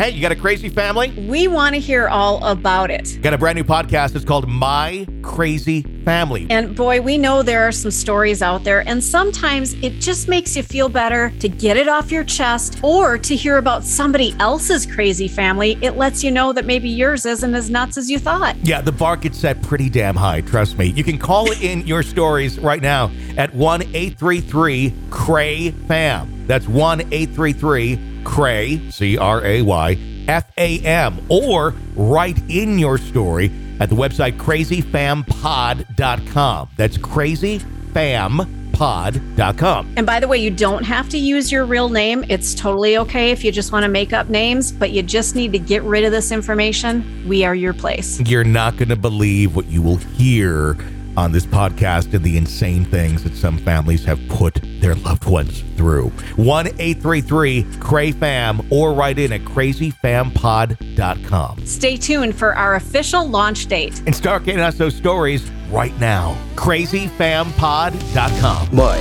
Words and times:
Hey, 0.00 0.12
you 0.12 0.22
got 0.22 0.32
a 0.32 0.36
crazy 0.36 0.70
family? 0.70 1.10
We 1.28 1.46
want 1.46 1.74
to 1.74 1.78
hear 1.78 2.08
all 2.08 2.42
about 2.42 2.90
it. 2.90 3.18
Got 3.20 3.34
a 3.34 3.38
brand 3.38 3.56
new 3.56 3.64
podcast. 3.64 4.16
It's 4.16 4.24
called 4.24 4.48
My 4.48 5.06
Crazy 5.20 5.82
Family. 6.06 6.46
And 6.48 6.74
boy, 6.74 7.02
we 7.02 7.18
know 7.18 7.42
there 7.42 7.68
are 7.68 7.70
some 7.70 7.90
stories 7.90 8.40
out 8.40 8.64
there, 8.64 8.80
and 8.88 9.04
sometimes 9.04 9.74
it 9.82 10.00
just 10.00 10.26
makes 10.26 10.56
you 10.56 10.62
feel 10.62 10.88
better 10.88 11.28
to 11.40 11.50
get 11.50 11.76
it 11.76 11.86
off 11.86 12.10
your 12.10 12.24
chest 12.24 12.80
or 12.82 13.18
to 13.18 13.36
hear 13.36 13.58
about 13.58 13.84
somebody 13.84 14.34
else's 14.38 14.86
crazy 14.86 15.28
family. 15.28 15.76
It 15.82 15.98
lets 15.98 16.24
you 16.24 16.30
know 16.30 16.54
that 16.54 16.64
maybe 16.64 16.88
yours 16.88 17.26
isn't 17.26 17.54
as 17.54 17.68
nuts 17.68 17.98
as 17.98 18.10
you 18.10 18.18
thought. 18.18 18.56
Yeah, 18.62 18.80
the 18.80 18.92
bar 18.92 19.18
gets 19.18 19.38
set 19.38 19.60
pretty 19.60 19.90
damn 19.90 20.16
high, 20.16 20.40
trust 20.40 20.78
me. 20.78 20.86
You 20.86 21.04
can 21.04 21.18
call 21.18 21.52
in 21.52 21.86
your 21.86 22.02
stories 22.02 22.58
right 22.58 22.80
now 22.80 23.10
at 23.36 23.54
1 23.54 23.82
833 23.82 24.94
Cray 25.10 25.72
Fam. 25.72 26.46
That's 26.46 26.66
1 26.66 27.00
833 27.12 28.09
Cray, 28.24 28.90
C 28.90 29.18
R 29.18 29.44
A 29.44 29.62
Y, 29.62 29.98
F 30.28 30.44
A 30.56 30.78
M, 30.80 31.26
or 31.28 31.74
write 31.94 32.38
in 32.48 32.78
your 32.78 32.98
story 32.98 33.50
at 33.80 33.88
the 33.88 33.96
website 33.96 34.36
crazyfampod.com. 34.36 36.68
That's 36.76 36.98
crazyfampod.com. 36.98 39.94
And 39.96 40.06
by 40.06 40.20
the 40.20 40.28
way, 40.28 40.38
you 40.38 40.50
don't 40.50 40.84
have 40.84 41.08
to 41.08 41.18
use 41.18 41.50
your 41.50 41.64
real 41.64 41.88
name. 41.88 42.24
It's 42.28 42.54
totally 42.54 42.98
okay 42.98 43.30
if 43.30 43.42
you 43.42 43.50
just 43.50 43.72
want 43.72 43.84
to 43.84 43.88
make 43.88 44.12
up 44.12 44.28
names, 44.28 44.70
but 44.70 44.90
you 44.92 45.02
just 45.02 45.34
need 45.34 45.50
to 45.52 45.58
get 45.58 45.82
rid 45.82 46.04
of 46.04 46.12
this 46.12 46.30
information. 46.30 47.26
We 47.26 47.44
are 47.44 47.54
your 47.54 47.74
place. 47.74 48.20
You're 48.20 48.44
not 48.44 48.76
going 48.76 48.90
to 48.90 48.96
believe 48.96 49.56
what 49.56 49.66
you 49.66 49.82
will 49.82 49.96
hear 49.96 50.76
on 51.20 51.32
this 51.32 51.44
podcast 51.44 52.14
and 52.14 52.24
the 52.24 52.38
insane 52.38 52.86
things 52.86 53.22
that 53.24 53.34
some 53.36 53.58
families 53.58 54.02
have 54.06 54.18
put 54.28 54.58
their 54.80 54.94
loved 54.94 55.26
ones 55.26 55.62
through. 55.76 56.08
1 56.36 56.66
833 56.66 57.66
Cray 57.78 58.10
Fam 58.12 58.66
or 58.70 58.94
write 58.94 59.18
in 59.18 59.34
at 59.34 59.42
crazyfampod.com. 59.42 61.66
Stay 61.66 61.98
tuned 61.98 62.34
for 62.34 62.56
our 62.56 62.76
official 62.76 63.28
launch 63.28 63.66
date. 63.66 64.00
And 64.06 64.16
start 64.16 64.44
getting 64.44 64.62
us 64.62 64.78
those 64.78 64.96
stories 64.96 65.46
right 65.70 65.92
now. 66.00 66.38
crazyfampod.com. 66.54 68.74
My 68.74 68.98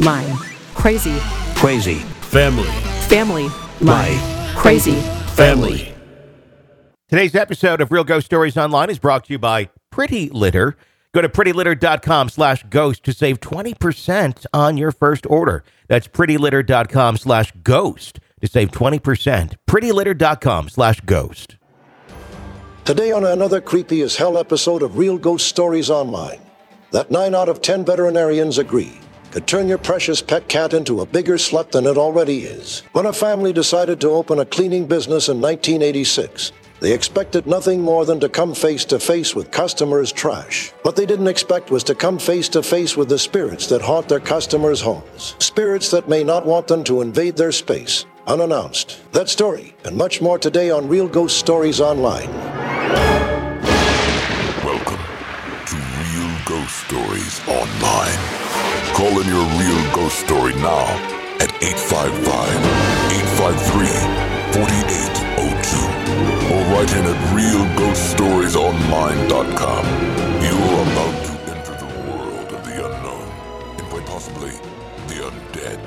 My 0.00 0.24
crazy 0.74 1.18
crazy 1.54 1.96
Family. 2.30 2.68
family. 3.08 3.48
My 3.80 4.18
crazy 4.56 4.94
Family. 5.34 5.92
Today's 7.08 7.34
episode 7.34 7.80
of 7.82 7.90
Real 7.92 8.04
Ghost 8.04 8.24
Stories 8.26 8.56
Online 8.56 8.88
is 8.90 8.98
brought 8.98 9.24
to 9.26 9.32
you 9.34 9.38
by 9.38 9.68
Pretty 9.90 10.28
Litter. 10.30 10.76
Go 11.18 11.22
to 11.22 11.28
prettylitter.com 11.28 12.28
slash 12.28 12.62
ghost 12.70 13.02
to 13.02 13.12
save 13.12 13.40
20% 13.40 14.46
on 14.52 14.76
your 14.76 14.92
first 14.92 15.26
order. 15.26 15.64
That's 15.88 16.06
prettylitter.com 16.06 17.16
slash 17.16 17.50
ghost 17.64 18.20
to 18.40 18.46
save 18.46 18.70
20%. 18.70 19.56
prettylitter.com 19.68 20.68
slash 20.68 21.00
ghost. 21.00 21.56
Today, 22.84 23.10
on 23.10 23.24
another 23.24 23.60
creepy 23.60 24.00
as 24.02 24.14
hell 24.14 24.38
episode 24.38 24.80
of 24.84 24.96
Real 24.96 25.18
Ghost 25.18 25.48
Stories 25.48 25.90
Online, 25.90 26.38
that 26.92 27.10
9 27.10 27.34
out 27.34 27.48
of 27.48 27.62
10 27.62 27.84
veterinarians 27.84 28.58
agree 28.58 29.00
could 29.32 29.48
turn 29.48 29.66
your 29.66 29.76
precious 29.76 30.22
pet 30.22 30.48
cat 30.48 30.72
into 30.72 31.00
a 31.00 31.06
bigger 31.06 31.34
slut 31.34 31.72
than 31.72 31.86
it 31.86 31.98
already 31.98 32.44
is. 32.44 32.84
When 32.92 33.06
a 33.06 33.12
family 33.12 33.52
decided 33.52 34.00
to 34.02 34.10
open 34.10 34.38
a 34.38 34.46
cleaning 34.46 34.86
business 34.86 35.28
in 35.28 35.40
1986, 35.40 36.52
they 36.80 36.92
expected 36.92 37.46
nothing 37.46 37.80
more 37.80 38.04
than 38.04 38.20
to 38.20 38.28
come 38.28 38.54
face 38.54 38.84
to 38.86 38.98
face 38.98 39.34
with 39.34 39.50
customers' 39.50 40.12
trash. 40.12 40.70
What 40.82 40.96
they 40.96 41.06
didn't 41.06 41.28
expect 41.28 41.70
was 41.70 41.84
to 41.84 41.94
come 41.94 42.18
face 42.18 42.48
to 42.50 42.62
face 42.62 42.96
with 42.96 43.08
the 43.08 43.18
spirits 43.18 43.66
that 43.68 43.82
haunt 43.82 44.08
their 44.08 44.20
customers' 44.20 44.80
homes. 44.80 45.34
Spirits 45.38 45.90
that 45.90 46.08
may 46.08 46.24
not 46.24 46.46
want 46.46 46.68
them 46.68 46.84
to 46.84 47.00
invade 47.00 47.36
their 47.36 47.52
space, 47.52 48.06
unannounced. 48.26 49.00
That 49.12 49.28
story 49.28 49.74
and 49.84 49.96
much 49.96 50.20
more 50.20 50.38
today 50.38 50.70
on 50.70 50.88
Real 50.88 51.08
Ghost 51.08 51.38
Stories 51.38 51.80
Online. 51.80 52.32
Welcome 54.64 55.00
to 55.66 55.76
Real 55.76 56.38
Ghost 56.46 56.76
Stories 56.86 57.40
Online. 57.48 58.48
Call 58.98 59.20
in 59.20 59.28
your 59.28 59.46
real 59.60 59.94
ghost 59.94 60.18
story 60.18 60.54
now 60.56 60.82
at 61.38 61.52
855 61.62 62.48
853 63.12 63.86
4802 64.58 65.08
or 65.14 65.17
write 66.70 66.92
in 66.96 67.04
at 67.04 67.16
realghoststoriesonline.com. 67.34 69.84
You're 70.42 70.82
about 70.82 71.24
to 71.24 71.32
enter 71.50 71.74
the 71.78 71.86
world 72.10 72.48
of 72.52 72.60
the 72.66 72.74
unknown 72.84 73.28
and 73.78 73.86
quite 73.88 74.04
possibly 74.06 74.50
the 75.08 75.14
undead. 75.30 75.78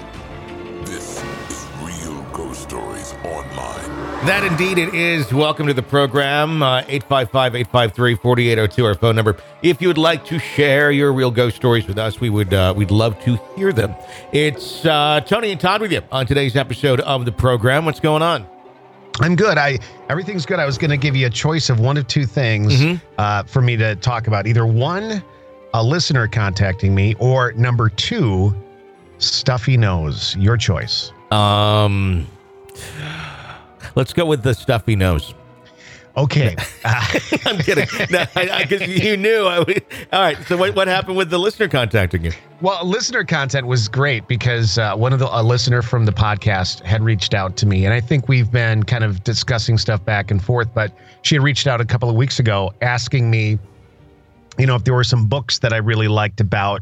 This 0.85 1.21
is 1.49 1.57
Real 1.83 2.21
Ghost 2.33 2.61
Stories 2.63 3.13
Online. 3.23 3.89
That 4.25 4.43
indeed 4.43 4.77
it 4.79 4.93
is. 4.93 5.31
Welcome 5.31 5.67
to 5.67 5.73
the 5.73 5.83
program. 5.83 6.63
Uh, 6.63 6.79
855 6.87 7.55
853 7.55 8.15
4802, 8.15 8.85
our 8.85 8.95
phone 8.95 9.15
number. 9.15 9.37
If 9.61 9.81
you 9.81 9.87
would 9.87 9.97
like 9.99 10.25
to 10.25 10.39
share 10.39 10.89
your 10.91 11.13
real 11.13 11.29
ghost 11.31 11.55
stories 11.57 11.85
with 11.87 11.97
us, 11.99 12.19
we 12.19 12.29
would 12.31 12.51
uh, 12.53 12.73
we'd 12.75 12.89
love 12.91 13.19
to 13.23 13.37
hear 13.55 13.71
them. 13.71 13.93
It's 14.31 14.83
uh, 14.85 15.21
Tony 15.21 15.51
and 15.51 15.61
Todd 15.61 15.81
with 15.81 15.91
you 15.91 16.01
on 16.11 16.25
today's 16.25 16.55
episode 16.55 16.99
of 17.01 17.25
the 17.25 17.31
program. 17.31 17.85
What's 17.85 17.99
going 17.99 18.23
on? 18.23 18.47
I'm 19.19 19.35
good. 19.35 19.57
I 19.57 19.79
everything's 20.09 20.45
good. 20.45 20.59
I 20.59 20.65
was 20.65 20.77
going 20.77 20.91
to 20.91 20.97
give 20.97 21.15
you 21.15 21.27
a 21.27 21.29
choice 21.29 21.69
of 21.69 21.79
one 21.79 21.97
of 21.97 22.07
two 22.07 22.25
things 22.25 22.81
uh, 23.17 23.43
for 23.43 23.61
me 23.61 23.75
to 23.77 23.95
talk 23.97 24.27
about. 24.27 24.47
Either 24.47 24.65
one, 24.65 25.23
a 25.73 25.83
listener 25.83 26.27
contacting 26.27 26.95
me, 26.95 27.15
or 27.19 27.51
number 27.53 27.89
two, 27.89 28.55
stuffy 29.17 29.77
nose. 29.77 30.35
Your 30.37 30.57
choice. 30.57 31.11
Um, 31.31 32.27
let's 33.95 34.13
go 34.13 34.25
with 34.25 34.43
the 34.43 34.53
stuffy 34.53 34.95
nose. 34.95 35.33
Okay. 36.17 36.55
Uh, 36.83 37.05
I'm 37.45 37.57
kidding. 37.59 37.87
No, 38.09 38.25
because 38.33 38.87
you 38.87 39.15
knew. 39.17 39.45
I 39.45 39.59
would, 39.59 39.85
all 40.11 40.21
right. 40.21 40.37
So 40.47 40.57
what, 40.57 40.75
what 40.75 40.87
happened 40.87 41.17
with 41.17 41.29
the 41.29 41.37
listener 41.37 41.67
contacting 41.67 42.25
you? 42.25 42.31
well, 42.61 42.85
listener 42.85 43.23
content 43.23 43.65
was 43.65 43.87
great 43.87 44.27
because 44.27 44.77
uh, 44.77 44.95
one 44.95 45.13
of 45.13 45.19
the 45.19 45.27
a 45.31 45.41
listener 45.41 45.81
from 45.81 46.05
the 46.05 46.11
podcast 46.11 46.81
had 46.83 47.01
reached 47.01 47.33
out 47.33 47.57
to 47.57 47.65
me, 47.65 47.85
and 47.85 47.93
I 47.93 47.99
think 47.99 48.27
we've 48.27 48.51
been 48.51 48.83
kind 48.83 49.03
of 49.03 49.23
discussing 49.23 49.77
stuff 49.77 50.03
back 50.05 50.31
and 50.31 50.43
forth. 50.43 50.71
But 50.73 50.91
she 51.23 51.35
had 51.35 51.43
reached 51.43 51.65
out 51.67 51.81
a 51.81 51.85
couple 51.85 52.09
of 52.09 52.15
weeks 52.15 52.39
ago 52.39 52.73
asking 52.81 53.31
me, 53.31 53.57
you 54.57 54.65
know, 54.67 54.75
if 54.75 54.83
there 54.83 54.93
were 54.93 55.03
some 55.03 55.27
books 55.27 55.59
that 55.59 55.73
I 55.73 55.77
really 55.77 56.07
liked 56.07 56.39
about 56.39 56.81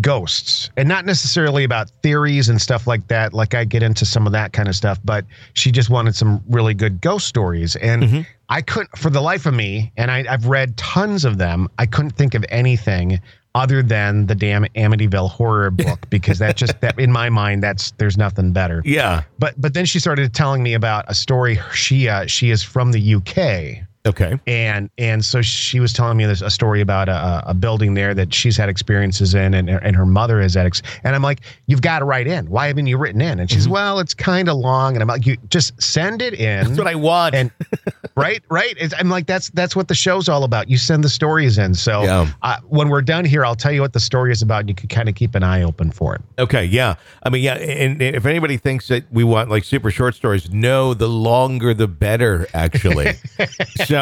ghosts 0.00 0.70
and 0.76 0.88
not 0.88 1.04
necessarily 1.04 1.64
about 1.64 1.90
theories 2.02 2.48
and 2.48 2.62
stuff 2.62 2.86
like 2.86 3.08
that 3.08 3.34
like 3.34 3.52
i 3.52 3.64
get 3.64 3.82
into 3.82 4.04
some 4.04 4.26
of 4.26 4.32
that 4.32 4.52
kind 4.52 4.68
of 4.68 4.76
stuff 4.76 4.96
but 5.04 5.24
she 5.54 5.72
just 5.72 5.90
wanted 5.90 6.14
some 6.14 6.40
really 6.48 6.72
good 6.72 7.00
ghost 7.00 7.26
stories 7.26 7.74
and 7.74 8.24
i 8.48 8.60
couldn't 8.62 8.96
for 8.96 9.10
the 9.10 9.20
life 9.20 9.46
of 9.46 9.54
me 9.54 9.92
and 9.96 10.10
I, 10.10 10.24
i've 10.28 10.46
read 10.46 10.76
tons 10.76 11.24
of 11.24 11.38
them 11.38 11.68
i 11.78 11.86
couldn't 11.86 12.10
think 12.12 12.34
of 12.34 12.44
anything 12.48 13.20
other 13.54 13.82
than 13.82 14.26
the 14.26 14.34
damn 14.34 14.64
amityville 14.76 15.30
horror 15.30 15.70
book 15.84 16.08
because 16.10 16.38
that 16.38 16.56
just 16.56 16.80
that 16.80 16.98
in 16.98 17.10
my 17.12 17.28
mind 17.30 17.62
that's 17.62 17.90
there's 17.92 18.16
nothing 18.16 18.52
better 18.52 18.82
Yeah. 18.84 19.22
but 19.38 19.54
but 19.60 19.74
then 19.74 19.84
she 19.86 19.98
started 19.98 20.32
telling 20.34 20.62
me 20.62 20.74
about 20.74 21.04
a 21.08 21.14
story 21.14 21.58
she 21.72 22.08
uh, 22.08 22.26
she 22.26 22.50
is 22.50 22.62
from 22.62 22.92
the 22.92 23.14
uk 23.14 23.87
Okay. 24.08 24.38
and 24.46 24.90
and 24.98 25.24
so 25.24 25.42
she 25.42 25.78
was 25.80 25.92
telling 25.92 26.16
me 26.16 26.24
this 26.26 26.40
a 26.42 26.50
story 26.50 26.80
about 26.80 27.08
a, 27.08 27.42
a 27.46 27.54
building 27.54 27.94
there 27.94 28.14
that 28.14 28.32
she's 28.34 28.56
had 28.56 28.68
experiences 28.68 29.34
in 29.34 29.54
and, 29.54 29.68
and 29.70 29.94
her 29.94 30.06
mother 30.06 30.40
has 30.40 30.54
had 30.54 30.66
ex- 30.66 30.82
and 31.04 31.14
i'm 31.14 31.22
like 31.22 31.40
you've 31.66 31.82
got 31.82 31.98
to 32.00 32.04
write 32.04 32.26
in 32.26 32.48
why 32.50 32.66
haven't 32.66 32.86
you 32.86 32.96
written 32.98 33.20
in 33.20 33.38
and 33.38 33.50
she's 33.50 33.68
well 33.68 33.98
it's 34.00 34.14
kind 34.14 34.48
of 34.48 34.56
long 34.56 34.94
and 34.94 35.02
i'm 35.02 35.08
like 35.08 35.26
you 35.26 35.36
just 35.50 35.80
send 35.80 36.22
it 36.22 36.34
in 36.34 36.66
That's 36.66 36.78
what 36.78 36.86
I 36.88 36.94
want. 36.94 37.34
and 37.34 37.50
right 38.16 38.42
right 38.50 38.74
it's, 38.78 38.94
i'm 38.98 39.08
like 39.08 39.26
that's 39.26 39.50
that's 39.50 39.76
what 39.76 39.88
the 39.88 39.94
show's 39.94 40.28
all 40.28 40.44
about 40.44 40.68
you 40.68 40.78
send 40.78 41.04
the 41.04 41.08
stories 41.08 41.58
in 41.58 41.74
so 41.74 42.02
Yeah. 42.02 42.28
uh, 42.42 42.56
when 42.68 42.88
we're 42.88 43.02
done 43.02 43.24
here 43.24 43.44
i'll 43.44 43.54
tell 43.56 43.72
you 43.72 43.80
what 43.80 43.92
the 43.92 44.00
story 44.00 44.32
is 44.32 44.42
about 44.42 44.60
and 44.60 44.68
you 44.68 44.74
can 44.74 44.88
kind 44.88 45.08
of 45.08 45.14
keep 45.14 45.34
an 45.34 45.42
eye 45.42 45.62
open 45.62 45.90
for 45.90 46.14
it 46.14 46.22
Okay, 46.38 46.64
yeah. 46.64 46.94
I 47.24 47.30
mean, 47.30 47.42
yeah, 47.42 47.54
and, 47.54 48.00
and 48.00 48.14
if 48.14 48.24
anybody 48.24 48.56
thinks 48.58 48.86
that 48.88 49.10
we 49.12 49.24
want 49.24 49.50
like 49.50 49.64
super 49.64 49.90
short 49.90 50.14
stories, 50.14 50.48
no, 50.52 50.94
the 50.94 51.08
longer 51.08 51.74
the 51.74 51.88
better, 51.88 52.46
actually. 52.54 53.14
so, 53.86 53.97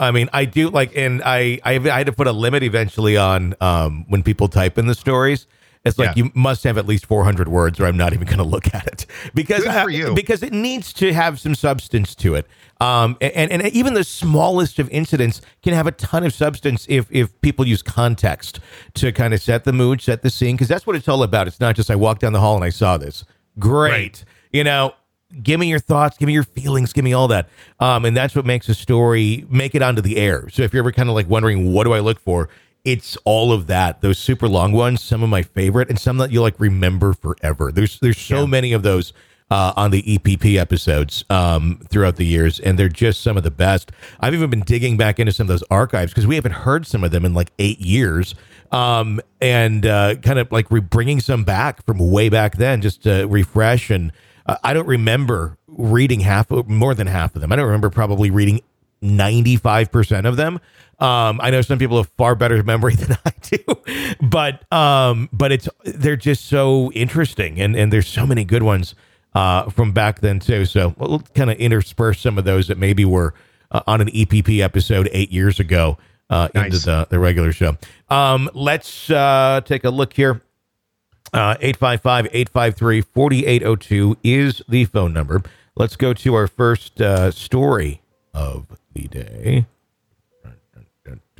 I 0.00 0.10
mean, 0.10 0.28
I 0.32 0.44
do 0.44 0.70
like, 0.70 0.96
and 0.96 1.22
I, 1.24 1.60
I, 1.64 1.74
I 1.76 1.98
had 1.98 2.06
to 2.06 2.12
put 2.12 2.26
a 2.26 2.32
limit 2.32 2.62
eventually 2.62 3.16
on 3.16 3.54
um, 3.60 4.04
when 4.08 4.22
people 4.22 4.48
type 4.48 4.78
in 4.78 4.86
the 4.86 4.94
stories. 4.94 5.46
It's 5.84 5.96
like 5.98 6.16
Yeah. 6.16 6.24
you 6.24 6.32
must 6.34 6.64
have 6.64 6.76
at 6.76 6.86
least 6.86 7.06
400 7.06 7.48
words, 7.48 7.78
or 7.80 7.86
I'm 7.86 7.96
not 7.96 8.12
even 8.12 8.26
going 8.26 8.38
to 8.38 8.44
look 8.44 8.74
at 8.74 8.86
it 8.88 9.06
because 9.34 9.62
Good 9.64 9.72
for 9.82 9.88
you. 9.90 10.12
because 10.14 10.42
it 10.42 10.52
needs 10.52 10.92
to 10.94 11.12
have 11.14 11.38
some 11.38 11.54
substance 11.54 12.14
to 12.16 12.34
it. 12.34 12.46
Um, 12.80 13.16
and, 13.20 13.50
and 13.50 13.62
even 13.68 13.94
the 13.94 14.04
smallest 14.04 14.78
of 14.78 14.88
incidents 14.90 15.40
can 15.62 15.74
have 15.74 15.86
a 15.86 15.92
ton 15.92 16.24
of 16.24 16.32
substance 16.34 16.84
if 16.88 17.06
if 17.10 17.40
people 17.40 17.66
use 17.66 17.82
context 17.82 18.60
to 18.94 19.12
kind 19.12 19.32
of 19.34 19.40
set 19.40 19.64
the 19.64 19.72
mood, 19.72 20.00
set 20.02 20.22
the 20.22 20.30
scene, 20.30 20.56
because 20.56 20.68
that's 20.68 20.86
what 20.86 20.94
it's 20.96 21.08
all 21.08 21.22
about. 21.22 21.46
It's 21.48 21.60
not 21.60 21.74
just 21.76 21.90
I 21.90 21.96
walked 21.96 22.20
down 22.20 22.32
the 22.32 22.40
hall 22.40 22.54
and 22.56 22.64
I 22.64 22.70
saw 22.70 22.96
this. 22.96 23.24
Great, 23.58 23.90
Right. 23.92 24.24
you 24.52 24.64
know. 24.64 24.94
Give 25.42 25.60
me 25.60 25.68
your 25.68 25.78
thoughts, 25.78 26.16
give 26.16 26.26
me 26.26 26.32
your 26.32 26.44
feelings, 26.44 26.92
give 26.92 27.04
me 27.04 27.12
all 27.12 27.28
that. 27.28 27.48
Um, 27.80 28.04
and 28.06 28.16
that's 28.16 28.34
what 28.34 28.46
makes 28.46 28.68
a 28.68 28.74
story 28.74 29.44
make 29.50 29.74
it 29.74 29.82
onto 29.82 30.00
the 30.00 30.16
air. 30.16 30.48
So 30.48 30.62
if 30.62 30.72
you're 30.72 30.82
ever 30.82 30.92
kind 30.92 31.08
of 31.08 31.14
like 31.14 31.28
wondering, 31.28 31.72
what 31.72 31.84
do 31.84 31.92
I 31.92 32.00
look 32.00 32.18
for? 32.18 32.48
It's 32.84 33.16
all 33.24 33.52
of 33.52 33.66
that. 33.66 34.00
Those 34.00 34.18
super 34.18 34.48
long 34.48 34.72
ones, 34.72 35.02
some 35.02 35.22
of 35.22 35.28
my 35.28 35.42
favorite, 35.42 35.90
and 35.90 35.98
some 35.98 36.16
that 36.18 36.30
you'll 36.30 36.44
like 36.44 36.58
remember 36.58 37.12
forever. 37.12 37.70
There's 37.70 38.00
there's 38.00 38.16
so 38.16 38.46
many 38.46 38.72
of 38.72 38.82
those 38.82 39.12
uh, 39.50 39.72
on 39.76 39.90
the 39.90 40.02
EPP 40.02 40.56
episodes 40.56 41.24
um, 41.30 41.80
throughout 41.88 42.16
the 42.16 42.24
years, 42.24 42.60
and 42.60 42.78
they're 42.78 42.88
just 42.88 43.22
some 43.22 43.36
of 43.36 43.42
the 43.42 43.50
best. 43.50 43.92
I've 44.20 44.34
even 44.34 44.50
been 44.50 44.62
digging 44.62 44.96
back 44.96 45.18
into 45.18 45.32
some 45.32 45.44
of 45.44 45.48
those 45.48 45.64
archives 45.70 46.12
because 46.12 46.26
we 46.26 46.34
haven't 46.34 46.52
heard 46.52 46.86
some 46.86 47.04
of 47.04 47.10
them 47.10 47.24
in 47.24 47.34
like 47.34 47.50
eight 47.58 47.80
years, 47.80 48.34
um, 48.72 49.20
and 49.40 49.86
uh, 49.86 50.16
kind 50.16 50.38
of 50.38 50.52
like 50.52 50.70
re- 50.70 50.80
bringing 50.80 51.20
some 51.20 51.44
back 51.44 51.84
from 51.84 51.98
way 51.98 52.28
back 52.28 52.56
then 52.56 52.82
just 52.82 53.02
to 53.04 53.26
refresh. 53.26 53.90
And 53.90 54.12
I 54.62 54.72
don't 54.72 54.86
remember 54.86 55.56
reading 55.66 56.20
half, 56.20 56.50
more 56.50 56.94
than 56.94 57.06
half 57.06 57.34
of 57.34 57.40
them. 57.40 57.52
I 57.52 57.56
don't 57.56 57.66
remember 57.66 57.90
probably 57.90 58.30
reading 58.30 58.60
95% 59.02 60.26
of 60.26 60.36
them. 60.36 60.60
Um, 60.98 61.40
I 61.40 61.50
know 61.50 61.60
some 61.62 61.78
people 61.78 61.98
have 61.98 62.08
far 62.16 62.34
better 62.34 62.62
memory 62.64 62.94
than 62.96 63.16
I 63.24 63.32
do, 63.42 63.58
but 64.20 64.70
um, 64.72 65.28
but 65.32 65.52
it's 65.52 65.68
they're 65.84 66.16
just 66.16 66.46
so 66.46 66.90
interesting, 66.92 67.60
and 67.60 67.76
and 67.76 67.92
there's 67.92 68.08
so 68.08 68.26
many 68.26 68.42
good 68.44 68.64
ones 68.64 68.96
uh, 69.34 69.70
from 69.70 69.92
back 69.92 70.20
then 70.20 70.40
too. 70.40 70.64
So 70.64 70.94
we'll 70.98 71.20
kind 71.36 71.50
of 71.50 71.58
intersperse 71.58 72.20
some 72.20 72.36
of 72.36 72.44
those 72.44 72.66
that 72.66 72.78
maybe 72.78 73.04
were 73.04 73.32
uh, 73.70 73.82
on 73.86 74.00
an 74.00 74.08
EPP 74.08 74.58
episode 74.60 75.08
eight 75.12 75.30
years 75.30 75.60
ago 75.60 75.98
uh, 76.30 76.48
Nice. 76.52 76.64
into 76.74 76.78
the 76.84 77.06
the 77.10 77.20
regular 77.20 77.52
show. 77.52 77.76
Um, 78.08 78.50
let's 78.52 79.08
uh, 79.08 79.60
take 79.64 79.84
a 79.84 79.90
look 79.90 80.14
here. 80.14 80.42
Uh, 81.32 81.56
855-853-4802 81.56 84.16
is 84.22 84.62
the 84.68 84.84
phone 84.86 85.12
number. 85.12 85.42
Let's 85.76 85.96
go 85.96 86.14
to 86.14 86.34
our 86.34 86.46
first 86.46 87.00
uh, 87.00 87.30
story 87.30 88.02
of 88.34 88.66
the 88.94 89.08
day. 89.08 89.66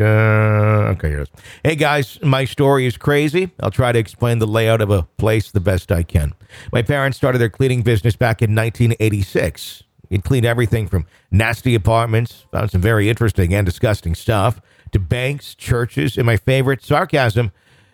Uh, 0.01 0.95
okay, 0.95 1.09
here 1.09 1.21
it 1.21 1.23
is. 1.23 1.29
Hey 1.65 1.75
guys, 1.75 2.21
my 2.23 2.45
story 2.45 2.87
is 2.87 2.97
crazy. 2.97 3.51
I'll 3.61 3.73
try 3.73 3.91
to 3.91 3.99
explain 3.99 4.39
the 4.39 4.47
layout 4.47 4.81
of 4.81 4.91
a 4.91 5.03
place 5.17 5.51
the 5.51 5.61
best 5.61 5.91
I 5.91 6.05
can. 6.05 6.35
My 6.73 6.83
parents 6.83 7.19
started 7.19 7.39
their 7.39 7.51
cleaning 7.51 7.83
business 7.83 8.15
back 8.15 8.41
in 8.41 8.55
1986. 8.55 9.83
We'd 10.09 10.25
cleaned 10.25 10.47
everything 10.47 10.87
from 10.87 11.07
nasty 11.31 11.75
apartments, 11.75 12.47
found 12.53 12.71
some 12.71 12.81
very 12.81 13.11
interesting 13.11 13.53
and 13.53 13.67
disgusting 13.67 14.15
stuff, 14.15 14.61
to 14.93 15.01
banks, 15.01 15.55
churches, 15.55 16.17
and 16.17 16.25
my 16.25 16.37
favorite 16.37 16.83
sarcasm, 16.83 17.51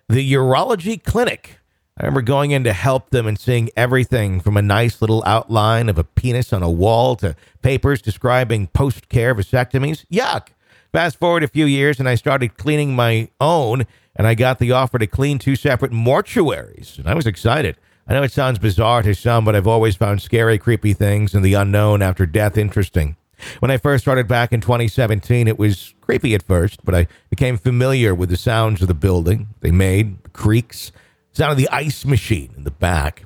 the 0.09 0.33
urology 0.33 1.03
clinic. 1.03 1.59
I 1.97 2.03
remember 2.03 2.23
going 2.23 2.51
in 2.51 2.65
to 2.65 2.73
help 2.73 3.11
them 3.11 3.25
and 3.29 3.39
seeing 3.39 3.71
everything 3.77 4.41
from 4.41 4.57
a 4.57 4.63
nice 4.63 5.01
little 5.01 5.23
outline 5.25 5.89
of 5.89 5.97
a 5.97 6.03
penis 6.03 6.53
on 6.53 6.61
a 6.61 6.71
wall 6.71 7.15
to 7.17 7.37
papers 7.63 8.03
describing 8.03 8.67
post 8.67 9.09
care 9.09 9.33
vasectomies. 9.33 10.05
Yuck. 10.11 10.49
Fast 10.91 11.21
forward 11.21 11.45
a 11.45 11.49
few 11.49 11.67
years, 11.67 12.01
and 12.01 12.09
I 12.09 12.17
started 12.17 12.57
cleaning 12.57 12.97
my 12.97 13.29
own, 13.41 13.85
and 14.17 14.27
I 14.27 14.35
got 14.35 14.59
the 14.59 14.73
offer 14.73 14.99
to 14.99 15.07
clean 15.07 15.39
two 15.39 15.55
separate 15.55 15.93
mortuaries. 15.93 16.99
And 16.99 17.09
I 17.09 17.15
was 17.15 17.29
excited. 17.29 17.77
I 18.09 18.15
know 18.15 18.25
it 18.25 18.33
sounds 18.33 18.59
bizarre 18.59 19.03
to 19.03 19.15
some, 19.15 19.45
but 19.45 19.55
I've 19.55 19.69
always 19.69 19.95
found 19.95 20.21
scary, 20.21 20.59
creepy 20.59 20.95
things 20.95 21.33
and 21.33 21.45
the 21.45 21.55
unknown 21.55 22.03
after 22.03 22.27
death 22.27 22.59
interesting. 22.59 23.17
When 23.61 23.71
I 23.71 23.77
first 23.77 24.03
started 24.03 24.27
back 24.27 24.53
in 24.53 24.61
2017, 24.61 25.47
it 25.47 25.59
was 25.61 25.95
creepy 26.01 26.35
at 26.35 26.43
first, 26.43 26.85
but 26.85 26.95
I 26.95 27.07
became 27.31 27.57
familiar 27.57 28.15
with 28.15 28.31
the 28.31 28.37
sounds 28.37 28.83
of 28.83 28.89
the 28.89 28.95
building 28.95 29.49
they 29.61 29.71
made, 29.71 30.23
the 30.25 30.31
creaks, 30.31 30.91
sound 31.35 31.53
of 31.53 31.59
the 31.59 31.69
ice 31.69 32.05
machine 32.05 32.53
in 32.57 32.65
the 32.65 32.71
back. 32.71 33.25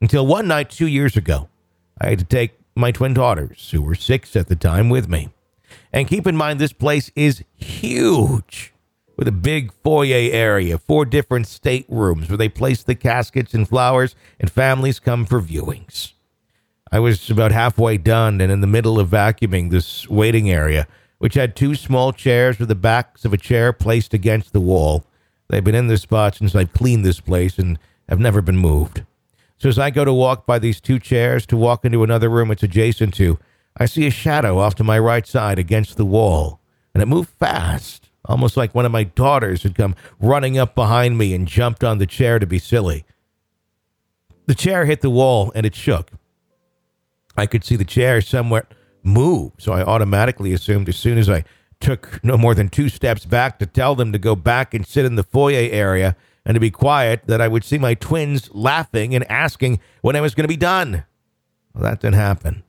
Until 0.00 0.26
one 0.26 0.46
night 0.46 0.70
two 0.70 0.86
years 0.86 1.16
ago, 1.16 1.48
I 2.00 2.10
had 2.10 2.18
to 2.18 2.24
take 2.24 2.52
my 2.74 2.92
twin 2.92 3.14
daughters, 3.14 3.70
who 3.70 3.82
were 3.82 3.94
six 3.94 4.36
at 4.36 4.48
the 4.48 4.56
time, 4.56 4.90
with 4.90 5.08
me. 5.08 5.30
And 5.92 6.06
keep 6.06 6.26
in 6.26 6.36
mind, 6.36 6.60
this 6.60 6.74
place 6.74 7.10
is 7.16 7.42
huge 7.56 8.74
with 9.16 9.26
a 9.26 9.32
big 9.32 9.72
foyer 9.82 10.30
area, 10.30 10.76
four 10.76 11.06
different 11.06 11.46
staterooms 11.46 12.28
where 12.28 12.36
they 12.36 12.50
place 12.50 12.82
the 12.82 12.94
caskets 12.94 13.54
and 13.54 13.66
flowers, 13.66 14.14
and 14.38 14.50
families 14.50 15.00
come 15.00 15.24
for 15.24 15.40
viewings. 15.40 16.12
I 16.92 17.00
was 17.00 17.30
about 17.30 17.50
halfway 17.50 17.96
done 17.96 18.40
and 18.40 18.52
in 18.52 18.60
the 18.60 18.66
middle 18.66 19.00
of 19.00 19.08
vacuuming 19.08 19.70
this 19.70 20.08
waiting 20.08 20.50
area, 20.50 20.86
which 21.18 21.34
had 21.34 21.56
two 21.56 21.74
small 21.74 22.12
chairs 22.12 22.58
with 22.58 22.68
the 22.68 22.74
backs 22.74 23.24
of 23.24 23.32
a 23.32 23.38
chair 23.38 23.72
placed 23.72 24.12
against 24.12 24.52
the 24.52 24.60
wall. 24.60 25.06
They've 25.48 25.64
been 25.64 25.74
in 25.74 25.86
this 25.86 26.02
spot 26.02 26.36
since 26.36 26.54
I 26.54 26.64
cleaned 26.64 27.04
this 27.04 27.20
place 27.20 27.58
and 27.58 27.78
have 28.08 28.18
never 28.18 28.42
been 28.42 28.56
moved. 28.56 29.04
So 29.58 29.68
as 29.68 29.78
I 29.78 29.90
go 29.90 30.04
to 30.04 30.12
walk 30.12 30.46
by 30.46 30.58
these 30.58 30.80
two 30.80 30.98
chairs 30.98 31.46
to 31.46 31.56
walk 31.56 31.84
into 31.84 32.02
another 32.02 32.28
room 32.28 32.50
it's 32.50 32.62
adjacent 32.62 33.14
to, 33.14 33.38
I 33.76 33.86
see 33.86 34.06
a 34.06 34.10
shadow 34.10 34.58
off 34.58 34.74
to 34.76 34.84
my 34.84 34.98
right 34.98 35.26
side 35.26 35.58
against 35.58 35.96
the 35.96 36.04
wall, 36.04 36.60
and 36.94 37.02
it 37.02 37.06
moved 37.06 37.30
fast, 37.38 38.10
almost 38.24 38.56
like 38.56 38.74
one 38.74 38.86
of 38.86 38.92
my 38.92 39.04
daughters 39.04 39.62
had 39.62 39.74
come 39.74 39.94
running 40.18 40.58
up 40.58 40.74
behind 40.74 41.18
me 41.18 41.34
and 41.34 41.46
jumped 41.46 41.84
on 41.84 41.98
the 41.98 42.06
chair 42.06 42.38
to 42.38 42.46
be 42.46 42.58
silly. 42.58 43.04
The 44.46 44.54
chair 44.54 44.84
hit 44.84 45.00
the 45.00 45.10
wall 45.10 45.52
and 45.54 45.66
it 45.66 45.74
shook. 45.74 46.10
I 47.36 47.46
could 47.46 47.64
see 47.64 47.76
the 47.76 47.84
chair 47.84 48.20
somewhat 48.20 48.72
move, 49.02 49.52
so 49.58 49.72
I 49.72 49.82
automatically 49.82 50.52
assumed 50.52 50.88
as 50.88 50.96
soon 50.96 51.18
as 51.18 51.28
I 51.28 51.44
took 51.80 52.22
no 52.24 52.36
more 52.36 52.54
than 52.54 52.68
two 52.68 52.88
steps 52.88 53.24
back 53.24 53.58
to 53.58 53.66
tell 53.66 53.94
them 53.94 54.12
to 54.12 54.18
go 54.18 54.34
back 54.34 54.74
and 54.74 54.86
sit 54.86 55.04
in 55.04 55.16
the 55.16 55.22
foyer 55.22 55.68
area 55.70 56.16
and 56.44 56.54
to 56.54 56.60
be 56.60 56.70
quiet 56.70 57.22
that 57.26 57.40
I 57.40 57.48
would 57.48 57.64
see 57.64 57.78
my 57.78 57.94
twins 57.94 58.50
laughing 58.52 59.14
and 59.14 59.30
asking 59.30 59.80
when 60.00 60.16
I 60.16 60.20
was 60.20 60.34
going 60.34 60.44
to 60.44 60.48
be 60.48 60.56
done. 60.56 61.04
Well, 61.74 61.84
that 61.84 62.00
didn't 62.00 62.14
happen. 62.14 62.62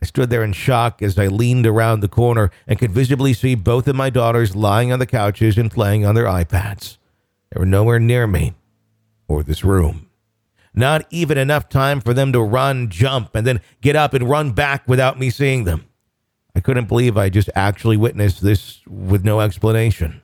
I 0.00 0.06
stood 0.06 0.30
there 0.30 0.44
in 0.44 0.52
shock 0.52 1.02
as 1.02 1.18
I 1.18 1.26
leaned 1.26 1.66
around 1.66 2.00
the 2.00 2.08
corner 2.08 2.50
and 2.66 2.78
could 2.78 2.92
visibly 2.92 3.32
see 3.32 3.54
both 3.54 3.88
of 3.88 3.96
my 3.96 4.10
daughters 4.10 4.54
lying 4.54 4.92
on 4.92 4.98
the 4.98 5.06
couches 5.06 5.58
and 5.58 5.70
playing 5.70 6.04
on 6.04 6.14
their 6.14 6.26
iPads. 6.26 6.98
They 7.50 7.58
were 7.58 7.66
nowhere 7.66 7.98
near 7.98 8.26
me 8.26 8.54
or 9.28 9.42
this 9.42 9.64
room. 9.64 10.10
Not 10.74 11.06
even 11.10 11.38
enough 11.38 11.68
time 11.68 12.00
for 12.00 12.12
them 12.12 12.32
to 12.32 12.40
run, 12.40 12.90
jump, 12.90 13.34
and 13.34 13.46
then 13.46 13.60
get 13.80 13.96
up 13.96 14.12
and 14.12 14.28
run 14.28 14.52
back 14.52 14.86
without 14.88 15.18
me 15.18 15.30
seeing 15.30 15.64
them. 15.64 15.86
I 16.54 16.60
couldn't 16.60 16.88
believe 16.88 17.16
I 17.16 17.28
just 17.28 17.50
actually 17.54 17.96
witnessed 17.96 18.42
this 18.42 18.80
with 18.86 19.24
no 19.24 19.40
explanation. 19.40 20.22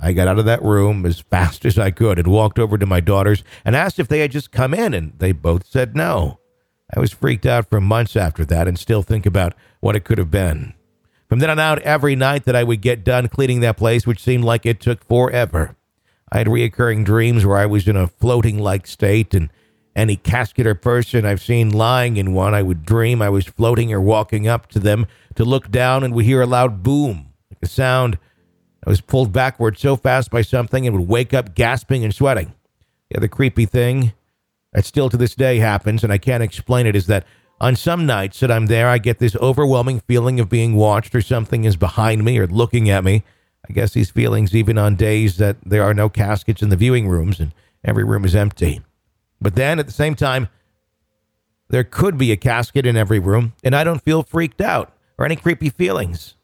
I 0.00 0.12
got 0.12 0.28
out 0.28 0.38
of 0.38 0.44
that 0.44 0.62
room 0.62 1.06
as 1.06 1.20
fast 1.20 1.64
as 1.64 1.78
I 1.78 1.90
could 1.90 2.18
and 2.18 2.28
walked 2.28 2.58
over 2.58 2.76
to 2.76 2.86
my 2.86 3.00
daughters 3.00 3.42
and 3.64 3.74
asked 3.74 3.98
if 3.98 4.08
they 4.08 4.20
had 4.20 4.32
just 4.32 4.50
come 4.52 4.74
in, 4.74 4.92
and 4.92 5.12
they 5.18 5.32
both 5.32 5.66
said 5.66 5.96
no. 5.96 6.40
I 6.94 7.00
was 7.00 7.12
freaked 7.12 7.46
out 7.46 7.68
for 7.68 7.80
months 7.80 8.14
after 8.16 8.44
that 8.44 8.68
and 8.68 8.78
still 8.78 9.02
think 9.02 9.26
about 9.26 9.54
what 9.80 9.96
it 9.96 10.04
could 10.04 10.18
have 10.18 10.30
been. 10.30 10.74
From 11.28 11.40
then 11.40 11.50
on 11.50 11.58
out, 11.58 11.80
every 11.82 12.14
night 12.14 12.44
that 12.44 12.54
I 12.54 12.62
would 12.62 12.80
get 12.80 13.04
done 13.04 13.28
cleaning 13.28 13.60
that 13.60 13.76
place, 13.76 14.06
which 14.06 14.22
seemed 14.22 14.44
like 14.44 14.64
it 14.64 14.80
took 14.80 15.02
forever, 15.04 15.76
I 16.30 16.38
had 16.38 16.46
reoccurring 16.46 17.04
dreams 17.04 17.44
where 17.44 17.56
I 17.56 17.66
was 17.66 17.88
in 17.88 17.96
a 17.96 18.06
floating 18.06 18.58
like 18.58 18.86
state, 18.86 19.34
and 19.34 19.50
any 19.96 20.14
casket 20.14 20.66
or 20.66 20.74
person 20.74 21.24
I've 21.24 21.40
seen 21.40 21.70
lying 21.70 22.18
in 22.18 22.34
one, 22.34 22.54
I 22.54 22.62
would 22.62 22.84
dream 22.84 23.22
I 23.22 23.30
was 23.30 23.46
floating 23.46 23.92
or 23.92 24.00
walking 24.00 24.46
up 24.46 24.68
to 24.68 24.78
them 24.78 25.06
to 25.34 25.44
look 25.44 25.70
down 25.70 26.04
and 26.04 26.14
would 26.14 26.26
hear 26.26 26.42
a 26.42 26.46
loud 26.46 26.82
boom, 26.82 27.32
like 27.50 27.58
a 27.62 27.66
sound 27.66 28.18
I 28.86 28.90
was 28.90 29.00
pulled 29.00 29.32
backward 29.32 29.78
so 29.78 29.96
fast 29.96 30.30
by 30.30 30.42
something 30.42 30.86
and 30.86 30.96
would 30.96 31.08
wake 31.08 31.34
up 31.34 31.56
gasping 31.56 32.04
and 32.04 32.14
sweating. 32.14 32.54
The 33.10 33.16
other 33.16 33.28
creepy 33.28 33.66
thing 33.66 34.12
that 34.72 34.84
still 34.84 35.10
to 35.10 35.16
this 35.16 35.34
day 35.34 35.58
happens, 35.58 36.04
and 36.04 36.12
I 36.12 36.18
can't 36.18 36.42
explain 36.42 36.86
it, 36.86 36.94
is 36.94 37.06
that 37.08 37.26
on 37.60 37.74
some 37.74 38.06
nights 38.06 38.38
that 38.40 38.50
I'm 38.50 38.66
there, 38.66 38.88
I 38.88 38.98
get 38.98 39.18
this 39.18 39.34
overwhelming 39.36 40.00
feeling 40.00 40.38
of 40.38 40.48
being 40.48 40.76
watched 40.76 41.14
or 41.14 41.22
something 41.22 41.64
is 41.64 41.76
behind 41.76 42.24
me 42.24 42.38
or 42.38 42.46
looking 42.46 42.88
at 42.88 43.02
me. 43.02 43.24
I 43.68 43.72
guess 43.72 43.92
these 43.92 44.10
feelings 44.10 44.54
even 44.54 44.78
on 44.78 44.94
days 44.94 45.38
that 45.38 45.56
there 45.64 45.82
are 45.82 45.94
no 45.94 46.08
caskets 46.08 46.62
in 46.62 46.68
the 46.68 46.76
viewing 46.76 47.08
rooms 47.08 47.40
and 47.40 47.52
every 47.82 48.04
room 48.04 48.24
is 48.24 48.36
empty. 48.36 48.82
But 49.40 49.54
then 49.54 49.78
at 49.78 49.86
the 49.86 49.92
same 49.92 50.14
time, 50.14 50.48
there 51.68 51.84
could 51.84 52.16
be 52.16 52.32
a 52.32 52.36
casket 52.36 52.86
in 52.86 52.96
every 52.96 53.18
room, 53.18 53.52
and 53.64 53.74
I 53.74 53.84
don't 53.84 54.02
feel 54.02 54.22
freaked 54.22 54.60
out 54.60 54.92
or 55.18 55.24
any 55.24 55.36
creepy 55.36 55.70
feelings. 55.70 56.34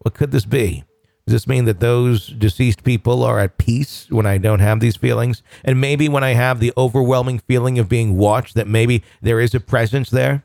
What 0.00 0.14
could 0.14 0.32
this 0.32 0.44
be? 0.44 0.84
Does 1.26 1.32
this 1.32 1.46
mean 1.48 1.64
that 1.64 1.80
those 1.80 2.28
deceased 2.28 2.84
people 2.84 3.24
are 3.24 3.40
at 3.40 3.58
peace 3.58 4.06
when 4.10 4.26
I 4.26 4.38
don't 4.38 4.60
have 4.60 4.78
these 4.78 4.96
feelings? 4.96 5.42
And 5.64 5.80
maybe 5.80 6.08
when 6.08 6.22
I 6.22 6.34
have 6.34 6.60
the 6.60 6.72
overwhelming 6.76 7.40
feeling 7.40 7.78
of 7.80 7.88
being 7.88 8.16
watched, 8.16 8.54
that 8.54 8.68
maybe 8.68 9.02
there 9.20 9.40
is 9.40 9.54
a 9.54 9.60
presence 9.60 10.10
there? 10.10 10.44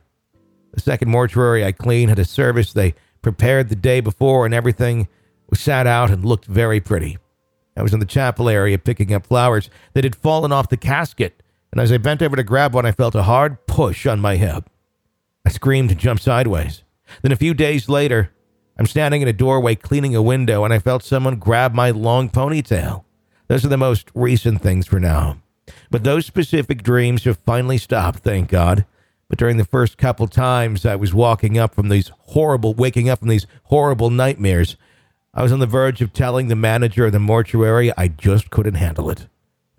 The 0.73 0.81
second 0.81 1.09
mortuary 1.09 1.63
I 1.63 1.71
cleaned 1.71 2.09
had 2.09 2.17
a 2.17 2.25
service 2.25 2.73
they 2.73 2.95
prepared 3.21 3.69
the 3.69 3.75
day 3.75 3.99
before, 3.99 4.45
and 4.45 4.55
everything 4.55 5.07
was 5.49 5.59
sat 5.59 5.85
out 5.85 6.09
and 6.09 6.25
looked 6.25 6.45
very 6.45 6.79
pretty. 6.79 7.19
I 7.77 7.83
was 7.83 7.93
in 7.93 7.99
the 7.99 8.05
chapel 8.05 8.49
area 8.49 8.77
picking 8.79 9.13
up 9.13 9.27
flowers 9.27 9.69
that 9.93 10.03
had 10.03 10.15
fallen 10.15 10.51
off 10.51 10.69
the 10.69 10.77
casket, 10.77 11.40
and 11.71 11.81
as 11.81 11.91
I 11.91 11.97
bent 11.97 12.21
over 12.21 12.35
to 12.35 12.43
grab 12.43 12.73
one, 12.73 12.85
I 12.85 12.91
felt 12.91 13.15
a 13.15 13.23
hard 13.23 13.65
push 13.65 14.05
on 14.05 14.19
my 14.19 14.35
hip. 14.35 14.69
I 15.45 15.49
screamed 15.49 15.91
and 15.91 15.99
jumped 15.99 16.23
sideways. 16.23 16.83
Then 17.21 17.31
a 17.31 17.37
few 17.37 17.53
days 17.53 17.89
later, 17.89 18.31
I'm 18.77 18.85
standing 18.85 19.21
in 19.21 19.27
a 19.27 19.33
doorway 19.33 19.75
cleaning 19.75 20.15
a 20.15 20.21
window, 20.21 20.63
and 20.63 20.73
I 20.73 20.79
felt 20.79 21.03
someone 21.03 21.35
grab 21.35 21.73
my 21.73 21.91
long 21.91 22.29
ponytail. 22.29 23.03
Those 23.47 23.65
are 23.65 23.69
the 23.69 23.77
most 23.77 24.09
recent 24.13 24.61
things 24.61 24.87
for 24.87 24.99
now. 24.99 25.37
But 25.89 26.03
those 26.03 26.25
specific 26.25 26.83
dreams 26.83 27.23
have 27.25 27.37
finally 27.39 27.77
stopped, 27.77 28.19
thank 28.19 28.49
God. 28.49 28.85
But 29.27 29.39
during 29.39 29.57
the 29.57 29.65
first 29.65 29.97
couple 29.97 30.27
times 30.27 30.85
I 30.85 30.95
was 30.95 31.13
walking 31.13 31.57
up 31.57 31.73
from 31.73 31.89
these 31.89 32.11
horrible, 32.19 32.73
waking 32.73 33.09
up 33.09 33.19
from 33.19 33.29
these 33.29 33.47
horrible 33.63 34.09
nightmares, 34.09 34.75
I 35.33 35.43
was 35.43 35.51
on 35.51 35.59
the 35.59 35.65
verge 35.65 36.01
of 36.01 36.11
telling 36.11 36.47
the 36.47 36.55
manager 36.55 37.05
of 37.05 37.13
the 37.13 37.19
mortuary 37.19 37.91
I 37.97 38.09
just 38.09 38.49
couldn't 38.49 38.75
handle 38.75 39.09
it. 39.09 39.27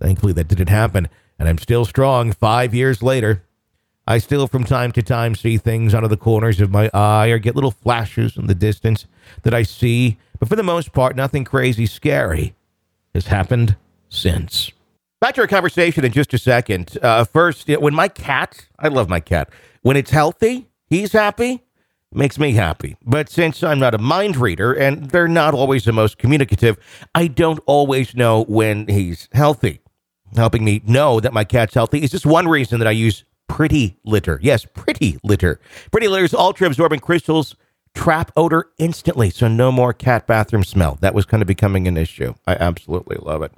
Thankfully, 0.00 0.32
that 0.32 0.48
didn't 0.48 0.70
happen, 0.70 1.08
and 1.42 1.48
I'm 1.48 1.58
still 1.58 1.84
strong 1.84 2.30
five 2.30 2.72
years 2.72 3.02
later. 3.02 3.42
I 4.06 4.18
still, 4.18 4.46
from 4.46 4.62
time 4.62 4.92
to 4.92 5.02
time, 5.02 5.34
see 5.34 5.58
things 5.58 5.92
out 5.92 6.04
of 6.04 6.10
the 6.10 6.16
corners 6.16 6.60
of 6.60 6.70
my 6.70 6.88
eye 6.94 7.30
or 7.30 7.40
get 7.40 7.56
little 7.56 7.72
flashes 7.72 8.36
in 8.36 8.46
the 8.46 8.54
distance 8.54 9.06
that 9.42 9.52
I 9.52 9.64
see, 9.64 10.18
but 10.38 10.48
for 10.48 10.54
the 10.54 10.62
most 10.62 10.92
part, 10.92 11.16
nothing 11.16 11.42
crazy 11.42 11.86
scary 11.86 12.54
has 13.12 13.26
happened 13.26 13.74
since. 14.08 14.70
Back 15.20 15.34
to 15.34 15.40
our 15.40 15.48
conversation 15.48 16.04
in 16.04 16.12
just 16.12 16.32
a 16.32 16.38
second. 16.38 16.96
Uh, 17.02 17.24
first, 17.24 17.66
when 17.66 17.92
my 17.92 18.06
cat, 18.06 18.68
I 18.78 18.86
love 18.86 19.08
my 19.08 19.18
cat, 19.18 19.50
when 19.82 19.96
it's 19.96 20.12
healthy, 20.12 20.68
he's 20.86 21.10
happy, 21.10 21.64
makes 22.12 22.38
me 22.38 22.52
happy. 22.52 22.96
But 23.04 23.28
since 23.28 23.64
I'm 23.64 23.80
not 23.80 23.94
a 23.94 23.98
mind 23.98 24.36
reader 24.36 24.72
and 24.72 25.10
they're 25.10 25.26
not 25.26 25.54
always 25.54 25.86
the 25.86 25.92
most 25.92 26.18
communicative, 26.18 26.78
I 27.16 27.26
don't 27.26 27.58
always 27.66 28.14
know 28.14 28.44
when 28.44 28.86
he's 28.86 29.28
healthy. 29.32 29.81
Helping 30.36 30.64
me 30.64 30.82
know 30.86 31.20
that 31.20 31.32
my 31.32 31.44
cat's 31.44 31.74
healthy 31.74 32.02
is 32.02 32.10
just 32.10 32.26
one 32.26 32.48
reason 32.48 32.78
that 32.78 32.88
I 32.88 32.92
use 32.92 33.24
Pretty 33.48 33.98
Litter. 34.04 34.38
Yes, 34.42 34.64
Pretty 34.64 35.18
Litter. 35.22 35.60
Pretty 35.90 36.08
Litter's 36.08 36.32
ultra 36.34 36.66
absorbent 36.66 37.02
crystals 37.02 37.54
trap 37.94 38.32
odor 38.36 38.70
instantly, 38.78 39.30
so 39.30 39.48
no 39.48 39.70
more 39.70 39.92
cat 39.92 40.26
bathroom 40.26 40.64
smell. 40.64 40.96
That 41.00 41.14
was 41.14 41.26
kind 41.26 41.42
of 41.42 41.46
becoming 41.46 41.86
an 41.86 41.96
issue. 41.96 42.34
I 42.46 42.54
absolutely 42.54 43.18
love 43.20 43.42
it. 43.42 43.52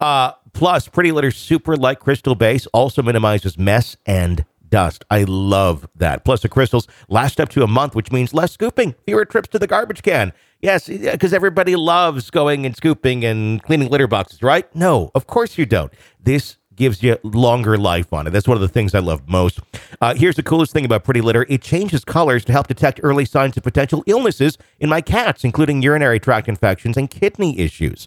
Uh, 0.00 0.32
plus, 0.52 0.88
Pretty 0.88 1.12
Litter's 1.12 1.36
super 1.36 1.76
light 1.76 2.00
crystal 2.00 2.34
base 2.34 2.66
also 2.66 3.02
minimizes 3.02 3.58
mess 3.58 3.96
and 4.06 4.44
dust. 4.68 5.04
I 5.10 5.24
love 5.24 5.88
that. 5.96 6.24
Plus, 6.24 6.42
the 6.42 6.48
crystals 6.48 6.86
last 7.08 7.40
up 7.40 7.48
to 7.50 7.62
a 7.62 7.66
month, 7.66 7.94
which 7.94 8.12
means 8.12 8.34
less 8.34 8.52
scooping, 8.52 8.94
fewer 9.06 9.24
trips 9.24 9.48
to 9.50 9.58
the 9.58 9.66
garbage 9.66 10.02
can. 10.02 10.32
Yes, 10.60 10.88
because 10.88 11.32
everybody 11.32 11.76
loves 11.76 12.30
going 12.30 12.64
and 12.64 12.76
scooping 12.76 13.24
and 13.24 13.62
cleaning 13.62 13.88
litter 13.90 14.06
boxes, 14.06 14.42
right? 14.42 14.72
No, 14.74 15.10
of 15.14 15.26
course 15.26 15.58
you 15.58 15.66
don't. 15.66 15.92
This 16.18 16.56
gives 16.76 17.02
you 17.02 17.18
longer 17.22 17.76
life 17.76 18.12
on 18.12 18.26
it. 18.26 18.30
That's 18.30 18.46
one 18.46 18.56
of 18.56 18.60
the 18.60 18.68
things 18.68 18.94
I 18.94 19.00
love 19.00 19.28
most. 19.28 19.60
Uh, 20.00 20.14
here's 20.14 20.36
the 20.36 20.42
coolest 20.42 20.72
thing 20.72 20.84
about 20.84 21.04
Pretty 21.04 21.20
Litter 21.20 21.46
it 21.48 21.62
changes 21.62 22.04
colors 22.04 22.44
to 22.44 22.52
help 22.52 22.68
detect 22.68 23.00
early 23.02 23.24
signs 23.24 23.56
of 23.56 23.62
potential 23.62 24.04
illnesses 24.06 24.58
in 24.78 24.88
my 24.88 25.00
cats, 25.00 25.42
including 25.42 25.82
urinary 25.82 26.20
tract 26.20 26.48
infections 26.48 26.96
and 26.96 27.10
kidney 27.10 27.58
issues. 27.58 28.06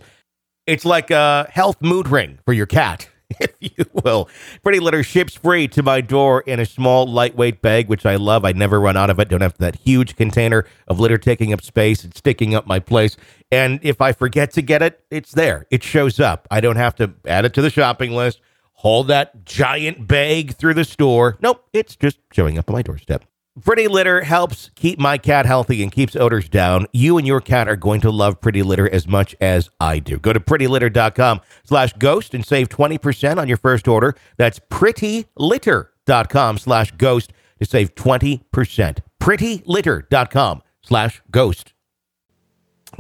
It's 0.68 0.86
like 0.86 1.10
a 1.10 1.48
health 1.52 1.82
mood 1.82 2.08
ring 2.08 2.40
for 2.46 2.54
your 2.54 2.68
cat, 2.68 3.10
if 3.40 3.54
you 3.60 3.86
will. 4.04 4.30
Pretty 4.64 4.80
Litter 4.80 5.04
ships 5.04 5.36
free 5.36 5.68
to 5.70 5.84
my 5.84 6.02
door 6.02 6.42
in 6.42 6.60
a 6.60 6.66
small, 6.66 7.06
lightweight 7.06 7.62
bag, 7.62 7.88
which 7.88 8.06
I 8.06 8.16
love. 8.16 8.46
I 8.46 8.52
never 8.52 8.80
run 8.80 8.98
out 8.98 9.10
of 9.10 9.20
it. 9.20 9.30
Don't 9.30 9.42
have 9.42 9.58
that 9.60 9.76
huge 9.78 10.16
container 10.16 10.66
of 10.88 11.00
litter 11.00 11.18
taking 11.18 11.54
up 11.54 11.62
space 11.62 12.04
and 12.04 12.16
sticking 12.16 12.56
up 12.56 12.66
my 12.68 12.80
place. 12.80 13.18
And 13.52 13.80
if 13.84 14.02
I 14.02 14.14
forget 14.14 14.52
to 14.54 14.62
get 14.62 14.82
it, 14.82 15.04
it's 15.12 15.32
there. 15.32 15.66
It 15.70 15.84
shows 15.84 16.20
up. 16.20 16.48
I 16.50 16.62
don't 16.62 16.78
have 16.78 16.96
to 16.96 17.14
add 17.26 17.46
it 17.46 17.54
to 17.56 17.62
the 17.62 17.70
shopping 17.70 18.12
list 18.12 18.42
haul 18.80 19.04
that 19.04 19.46
giant 19.46 20.08
bag 20.08 20.56
through 20.56 20.74
the 20.74 20.86
store. 20.86 21.38
Nope, 21.42 21.66
it's 21.74 21.98
just 21.98 22.18
showing 22.32 22.58
up 22.58 22.70
on 22.70 22.76
my 22.76 22.82
doorstep. 22.82 23.26
Pretty 23.64 23.88
Litter 23.88 24.22
helps 24.22 24.70
keep 24.76 25.00
my 25.00 25.18
cat 25.18 25.46
healthy 25.46 25.84
and 25.84 25.92
keeps 25.92 26.16
odors 26.16 26.48
down. 26.50 26.88
You 26.94 27.18
and 27.18 27.26
your 27.26 27.42
cat 27.42 27.68
are 27.68 27.76
going 27.76 28.02
to 28.02 28.12
love 28.12 28.40
Pretty 28.42 28.64
Litter 28.64 28.90
as 28.90 29.08
much 29.08 29.36
as 29.42 29.70
I 29.80 30.00
do. 30.00 30.18
Go 30.18 30.34
to 30.34 30.40
prettylitter.com 30.40 31.42
slash 31.64 31.94
ghost 31.94 32.34
and 32.34 32.46
save 32.46 32.70
20% 32.70 33.38
on 33.38 33.48
your 33.48 33.58
first 33.58 33.88
order. 33.88 34.16
That's 34.38 34.60
prettylitter.com 34.60 36.58
slash 36.58 36.92
ghost 36.92 37.34
to 37.60 37.66
save 37.66 37.96
20%. 37.96 39.00
prettylitter.com 39.20 40.62
slash 40.82 41.22
ghost. 41.32 41.74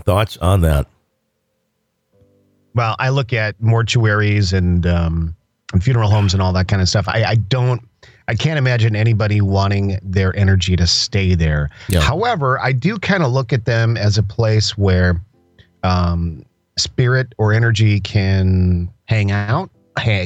Thoughts 0.03 0.37
on 0.37 0.61
that? 0.61 0.87
Well, 2.75 2.95
I 2.99 3.09
look 3.09 3.33
at 3.33 3.59
mortuaries 3.59 4.53
and 4.53 4.85
um, 4.85 5.35
and 5.73 5.83
funeral 5.83 6.09
homes 6.09 6.33
and 6.33 6.41
all 6.41 6.53
that 6.53 6.67
kind 6.67 6.81
of 6.81 6.89
stuff. 6.89 7.07
I, 7.07 7.23
I 7.23 7.35
don't, 7.35 7.81
I 8.29 8.35
can't 8.35 8.59
imagine 8.59 8.95
anybody 8.95 9.41
wanting 9.41 9.97
their 10.03 10.35
energy 10.35 10.75
to 10.75 10.85
stay 10.85 11.33
there. 11.33 11.71
However, 11.99 12.59
I 12.59 12.73
do 12.73 12.99
kind 12.99 13.23
of 13.23 13.31
look 13.31 13.51
at 13.51 13.65
them 13.65 13.97
as 13.97 14.19
a 14.19 14.23
place 14.23 14.77
where 14.77 15.19
um, 15.81 16.45
spirit 16.77 17.33
or 17.39 17.53
energy 17.53 17.99
can 17.99 18.87
hang 19.05 19.31
out, 19.31 19.71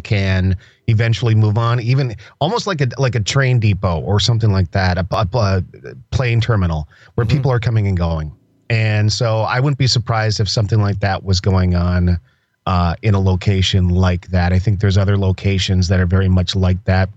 can 0.03 0.57
eventually 0.87 1.33
move 1.33 1.57
on, 1.57 1.79
even 1.79 2.13
almost 2.41 2.67
like 2.67 2.81
a 2.81 2.89
like 2.97 3.15
a 3.15 3.21
train 3.21 3.57
depot 3.57 4.01
or 4.01 4.19
something 4.19 4.51
like 4.51 4.71
that, 4.71 4.97
a, 4.97 5.07
a, 5.09 5.27
a 5.33 5.63
plane 6.11 6.41
terminal 6.41 6.89
where 7.15 7.25
people 7.25 7.49
are 7.49 7.59
coming 7.59 7.87
and 7.87 7.95
going. 7.95 8.33
And 8.69 9.13
so 9.13 9.41
I 9.41 9.61
wouldn't 9.61 9.77
be 9.77 9.87
surprised 9.87 10.41
if 10.41 10.49
something 10.49 10.81
like 10.81 10.99
that 10.99 11.23
was 11.23 11.39
going 11.39 11.73
on 11.73 12.19
uh, 12.65 12.95
in 13.01 13.13
a 13.13 13.19
location 13.21 13.87
like 13.87 14.27
that. 14.27 14.51
I 14.51 14.59
think 14.59 14.81
there's 14.81 14.97
other 14.97 15.17
locations 15.17 15.87
that 15.87 16.01
are 16.01 16.05
very 16.05 16.27
much 16.27 16.53
like 16.53 16.83
that. 16.83 17.07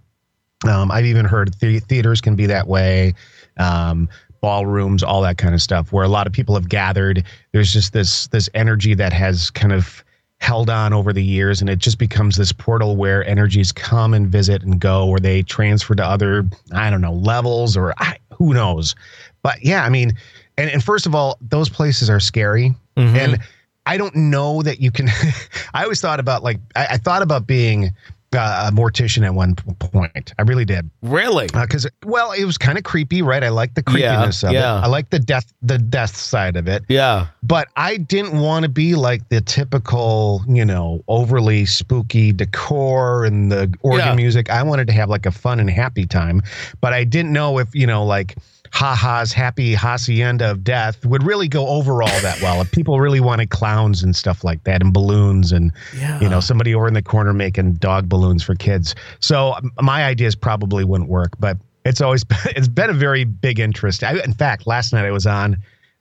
Um, 0.65 0.91
I've 0.91 1.05
even 1.05 1.27
heard 1.27 1.53
the- 1.61 1.81
theaters 1.81 2.21
can 2.21 2.35
be 2.35 2.47
that 2.47 2.67
way, 2.67 3.15
um, 3.59 4.09
ballrooms, 4.41 5.03
all 5.03 5.21
that 5.23 5.39
kind 5.39 5.55
of 5.55 5.61
stuff, 5.63 5.93
where 5.93 6.05
a 6.05 6.09
lot 6.09 6.27
of 6.27 6.33
people 6.33 6.55
have 6.55 6.69
gathered. 6.69 7.25
There's 7.53 7.73
just 7.73 7.93
this 7.93 8.29
this 8.29 8.49
energy 8.55 8.95
that 8.95 9.13
has 9.13 9.51
kind 9.51 9.73
of 9.73 10.03
held 10.39 10.69
on 10.69 10.93
over 10.93 11.13
the 11.13 11.25
years, 11.25 11.61
and 11.61 11.71
it 11.71 11.79
just 11.79 11.99
becomes 11.99 12.37
this 12.37 12.53
portal 12.53 12.97
where 12.97 13.27
energies 13.27 13.73
come 13.73 14.15
and 14.15 14.29
visit 14.29 14.63
and 14.63 14.81
go, 14.81 15.09
or 15.09 15.19
they 15.19 15.43
transfer 15.43 15.95
to 15.95 16.05
other, 16.05 16.45
I 16.73 16.91
don't 16.91 17.01
know, 17.01 17.15
levels 17.15 17.77
or 17.77 17.95
I, 17.99 18.19
who 18.33 18.53
knows. 18.55 18.95
But 19.43 19.65
yeah, 19.65 19.85
I 19.85 19.89
mean, 19.89 20.13
and, 20.59 20.71
and 20.71 20.83
first 20.85 21.07
of 21.07 21.15
all, 21.15 21.39
those 21.41 21.69
places 21.69 22.09
are 22.11 22.21
scary, 22.21 22.75
and 23.17 23.39
I 23.87 23.97
don't 23.97 24.15
know 24.17 24.63
that 24.63 24.81
you 24.81 24.91
can. 24.91 25.09
I 25.75 25.83
always 25.85 26.01
thought 26.01 26.21
about 26.21 26.43
like 26.43 26.59
I, 26.75 26.87
I 26.93 26.97
thought 26.99 27.23
about 27.23 27.47
being 27.47 27.93
uh, 28.35 28.69
a 28.71 28.75
mortician 28.75 29.25
at 29.25 29.35
one 29.35 29.55
point. 29.55 30.33
I 30.39 30.43
really 30.43 30.65
did 30.65 30.91
Really? 31.03 31.47
because 31.47 31.87
well, 32.05 32.33
it 32.33 32.45
was 32.45 32.59
kind 32.59 32.77
of 32.79 32.85
creepy, 32.85 33.23
right? 33.23 33.43
I 33.43 33.49
like 33.51 33.75
the 33.75 33.83
creepiness 33.83 34.43
of 34.43 34.53
yeah. 34.53 34.79
it. 34.79 34.83
I 34.83 34.87
like 34.87 35.11
the 35.11 35.19
death 35.19 35.53
the 35.63 35.79
death 35.79 36.17
side 36.17 36.57
of 36.57 36.69
it. 36.69 36.85
Yeah. 36.89 37.27
But 37.43 37.69
I 37.77 37.97
didn't 37.97 38.41
want 38.41 38.65
to 38.65 38.69
be 38.69 38.95
like 38.95 39.29
the 39.29 39.41
typical, 39.41 40.45
you 40.49 40.65
know, 40.65 41.03
overly 41.09 41.67
spooky 41.67 42.33
decor 42.33 43.25
and 43.25 43.51
the 43.53 43.73
organ 43.83 44.07
Yeah. 44.09 44.15
music. 44.15 44.51
I 44.51 44.63
wanted 44.63 44.87
to 44.89 44.93
have 44.93 45.09
like 45.09 45.27
a 45.27 45.31
fun 45.31 45.61
and 45.61 45.71
happy 45.71 46.07
time, 46.07 46.43
but 46.81 46.93
I 46.93 47.05
didn't 47.05 47.33
know 47.33 47.59
if 47.59 47.75
you 47.75 47.87
know 47.87 48.05
like. 48.05 48.37
Ha-ha's 48.77 49.33
happy 49.33 49.73
hacienda 49.73 50.51
of 50.51 50.63
death 50.63 51.03
would 51.07 51.23
really 51.23 51.49
go 51.49 51.67
over 51.67 52.03
all 52.03 52.21
that 52.21 52.39
well. 52.43 52.61
If 52.61 52.71
people 52.73 53.01
really 53.01 53.21
wanted 53.21 53.49
clowns 53.49 54.03
and 54.03 54.15
stuff 54.15 54.45
like 54.45 54.63
that 54.65 54.83
and 54.83 54.93
balloons 54.93 55.51
and 55.51 55.73
Yeah. 55.99 56.21
you 56.21 56.29
know 56.29 56.41
somebody 56.41 56.75
over 56.75 56.87
in 56.87 56.93
the 56.93 57.01
corner 57.01 57.33
making 57.33 57.75
dog 57.75 58.07
balloons 58.09 58.43
for 58.43 58.55
kids. 58.55 58.95
So 59.21 59.55
my 59.81 60.05
ideas 60.05 60.35
probably 60.35 60.85
wouldn't 60.85 61.09
work, 61.09 61.31
but 61.41 61.57
it's 61.87 62.03
always 62.03 62.23
been, 62.31 62.37
it's 62.55 62.69
been 62.69 62.91
a 62.91 62.95
very 62.95 63.25
big 63.25 63.59
interest. 63.61 64.05
I, 64.05 64.19
in 64.23 64.35
fact, 64.35 64.67
last 64.67 64.93
night 64.93 65.07
I 65.07 65.11
was 65.11 65.27
on 65.27 65.57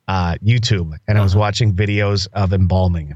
uh, 0.08 0.36
YouTube 0.44 0.92
and 1.08 1.16
I 1.16 1.22
was 1.22 1.34
watching 1.34 1.72
videos 1.72 2.28
of 2.34 2.52
embalming. 2.52 3.14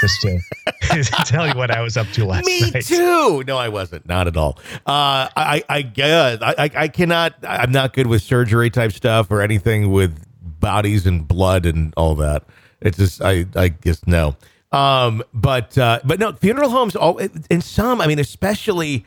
Just 0.00 0.20
to, 0.22 1.24
tell 1.24 1.46
you 1.46 1.54
what 1.54 1.70
I 1.70 1.80
was 1.80 1.96
up 1.96 2.06
to 2.08 2.24
last 2.24 2.46
Me 2.46 2.70
night. 2.70 2.84
too. 2.84 3.42
No, 3.46 3.56
I 3.56 3.68
wasn't. 3.68 4.06
Not 4.06 4.26
at 4.26 4.36
all. 4.36 4.58
Uh, 4.86 5.28
I, 5.36 5.64
I, 5.68 5.92
I, 5.98 6.70
I 6.74 6.88
cannot. 6.88 7.34
I'm 7.42 7.72
not 7.72 7.92
good 7.92 8.06
with 8.06 8.22
surgery 8.22 8.70
type 8.70 8.92
stuff 8.92 9.30
or 9.30 9.42
anything 9.42 9.90
with 9.90 10.24
bodies 10.60 11.06
and 11.06 11.26
blood 11.26 11.66
and 11.66 11.92
all 11.96 12.14
that. 12.16 12.44
It's 12.80 12.98
just 12.98 13.22
I, 13.22 13.46
I 13.56 13.68
guess 13.68 14.06
no. 14.06 14.36
Um, 14.70 15.22
but 15.34 15.76
uh, 15.76 16.00
but 16.04 16.20
no, 16.20 16.32
funeral 16.32 16.70
homes. 16.70 16.94
All 16.94 17.18
in 17.18 17.60
some. 17.60 18.00
I 18.00 18.06
mean, 18.06 18.18
especially. 18.18 19.04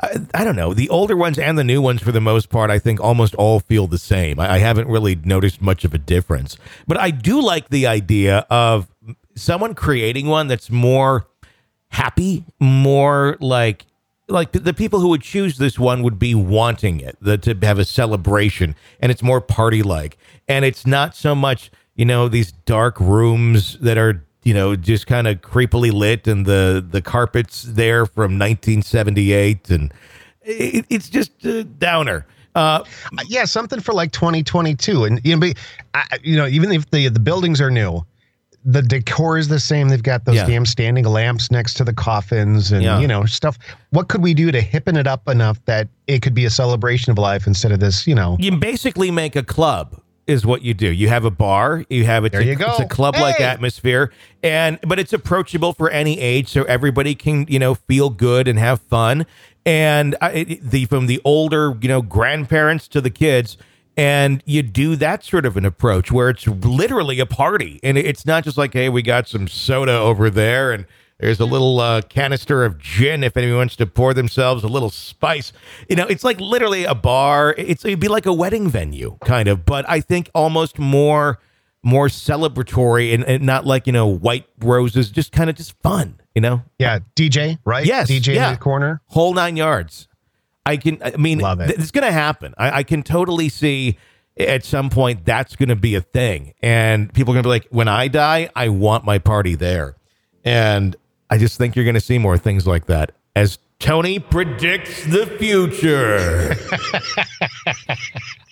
I, 0.00 0.16
I 0.34 0.44
don't 0.44 0.54
know. 0.54 0.74
The 0.74 0.90
older 0.90 1.16
ones 1.16 1.38
and 1.38 1.56
the 1.56 1.64
new 1.64 1.80
ones, 1.80 2.02
for 2.02 2.12
the 2.12 2.20
most 2.20 2.50
part, 2.50 2.70
I 2.70 2.78
think 2.78 3.00
almost 3.00 3.34
all 3.36 3.58
feel 3.58 3.86
the 3.86 3.96
same. 3.96 4.38
I, 4.38 4.56
I 4.56 4.58
haven't 4.58 4.86
really 4.86 5.14
noticed 5.14 5.62
much 5.62 5.82
of 5.82 5.94
a 5.94 5.98
difference. 5.98 6.58
But 6.86 6.98
I 6.98 7.10
do 7.10 7.40
like 7.40 7.70
the 7.70 7.86
idea 7.86 8.46
of 8.50 8.86
someone 9.40 9.74
creating 9.74 10.26
one 10.26 10.48
that's 10.48 10.70
more 10.70 11.26
happy, 11.88 12.44
more 12.60 13.36
like 13.40 13.86
like 14.30 14.52
the, 14.52 14.74
people 14.74 15.00
who 15.00 15.08
would 15.08 15.22
choose 15.22 15.56
this 15.56 15.78
one 15.78 16.02
would 16.02 16.18
be 16.18 16.34
wanting 16.34 17.00
it 17.00 17.16
the, 17.22 17.38
to 17.38 17.56
have 17.62 17.78
a 17.78 17.84
celebration, 17.84 18.74
and 19.00 19.10
it's 19.10 19.22
more 19.22 19.40
party 19.40 19.82
like, 19.82 20.18
and 20.46 20.66
it's 20.66 20.86
not 20.86 21.16
so 21.16 21.34
much 21.34 21.70
you 21.94 22.04
know 22.04 22.28
these 22.28 22.52
dark 22.52 23.00
rooms 23.00 23.78
that 23.78 23.98
are 23.98 24.24
you 24.44 24.54
know 24.54 24.76
just 24.76 25.06
kind 25.06 25.26
of 25.26 25.40
creepily 25.40 25.92
lit 25.92 26.26
and 26.26 26.46
the 26.46 26.84
the 26.88 27.02
carpets 27.02 27.62
there 27.62 28.06
from 28.06 28.38
1978 28.38 29.70
and 29.70 29.92
it, 30.42 30.86
it's 30.88 31.08
just 31.08 31.44
a 31.44 31.64
downer. 31.64 32.26
Uh, 32.54 32.82
Uh, 33.16 33.22
yeah, 33.28 33.44
something 33.44 33.80
for 33.80 33.92
like 33.92 34.10
2022, 34.12 35.04
and 35.04 35.20
you 35.24 35.36
know, 35.36 35.52
I, 35.94 36.18
you 36.22 36.36
know, 36.36 36.46
even 36.46 36.72
if 36.72 36.90
the 36.90 37.08
the 37.08 37.20
buildings 37.20 37.60
are 37.60 37.70
new, 37.70 38.04
the 38.64 38.82
decor 38.82 39.38
is 39.38 39.48
the 39.48 39.60
same. 39.60 39.88
They've 39.88 40.02
got 40.02 40.24
those 40.24 40.34
Yeah. 40.36 40.46
damn 40.46 40.66
standing 40.66 41.04
lamps 41.04 41.50
next 41.50 41.74
to 41.74 41.84
the 41.84 41.92
coffins, 41.92 42.72
and 42.72 42.82
Yeah. 42.82 42.98
you 43.00 43.06
know, 43.06 43.24
stuff. 43.24 43.58
What 43.90 44.08
could 44.08 44.22
we 44.22 44.34
do 44.34 44.50
to 44.52 44.60
hippen 44.60 44.96
it 44.96 45.06
up 45.06 45.28
enough 45.28 45.64
that 45.66 45.88
it 46.06 46.22
could 46.22 46.34
be 46.34 46.44
a 46.44 46.50
celebration 46.50 47.10
of 47.12 47.18
life 47.18 47.46
instead 47.46 47.72
of 47.72 47.80
this, 47.80 48.06
you 48.06 48.14
know? 48.14 48.36
you 48.40 48.56
basically 48.56 49.10
make 49.10 49.36
a 49.36 49.42
club 49.42 50.00
is 50.26 50.44
what 50.44 50.60
you 50.62 50.74
do. 50.74 50.92
You 50.92 51.08
have 51.08 51.24
a 51.24 51.30
bar, 51.30 51.84
you 51.88 52.04
have 52.04 52.24
it's 52.26 52.32
There 52.32 52.42
a, 52.42 52.44
you 52.44 52.54
go. 52.56 52.66
It's 52.72 52.80
a 52.80 52.84
club 52.84 53.16
like 53.16 53.36
Hey. 53.36 53.44
atmosphere, 53.44 54.12
and 54.42 54.78
but 54.86 54.98
it's 54.98 55.12
approachable 55.14 55.72
for 55.72 55.88
any 55.88 56.20
age, 56.20 56.48
so 56.48 56.64
everybody 56.64 57.14
can 57.14 57.46
you 57.48 57.58
know 57.58 57.74
feel 57.74 58.10
good 58.10 58.46
and 58.48 58.58
have 58.58 58.80
fun. 58.82 59.24
And 59.64 60.14
uh, 60.16 60.30
I, 60.34 60.58
the 60.62 60.84
from 60.84 61.06
the 61.06 61.20
older 61.24 61.74
you 61.80 61.88
know 61.88 62.02
grandparents 62.02 62.88
to 62.88 63.00
the 63.00 63.10
kids. 63.10 63.56
And 63.98 64.44
you 64.46 64.62
do 64.62 64.94
that 64.94 65.24
sort 65.24 65.44
of 65.44 65.56
an 65.56 65.64
approach 65.64 66.12
where 66.12 66.30
it's 66.30 66.46
literally 66.46 67.18
a 67.18 67.26
party, 67.26 67.80
and 67.82 67.98
it's 67.98 68.24
not 68.24 68.44
just 68.44 68.56
like, 68.56 68.72
"Hey, 68.72 68.88
we 68.88 69.02
got 69.02 69.26
some 69.26 69.48
soda 69.48 69.98
over 69.98 70.30
there, 70.30 70.70
and 70.70 70.86
there's 71.18 71.40
a 71.40 71.44
little 71.44 71.80
uh, 71.80 72.02
canister 72.02 72.64
of 72.64 72.78
gin 72.78 73.24
if 73.24 73.36
anyone 73.36 73.56
wants 73.56 73.74
to 73.74 73.86
pour 73.86 74.14
themselves 74.14 74.62
a 74.62 74.68
little 74.68 74.90
spice." 74.90 75.52
You 75.88 75.96
know, 75.96 76.06
it's 76.06 76.22
like 76.22 76.40
literally 76.40 76.84
a 76.84 76.94
bar. 76.94 77.56
It's 77.58 77.84
it'd 77.84 77.98
be 77.98 78.06
like 78.06 78.24
a 78.24 78.32
wedding 78.32 78.68
venue, 78.68 79.18
kind 79.24 79.48
of, 79.48 79.66
but 79.66 79.84
I 79.88 80.00
think 80.00 80.30
almost 80.32 80.78
more 80.78 81.40
more 81.82 82.06
celebratory 82.06 83.12
and, 83.14 83.24
and 83.24 83.42
not 83.42 83.66
like 83.66 83.88
you 83.88 83.92
know 83.92 84.06
white 84.06 84.46
roses, 84.60 85.10
just 85.10 85.32
kind 85.32 85.50
of 85.50 85.56
just 85.56 85.74
fun. 85.82 86.20
You 86.36 86.42
know, 86.42 86.62
Yeah, 86.78 87.00
DJ, 87.16 87.58
right? 87.64 87.84
Yes, 87.84 88.08
DJ 88.08 88.36
yeah. 88.36 88.46
in 88.46 88.54
the 88.54 88.60
corner. 88.60 89.02
whole 89.06 89.34
nine 89.34 89.56
yards. 89.56 90.06
I 90.66 90.76
can. 90.76 90.98
I 91.02 91.16
mean, 91.16 91.38
Love 91.38 91.60
it. 91.60 91.68
th- 91.68 91.78
it's 91.78 91.90
going 91.90 92.06
to 92.06 92.12
happen. 92.12 92.54
I, 92.58 92.78
I 92.78 92.82
can 92.82 93.02
totally 93.02 93.48
see 93.48 93.98
at 94.38 94.64
some 94.64 94.90
point 94.90 95.24
that's 95.24 95.56
going 95.56 95.68
to 95.70 95.76
be 95.76 95.94
a 95.94 96.00
thing, 96.00 96.54
and 96.62 97.12
people 97.12 97.32
are 97.32 97.36
going 97.36 97.42
to 97.44 97.46
be 97.46 97.50
like, 97.50 97.66
"When 97.70 97.88
I 97.88 98.08
die, 98.08 98.50
I 98.54 98.68
want 98.68 99.04
my 99.04 99.18
party 99.18 99.54
there." 99.54 99.96
And 100.44 100.94
I 101.30 101.38
just 101.38 101.58
think 101.58 101.74
you're 101.76 101.84
going 101.84 101.94
to 101.94 102.00
see 102.00 102.18
more 102.18 102.38
things 102.38 102.66
like 102.66 102.86
that 102.86 103.12
as 103.34 103.58
Tony 103.78 104.18
predicts 104.18 105.04
the 105.06 105.26
future. 105.26 106.54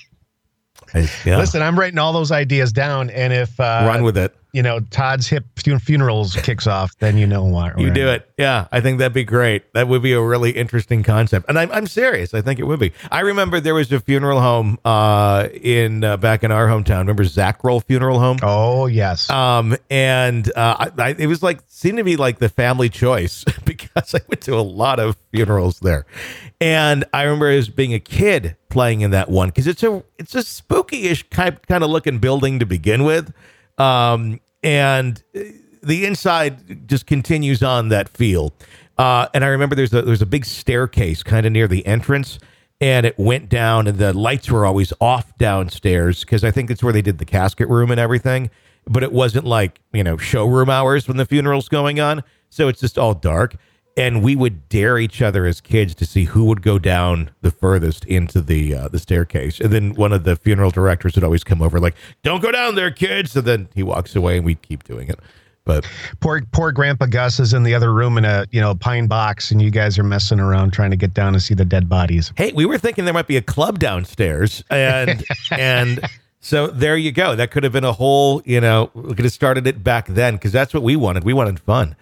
I- 0.96 1.10
yeah, 1.24 1.36
Listen, 1.38 1.62
I'm 1.62 1.78
writing 1.78 1.98
all 1.98 2.12
those 2.12 2.32
ideas 2.32 2.72
down, 2.72 3.10
and 3.10 3.32
if 3.32 3.58
uh, 3.60 3.84
run 3.86 4.02
with 4.02 4.16
it. 4.16 4.34
you 4.52 4.62
know 4.62 4.80
Todd's 4.90 5.26
hip 5.26 5.44
fun- 5.62 5.78
funerals 5.78 6.34
kicks 6.36 6.66
off, 6.66 6.96
then 6.98 7.18
you 7.18 7.26
know 7.26 7.44
what 7.44 7.78
You 7.78 7.90
do 7.90 8.08
it. 8.08 8.28
Yeah, 8.38 8.66
I 8.72 8.80
think 8.80 8.98
that'd 8.98 9.12
be 9.12 9.24
great. 9.24 9.72
That 9.74 9.88
would 9.88 10.02
be 10.02 10.12
a 10.12 10.20
really 10.20 10.50
interesting 10.52 11.02
concept. 11.02 11.46
And 11.48 11.58
I'm, 11.58 11.70
I'm 11.72 11.86
serious. 11.86 12.32
I 12.34 12.40
think 12.42 12.58
it 12.60 12.64
would 12.64 12.78
be. 12.80 12.92
I 13.10 13.20
remember 13.20 13.60
there 13.60 13.74
was 13.74 13.90
a 13.92 14.00
funeral 14.00 14.40
home 14.40 14.78
uh, 14.84 15.48
in 15.52 16.04
uh, 16.04 16.16
back 16.16 16.42
in 16.44 16.50
our 16.52 16.66
hometown. 16.68 16.98
Remember 17.00 17.24
Zach 17.24 17.62
Roll 17.64 17.80
Funeral 17.80 18.18
Home? 18.18 18.38
Oh 18.42 18.86
yes, 18.86 19.28
Um, 19.30 19.76
and 19.90 20.50
uh, 20.56 20.88
I, 20.98 21.02
I, 21.02 21.14
it 21.18 21.26
was 21.26 21.42
like 21.42 21.60
seemed 21.68 21.98
to 21.98 22.04
be 22.04 22.16
like 22.16 22.38
the 22.38 22.48
family 22.48 22.88
choice 22.88 23.44
because 23.64 24.14
I 24.14 24.20
went 24.28 24.40
to 24.42 24.54
a 24.54 24.62
lot 24.62 24.98
of 25.00 25.16
funerals 25.32 25.80
there, 25.80 26.06
and 26.60 27.04
I 27.12 27.22
remember 27.24 27.50
as 27.50 27.68
being 27.68 27.92
a 27.94 28.00
kid 28.00 28.56
playing 28.76 29.00
in 29.00 29.10
that 29.10 29.30
one 29.30 29.48
because 29.48 29.66
it's 29.66 29.82
a 29.82 30.04
it's 30.18 30.34
a 30.34 30.42
spooky-ish 30.42 31.22
kind 31.30 31.58
kind 31.66 31.82
of 31.82 31.88
looking 31.88 32.18
building 32.18 32.58
to 32.58 32.66
begin 32.66 33.04
with, 33.04 33.32
um, 33.78 34.38
and 34.62 35.22
uh, 35.34 35.40
the 35.82 36.04
inside 36.04 36.86
just 36.86 37.06
continues 37.06 37.62
on 37.62 37.88
that 37.88 38.06
feel. 38.10 38.52
Uh, 38.98 39.28
and 39.32 39.46
I 39.46 39.48
remember 39.48 39.74
there's 39.74 39.94
a 39.94 40.02
there's 40.02 40.20
a 40.20 40.26
big 40.26 40.44
staircase 40.44 41.22
kind 41.22 41.46
of 41.46 41.52
near 41.52 41.66
the 41.66 41.86
entrance, 41.86 42.38
and 42.78 43.06
it 43.06 43.18
went 43.18 43.48
down, 43.48 43.86
and 43.86 43.96
the 43.96 44.12
lights 44.12 44.50
were 44.50 44.66
always 44.66 44.92
off 45.00 45.34
downstairs 45.38 46.20
because 46.20 46.44
I 46.44 46.50
think 46.50 46.70
it's 46.70 46.82
where 46.82 46.92
they 46.92 47.00
did 47.00 47.16
the 47.16 47.24
casket 47.24 47.70
room 47.70 47.90
and 47.90 47.98
everything. 47.98 48.50
But 48.86 49.02
it 49.02 49.10
wasn't 49.10 49.46
like 49.46 49.80
you 49.94 50.04
know 50.04 50.18
showroom 50.18 50.68
hours 50.68 51.08
when 51.08 51.16
the 51.16 51.24
funeral's 51.24 51.70
going 51.70 51.98
on, 51.98 52.22
so 52.50 52.68
it's 52.68 52.80
just 52.80 52.98
all 52.98 53.14
dark. 53.14 53.56
And 53.96 54.22
we 54.22 54.36
would 54.36 54.68
dare 54.68 54.98
each 54.98 55.22
other 55.22 55.46
as 55.46 55.60
kids 55.60 55.94
to 55.94 56.04
see 56.04 56.24
who 56.24 56.44
would 56.44 56.60
go 56.60 56.78
down 56.78 57.30
the 57.40 57.50
furthest 57.50 58.04
into 58.04 58.42
the 58.42 58.74
uh, 58.74 58.88
the 58.88 58.98
staircase. 58.98 59.58
And 59.58 59.72
then 59.72 59.94
one 59.94 60.12
of 60.12 60.24
the 60.24 60.36
funeral 60.36 60.70
directors 60.70 61.14
would 61.14 61.24
always 61.24 61.42
come 61.42 61.62
over 61.62 61.80
like, 61.80 61.94
"Don't 62.22 62.42
go 62.42 62.52
down 62.52 62.74
there, 62.74 62.90
kids." 62.90 63.34
And 63.34 63.46
then 63.46 63.68
he 63.74 63.82
walks 63.82 64.14
away, 64.14 64.36
and 64.36 64.44
we 64.44 64.56
keep 64.56 64.84
doing 64.84 65.08
it. 65.08 65.18
But 65.64 65.86
poor 66.20 66.42
poor 66.52 66.72
Grandpa 66.72 67.06
Gus 67.06 67.40
is 67.40 67.52
in 67.52 67.64
the 67.64 67.74
other 67.74 67.92
room 67.92 68.16
in 68.16 68.24
a 68.24 68.46
you 68.50 68.60
know 68.60 68.74
pine 68.74 69.06
box, 69.08 69.50
and 69.50 69.60
you 69.60 69.70
guys 69.70 69.98
are 69.98 70.04
messing 70.04 70.40
around 70.40 70.72
trying 70.72 70.90
to 70.90 70.96
get 70.96 71.12
down 71.12 71.32
to 71.32 71.40
see 71.40 71.54
the 71.54 71.64
dead 71.64 71.88
bodies. 71.88 72.32
hey, 72.36 72.52
we 72.52 72.64
were 72.64 72.78
thinking 72.78 73.04
there 73.04 73.12
might 73.12 73.26
be 73.26 73.36
a 73.36 73.42
club 73.42 73.78
downstairs, 73.78 74.62
and 74.70 75.24
and 75.50 76.00
so 76.40 76.68
there 76.68 76.96
you 76.96 77.10
go. 77.10 77.34
That 77.34 77.50
could 77.50 77.64
have 77.64 77.72
been 77.72 77.84
a 77.84 77.92
whole, 77.92 78.40
you 78.44 78.60
know, 78.60 78.90
we 78.94 79.14
could 79.14 79.24
have 79.24 79.32
started 79.32 79.66
it 79.66 79.82
back 79.82 80.06
then 80.06 80.34
because 80.34 80.52
that's 80.52 80.72
what 80.72 80.84
we 80.84 80.94
wanted. 80.94 81.24
We 81.24 81.32
wanted 81.32 81.58
fun, 81.58 81.96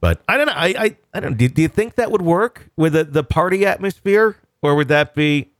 but 0.00 0.22
I 0.28 0.36
don't 0.36 0.46
know. 0.46 0.52
I 0.54 0.66
I, 0.78 0.96
I 1.14 1.20
don't. 1.20 1.36
Do, 1.36 1.48
do 1.48 1.62
you 1.62 1.68
think 1.68 1.96
that 1.96 2.10
would 2.10 2.22
work 2.22 2.68
with 2.76 2.92
the, 2.92 3.04
the 3.04 3.24
party 3.24 3.66
atmosphere, 3.66 4.36
or 4.62 4.74
would 4.74 4.88
that 4.88 5.14
be? 5.14 5.50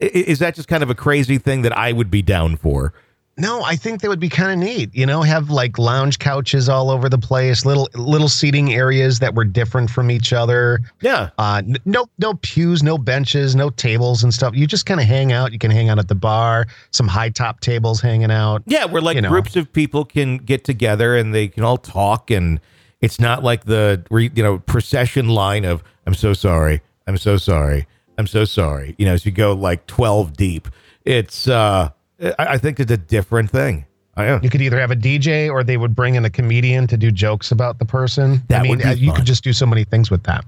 Is 0.00 0.40
that 0.40 0.54
just 0.56 0.68
kind 0.68 0.82
of 0.82 0.90
a 0.90 0.94
crazy 0.96 1.38
thing 1.38 1.62
that 1.62 1.76
I 1.76 1.92
would 1.92 2.10
be 2.10 2.22
down 2.22 2.56
for? 2.56 2.92
No, 3.38 3.62
I 3.62 3.76
think 3.76 4.02
that 4.02 4.08
would 4.08 4.20
be 4.20 4.28
kind 4.28 4.52
of 4.52 4.58
neat. 4.58 4.94
You 4.94 5.06
know, 5.06 5.22
have 5.22 5.48
like 5.48 5.78
lounge 5.78 6.18
couches 6.18 6.68
all 6.68 6.90
over 6.90 7.08
the 7.08 7.16
place, 7.18 7.64
little 7.64 7.88
little 7.94 8.28
seating 8.28 8.74
areas 8.74 9.20
that 9.20 9.34
were 9.34 9.44
different 9.46 9.88
from 9.88 10.10
each 10.10 10.34
other. 10.34 10.80
Yeah, 11.00 11.30
Uh, 11.38 11.62
no, 11.86 12.06
no 12.18 12.34
pews, 12.42 12.82
no 12.82 12.98
benches, 12.98 13.56
no 13.56 13.70
tables 13.70 14.22
and 14.22 14.34
stuff. 14.34 14.54
You 14.54 14.66
just 14.66 14.84
kind 14.84 15.00
of 15.00 15.06
hang 15.06 15.32
out. 15.32 15.50
You 15.52 15.58
can 15.58 15.70
hang 15.70 15.88
out 15.88 15.98
at 15.98 16.08
the 16.08 16.14
bar, 16.14 16.66
some 16.90 17.08
high 17.08 17.30
top 17.30 17.60
tables 17.60 18.02
hanging 18.02 18.30
out. 18.30 18.62
Yeah, 18.66 18.84
where 18.84 19.00
like 19.00 19.14
You 19.14 19.22
know. 19.22 19.30
groups 19.30 19.56
of 19.56 19.72
people 19.72 20.04
can 20.04 20.36
get 20.36 20.64
together 20.64 21.16
and 21.16 21.34
they 21.34 21.48
can 21.48 21.64
all 21.64 21.78
talk, 21.78 22.30
and 22.30 22.60
it's 23.02 23.20
not 23.20 23.42
like 23.42 23.64
the 23.64 24.02
re, 24.10 24.30
you 24.34 24.42
know 24.42 24.60
procession 24.60 25.28
line 25.28 25.64
of 25.64 25.82
"I'm 26.06 26.14
so 26.14 26.32
sorry, 26.32 26.80
I'm 27.06 27.18
so 27.18 27.36
sorry, 27.36 27.86
I'm 28.16 28.26
so 28.26 28.44
sorry." 28.44 28.94
You 28.96 29.06
know, 29.06 29.12
as 29.12 29.26
you 29.26 29.32
go 29.32 29.52
like 29.52 29.86
twelve 29.86 30.34
deep, 30.34 30.68
it's 31.04 31.48
uh, 31.48 31.90
I, 32.20 32.34
I 32.38 32.58
think 32.58 32.80
it's 32.80 32.92
a 32.92 32.96
different 32.96 33.50
thing. 33.50 33.84
I 34.14 34.26
know. 34.26 34.40
You 34.42 34.50
could 34.50 34.62
either 34.62 34.78
have 34.78 34.90
a 34.90 34.96
DJ 34.96 35.50
or 35.50 35.64
they 35.64 35.76
would 35.76 35.94
bring 35.94 36.14
in 36.14 36.24
a 36.24 36.30
comedian 36.30 36.86
to 36.88 36.96
do 36.96 37.10
jokes 37.10 37.50
about 37.50 37.78
the 37.78 37.86
person. 37.86 38.42
That 38.48 38.60
I 38.60 38.62
mean, 38.62 38.84
uh, 38.84 38.90
you 38.90 39.08
fun. 39.08 39.16
could 39.16 39.24
just 39.24 39.42
do 39.42 39.52
so 39.52 39.66
many 39.66 39.84
things 39.84 40.10
with 40.10 40.22
that. 40.24 40.44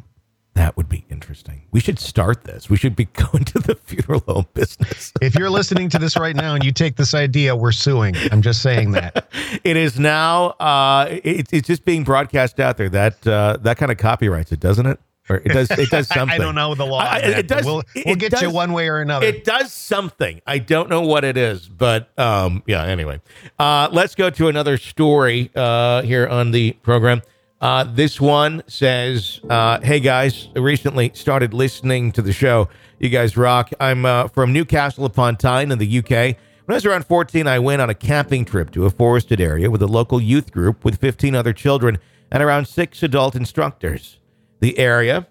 That 0.55 0.77
would 0.77 0.89
be 0.89 1.05
interesting. 1.11 1.63
We 1.73 1.81
should 1.81 1.99
start 1.99 2.45
this. 2.45 2.71
We 2.71 2.77
should 2.77 2.95
be 2.95 3.05
going 3.13 3.45
to 3.47 3.59
the 3.59 3.75
funeral 3.75 4.21
home 4.27 4.47
business. 4.55 5.13
If 5.21 5.35
you're 5.35 5.51
listening 5.51 5.89
to 5.91 5.99
this 5.99 6.17
right 6.17 6.35
now 6.37 6.55
and 6.55 6.65
you 6.65 6.73
take 6.73 6.97
this 6.97 7.13
idea, 7.13 7.57
we're 7.57 7.73
suing. 7.73 8.15
I'm 8.31 8.41
just 8.41 8.63
saying 8.63 8.93
that. 8.93 9.29
it 9.65 9.77
is 9.77 9.99
now. 9.99 10.51
Uh, 10.61 11.09
it, 11.25 11.53
it's 11.53 11.67
just 11.67 11.85
being 11.85 12.05
broadcast 12.05 12.61
out 12.61 12.77
there. 12.77 12.89
That 12.89 13.27
uh, 13.27 13.59
that 13.63 13.79
kind 13.79 13.91
of 13.91 13.99
copyrights 13.99 14.53
it, 14.53 14.61
doesn't 14.61 14.87
it? 14.87 15.01
Or 15.29 15.37
it 15.37 15.49
does. 15.49 15.71
It 15.71 15.91
does 15.91 16.07
something. 16.07 16.35
I 16.35 16.39
don't 16.39 16.55
know 16.55 16.75
the 16.75 16.85
law. 16.85 16.99
I- 16.99 17.21
that, 17.21 17.39
it 17.39 17.49
does. 17.49 17.65
We'll, 17.65 17.83
we'll 18.07 18.15
get 18.15 18.31
does- 18.31 18.43
you 18.43 18.51
one 18.51 18.73
way 18.75 18.89
or 18.89 18.99
another. 19.01 19.27
It 19.27 19.43
does 19.45 19.73
something. 19.73 20.41
I 20.47 20.59
don't 20.59 20.89
know 20.91 21.01
what 21.01 21.25
it 21.25 21.37
is, 21.37 21.67
but 21.67 22.17
um, 22.19 22.63
yeah. 22.67 22.85
Anyway, 22.85 23.21
uh, 23.59 23.89
let's 23.91 24.15
go 24.15 24.31
to 24.31 24.49
another 24.49 24.77
story 24.77 25.51
uh, 25.57 26.03
here 26.03 26.29
on 26.29 26.51
the 26.51 26.73
program. 26.83 27.23
Uh, 27.61 27.85
this 27.85 28.21
one 28.21 28.63
says, 28.67 29.41
uh, 29.49 29.81
"Hey 29.81 30.01
guys, 30.01 30.49
recently 30.55 31.13
started 31.15 31.55
listening 31.55 32.13
to 32.13 32.23
the 32.23 32.33
show. 32.33 32.69
You 32.99 33.09
guys 33.09 33.37
rock. 33.37 33.71
I'm 33.81 34.05
uh, 34.05 34.29
from 34.29 34.53
Newcastle 34.53 35.05
upon 35.05 35.37
Tyne 35.37 35.71
in 35.73 35.79
the 35.79 35.99
UK. 35.99 36.37
When 36.67 36.73
I 36.73 36.75
was 36.75 36.87
around 36.87 37.07
14, 37.07 37.47
I 37.47 37.59
went 37.59 37.83
on 37.83 37.91
a 37.91 37.95
camping 37.95 38.45
trip 38.45 38.71
to 38.73 38.87
a 38.87 38.91
forested 38.91 39.41
area 39.41 39.71
with 39.71 39.83
a 39.83 39.87
local 39.87 40.21
youth 40.21 40.51
group 40.51 40.85
with 40.85 40.99
15 40.99 41.35
other 41.35 41.53
children 41.53 41.99
and 42.31 42.43
around 42.43 42.67
six 42.67 43.03
adult 43.03 43.35
instructors. 43.35 44.19
The 44.61 44.79
area 44.79 45.27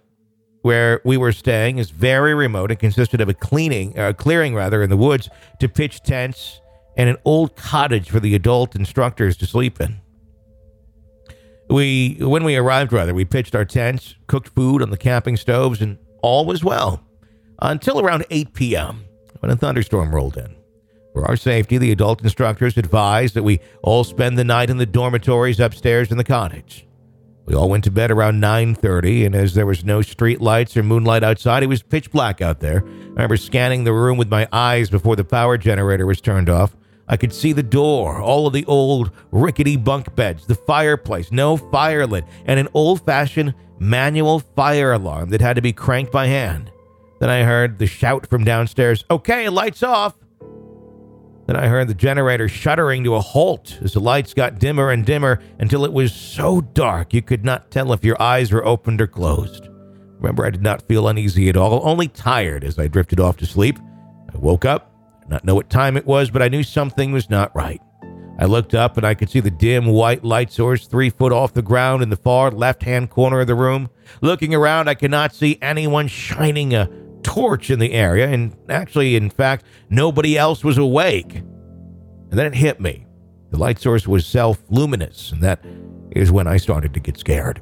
where 0.61 1.01
we 1.03 1.17
were 1.17 1.31
staying 1.31 1.79
is 1.79 1.89
very 1.89 2.33
remote 2.33 2.69
and 2.71 2.79
consisted 2.79 3.19
of 3.19 3.29
a 3.29 3.33
cleaning, 3.33 3.97
uh, 3.97 4.13
clearing 4.13 4.53
rather, 4.55 4.81
in 4.83 4.89
the 4.89 4.97
woods 4.97 5.29
to 5.59 5.67
pitch 5.67 6.01
tents 6.03 6.61
and 6.95 7.09
an 7.09 7.17
old 7.25 7.55
cottage 7.55 8.09
for 8.09 8.19
the 8.19 8.35
adult 8.35 8.75
instructors 8.75 9.35
to 9.37 9.45
sleep 9.47 9.81
in. 9.81 10.02
We, 11.73 12.17
when 12.19 12.43
we 12.43 12.55
arrived, 12.55 12.93
rather, 12.93 13.15
we 13.15 13.25
pitched 13.25 13.55
our 13.55 13.65
tents, 13.65 14.13
cooked 14.27 14.49
food 14.49 14.83
on 14.83 14.91
the 14.91 14.97
camping 14.97 15.37
stoves, 15.37 15.81
and 15.81 15.97
all 16.21 16.45
was 16.45 16.63
well 16.63 17.03
until 17.57 17.99
around 17.99 18.27
8 18.29 18.53
p.m. 18.53 19.05
when 19.39 19.51
a 19.51 19.55
thunderstorm 19.55 20.13
rolled 20.13 20.37
in. 20.37 20.55
For 21.13 21.25
our 21.25 21.35
safety, 21.35 21.79
the 21.79 21.91
adult 21.91 22.21
instructors 22.21 22.77
advised 22.77 23.33
that 23.33 23.41
we 23.41 23.59
all 23.81 24.03
spend 24.03 24.37
the 24.37 24.43
night 24.43 24.69
in 24.69 24.77
the 24.77 24.85
dormitories 24.85 25.59
upstairs 25.59 26.11
in 26.11 26.17
the 26.17 26.23
cottage. 26.23 26.85
We 27.47 27.55
all 27.55 27.69
went 27.69 27.85
to 27.85 27.91
bed 27.91 28.11
around 28.11 28.39
9:30, 28.39 29.25
and 29.25 29.33
as 29.33 29.55
there 29.55 29.65
was 29.65 29.83
no 29.83 30.03
street 30.03 30.41
lights 30.41 30.77
or 30.77 30.83
moonlight 30.83 31.23
outside, 31.23 31.63
it 31.63 31.69
was 31.69 31.81
pitch 31.81 32.11
black 32.11 32.39
out 32.39 32.59
there. 32.59 32.83
I 32.85 33.09
remember 33.13 33.35
scanning 33.35 33.83
the 33.83 33.93
room 33.93 34.19
with 34.19 34.29
my 34.29 34.47
eyes 34.51 34.91
before 34.91 35.15
the 35.15 35.23
power 35.23 35.57
generator 35.57 36.05
was 36.05 36.21
turned 36.21 36.49
off. 36.49 36.75
I 37.07 37.17
could 37.17 37.33
see 37.33 37.51
the 37.51 37.63
door, 37.63 38.21
all 38.21 38.47
of 38.47 38.53
the 38.53 38.65
old 38.65 39.11
rickety 39.31 39.75
bunk 39.75 40.15
beds, 40.15 40.45
the 40.45 40.55
fireplace, 40.55 41.31
no 41.31 41.57
fire 41.57 42.07
lit, 42.07 42.23
and 42.45 42.59
an 42.59 42.69
old-fashioned 42.73 43.53
manual 43.77 44.39
fire 44.39 44.93
alarm 44.93 45.29
that 45.29 45.41
had 45.41 45.57
to 45.57 45.61
be 45.61 45.73
cranked 45.73 46.11
by 46.11 46.27
hand. 46.27 46.71
Then 47.19 47.29
I 47.29 47.43
heard 47.43 47.77
the 47.77 47.87
shout 47.87 48.27
from 48.27 48.43
downstairs, 48.43 49.03
"Okay, 49.11 49.49
lights 49.49 49.83
off." 49.83 50.15
Then 51.45 51.57
I 51.57 51.67
heard 51.67 51.89
the 51.89 51.93
generator 51.93 52.47
shuddering 52.47 53.03
to 53.03 53.15
a 53.15 53.19
halt 53.19 53.77
as 53.81 53.93
the 53.93 53.99
lights 53.99 54.33
got 54.33 54.59
dimmer 54.59 54.91
and 54.91 55.05
dimmer 55.05 55.39
until 55.59 55.83
it 55.83 55.91
was 55.91 56.13
so 56.13 56.61
dark 56.61 57.13
you 57.13 57.21
could 57.21 57.43
not 57.43 57.69
tell 57.69 57.91
if 57.91 58.05
your 58.05 58.21
eyes 58.21 58.53
were 58.53 58.65
opened 58.65 59.01
or 59.01 59.07
closed. 59.07 59.67
Remember, 60.19 60.45
I 60.45 60.51
did 60.51 60.63
not 60.63 60.87
feel 60.87 61.05
uneasy 61.05 61.49
at 61.49 61.57
all, 61.57 61.81
only 61.83 62.07
tired 62.07 62.63
as 62.63 62.79
I 62.79 62.87
drifted 62.87 63.19
off 63.19 63.35
to 63.37 63.45
sleep. 63.45 63.77
I 64.33 64.37
woke 64.37 64.63
up, 64.63 64.92
not 65.29 65.43
know 65.43 65.55
what 65.55 65.69
time 65.69 65.97
it 65.97 66.05
was, 66.05 66.29
but 66.29 66.41
I 66.41 66.47
knew 66.47 66.63
something 66.63 67.11
was 67.11 67.29
not 67.29 67.55
right. 67.55 67.81
I 68.39 68.45
looked 68.45 68.73
up 68.73 68.97
and 68.97 69.05
I 69.05 69.13
could 69.13 69.29
see 69.29 69.39
the 69.39 69.51
dim 69.51 69.85
white 69.85 70.23
light 70.23 70.51
source 70.51 70.87
three 70.87 71.09
foot 71.09 71.31
off 71.31 71.53
the 71.53 71.61
ground 71.61 72.01
in 72.01 72.09
the 72.09 72.15
far 72.15 72.49
left 72.51 72.83
hand 72.83 73.09
corner 73.09 73.41
of 73.41 73.47
the 73.47 73.55
room. 73.55 73.89
Looking 74.21 74.53
around, 74.55 74.87
I 74.87 74.95
could 74.95 75.11
not 75.11 75.35
see 75.35 75.59
anyone 75.61 76.07
shining 76.07 76.73
a 76.73 76.89
torch 77.21 77.69
in 77.69 77.79
the 77.79 77.93
area, 77.93 78.27
and 78.27 78.55
actually, 78.69 79.15
in 79.15 79.29
fact, 79.29 79.65
nobody 79.89 80.37
else 80.37 80.63
was 80.63 80.77
awake. 80.77 81.35
And 81.35 82.39
then 82.39 82.47
it 82.47 82.55
hit 82.55 82.79
me. 82.79 83.05
The 83.51 83.59
light 83.59 83.79
source 83.79 84.07
was 84.07 84.25
self 84.25 84.63
luminous, 84.69 85.31
and 85.31 85.41
that 85.41 85.63
is 86.11 86.31
when 86.31 86.47
I 86.47 86.57
started 86.57 86.93
to 86.95 86.99
get 86.99 87.17
scared. 87.17 87.61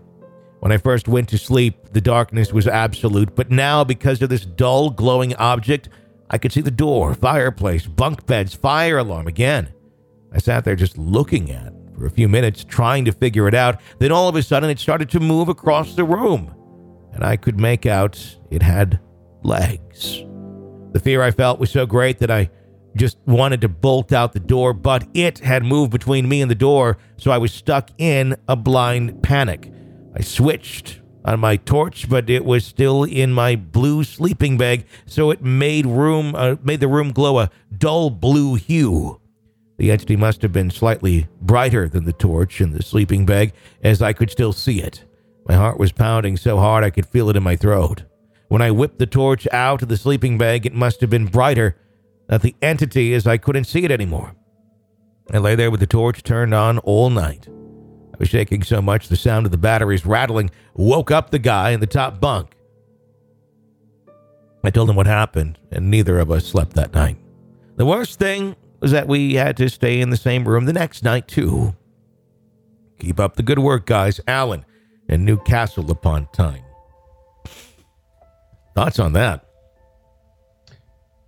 When 0.61 0.71
I 0.71 0.77
first 0.77 1.07
went 1.07 1.27
to 1.29 1.37
sleep, 1.37 1.91
the 1.91 2.01
darkness 2.01 2.53
was 2.53 2.67
absolute, 2.67 3.35
but 3.35 3.51
now, 3.51 3.83
because 3.83 4.21
of 4.21 4.29
this 4.29 4.45
dull, 4.45 4.89
glowing 4.89 5.35
object, 5.35 5.89
I 6.31 6.37
could 6.37 6.53
see 6.53 6.61
the 6.61 6.71
door, 6.71 7.13
fireplace, 7.13 7.85
bunk 7.85 8.25
beds, 8.25 8.55
fire 8.55 8.97
alarm 8.97 9.27
again. 9.27 9.73
I 10.33 10.39
sat 10.39 10.63
there 10.63 10.77
just 10.77 10.97
looking 10.97 11.51
at 11.51 11.67
it 11.67 11.73
for 11.93 12.05
a 12.05 12.09
few 12.09 12.29
minutes, 12.29 12.63
trying 12.63 13.03
to 13.03 13.11
figure 13.11 13.49
it 13.49 13.53
out. 13.53 13.81
Then 13.99 14.13
all 14.13 14.29
of 14.29 14.35
a 14.37 14.41
sudden, 14.41 14.69
it 14.69 14.79
started 14.79 15.09
to 15.09 15.19
move 15.19 15.49
across 15.49 15.93
the 15.93 16.05
room, 16.05 16.55
and 17.11 17.25
I 17.25 17.35
could 17.35 17.59
make 17.59 17.85
out 17.85 18.37
it 18.49 18.61
had 18.61 19.01
legs. 19.43 20.23
The 20.93 21.01
fear 21.03 21.21
I 21.21 21.31
felt 21.31 21.59
was 21.59 21.69
so 21.69 21.85
great 21.85 22.19
that 22.19 22.31
I 22.31 22.49
just 22.95 23.17
wanted 23.25 23.59
to 23.61 23.69
bolt 23.69 24.13
out 24.13 24.31
the 24.31 24.39
door, 24.39 24.73
but 24.73 25.05
it 25.13 25.39
had 25.39 25.65
moved 25.65 25.91
between 25.91 26.29
me 26.29 26.41
and 26.41 26.49
the 26.49 26.55
door, 26.55 26.97
so 27.17 27.31
I 27.31 27.39
was 27.39 27.51
stuck 27.51 27.89
in 27.97 28.37
a 28.47 28.55
blind 28.55 29.21
panic. 29.21 29.69
I 30.15 30.21
switched 30.21 31.00
on 31.23 31.39
my 31.39 31.55
torch, 31.55 32.09
but 32.09 32.29
it 32.29 32.45
was 32.45 32.65
still 32.65 33.03
in 33.03 33.31
my 33.31 33.55
blue 33.55 34.03
sleeping 34.03 34.57
bag, 34.57 34.85
so 35.05 35.31
it 35.31 35.41
made 35.41 35.85
room 35.85 36.33
uh, 36.35 36.55
made 36.63 36.79
the 36.79 36.87
room 36.87 37.11
glow 37.11 37.39
a 37.39 37.49
dull 37.77 38.09
blue 38.09 38.55
hue. 38.55 39.19
The 39.77 39.91
entity 39.91 40.15
must 40.15 40.41
have 40.41 40.53
been 40.53 40.69
slightly 40.69 41.27
brighter 41.41 41.87
than 41.87 42.05
the 42.05 42.13
torch 42.13 42.61
in 42.61 42.71
the 42.71 42.83
sleeping 42.83 43.25
bag, 43.25 43.53
as 43.83 44.01
I 44.01 44.13
could 44.13 44.29
still 44.29 44.53
see 44.53 44.81
it. 44.81 45.05
My 45.47 45.55
heart 45.55 45.79
was 45.79 45.91
pounding 45.91 46.37
so 46.37 46.57
hard 46.57 46.83
I 46.83 46.91
could 46.91 47.07
feel 47.07 47.29
it 47.29 47.35
in 47.35 47.43
my 47.43 47.55
throat. 47.55 48.03
When 48.47 48.61
I 48.61 48.69
whipped 48.69 48.99
the 48.99 49.07
torch 49.07 49.47
out 49.51 49.81
of 49.81 49.87
the 49.87 49.97
sleeping 49.97 50.37
bag, 50.37 50.65
it 50.65 50.73
must 50.73 51.01
have 51.01 51.09
been 51.09 51.25
brighter 51.25 51.77
than 52.27 52.41
the 52.41 52.55
entity 52.61 53.13
as 53.13 53.25
I 53.25 53.37
couldn't 53.37 53.63
see 53.63 53.83
it 53.83 53.91
anymore. 53.91 54.35
I 55.31 55.37
lay 55.37 55.55
there 55.55 55.71
with 55.71 55.79
the 55.79 55.87
torch 55.87 56.23
turned 56.23 56.53
on 56.53 56.77
all 56.79 57.09
night. 57.09 57.47
Was 58.21 58.29
shaking 58.29 58.61
so 58.61 58.83
much 58.83 59.07
the 59.07 59.15
sound 59.15 59.47
of 59.47 59.51
the 59.51 59.57
batteries 59.57 60.05
rattling 60.05 60.51
woke 60.75 61.09
up 61.09 61.31
the 61.31 61.39
guy 61.39 61.71
in 61.71 61.79
the 61.79 61.87
top 61.87 62.21
bunk. 62.21 62.55
I 64.63 64.69
told 64.69 64.91
him 64.91 64.95
what 64.95 65.07
happened, 65.07 65.57
and 65.71 65.89
neither 65.89 66.19
of 66.19 66.29
us 66.29 66.45
slept 66.45 66.73
that 66.73 66.93
night. 66.93 67.17
The 67.77 67.85
worst 67.87 68.19
thing 68.19 68.55
was 68.79 68.91
that 68.91 69.07
we 69.07 69.33
had 69.33 69.57
to 69.57 69.71
stay 69.71 69.99
in 69.99 70.11
the 70.11 70.17
same 70.17 70.47
room 70.47 70.65
the 70.65 70.71
next 70.71 71.03
night, 71.03 71.27
too. 71.27 71.73
Keep 72.99 73.19
up 73.19 73.37
the 73.37 73.41
good 73.41 73.57
work, 73.57 73.87
guys. 73.87 74.21
Alan 74.27 74.65
in 75.09 75.25
Newcastle 75.25 75.89
upon 75.89 76.27
Tyne. 76.31 76.63
Thoughts 78.75 78.99
on 78.99 79.13
that? 79.13 79.45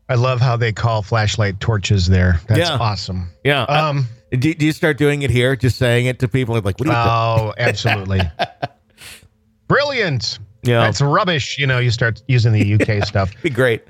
I 0.09 0.15
love 0.15 0.41
how 0.41 0.57
they 0.57 0.71
call 0.73 1.01
flashlight 1.01 1.59
torches 1.59 2.07
there. 2.07 2.39
That's 2.47 2.59
Yeah. 2.59 2.77
awesome. 2.77 3.29
Yeah. 3.43 3.63
Um, 3.63 4.07
do, 4.31 4.53
do 4.53 4.65
you 4.65 4.71
start 4.73 4.97
doing 4.97 5.21
it 5.21 5.29
here? 5.29 5.55
Just 5.55 5.77
saying 5.77 6.05
it 6.07 6.19
to 6.19 6.27
people? 6.27 6.55
Like, 6.55 6.65
what 6.65 6.77
do 6.77 6.85
you 6.85 6.91
oh, 6.93 7.53
absolutely. 7.57 8.21
Brilliant. 9.67 10.39
Yeah. 10.63 10.81
That's 10.81 11.01
rubbish. 11.01 11.57
You 11.57 11.67
know, 11.67 11.79
you 11.79 11.91
start 11.91 12.21
using 12.27 12.53
the 12.53 12.73
UK 12.99 13.05
stuff. 13.05 13.31
Be 13.41 13.49
great. 13.49 13.83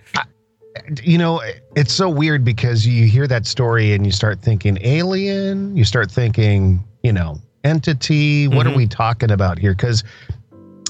You 1.04 1.17
know, 1.17 1.41
it's 1.76 1.93
so 1.93 2.10
weird 2.10 2.43
because 2.43 2.86
you 2.88 3.06
hear 3.08 3.28
that 3.28 3.45
story 3.45 3.93
and 3.93 4.06
you 4.06 4.12
start 4.12 4.41
thinking 4.41 4.78
alien, 4.82 5.76
you 5.78 5.86
start 5.86 6.12
thinking, 6.12 6.84
you 7.04 7.13
know, 7.13 7.39
entity. 7.63 8.47
What 8.47 8.65
Mm-hmm. 8.65 8.73
are 8.73 8.78
we 8.78 8.88
talking 8.88 9.32
about 9.32 9.60
here? 9.60 9.73
Because 9.76 10.04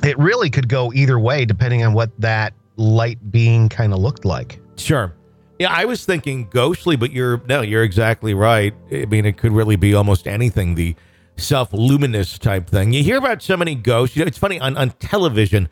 it 0.04 0.18
really 0.18 0.50
could 0.50 0.70
go 0.70 0.92
either 0.94 1.20
way 1.20 1.46
depending 1.46 1.84
on 1.84 1.94
what 1.94 2.10
that 2.20 2.54
light 2.78 3.20
being 3.32 3.68
kind 3.70 3.94
of 3.94 4.00
looked 4.00 4.26
like. 4.26 4.60
Sure. 4.78 5.14
Yeah, 5.60 5.72
I 5.72 5.86
was 5.86 6.06
thinking 6.06 6.48
ghostly, 6.50 6.96
but 6.96 7.12
you're 7.12 7.42
no, 7.48 7.62
you're 7.62 7.84
exactly 7.84 8.34
right. 8.34 8.74
I 8.92 9.06
mean, 9.06 9.26
it 9.26 9.38
could 9.38 9.52
really 9.52 9.76
be 9.76 9.94
almost 9.94 10.28
anything. 10.28 10.76
The 10.76 10.96
self-luminous 11.38 12.38
type 12.40 12.68
thing. 12.70 12.94
You 12.94 13.04
hear 13.04 13.18
about 13.18 13.42
so 13.42 13.58
many 13.58 13.76
ghosts. 13.76 14.16
You 14.16 14.24
know, 14.24 14.28
it's 14.28 14.38
funny 14.38 14.60
on 14.60 14.76
on 14.78 14.92
television. 14.92 15.70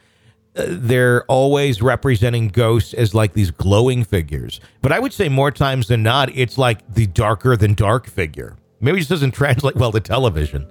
Uh, 0.55 0.65
they're 0.67 1.23
always 1.25 1.81
representing 1.81 2.49
ghosts 2.49 2.93
as 2.93 3.15
like 3.15 3.33
these 3.33 3.51
glowing 3.51 4.03
figures, 4.03 4.59
but 4.81 4.91
I 4.91 4.99
would 4.99 5.13
say 5.13 5.29
more 5.29 5.49
times 5.49 5.87
than 5.87 6.03
not, 6.03 6.29
it's 6.35 6.57
like 6.57 6.79
the 6.93 7.07
darker 7.07 7.55
than 7.55 7.73
dark 7.73 8.07
figure. 8.07 8.57
Maybe 8.81 8.97
it 8.97 9.01
just 9.01 9.09
doesn't 9.11 9.31
translate 9.35 9.75
well 9.75 9.91
to 9.93 9.99
television. 9.99 10.67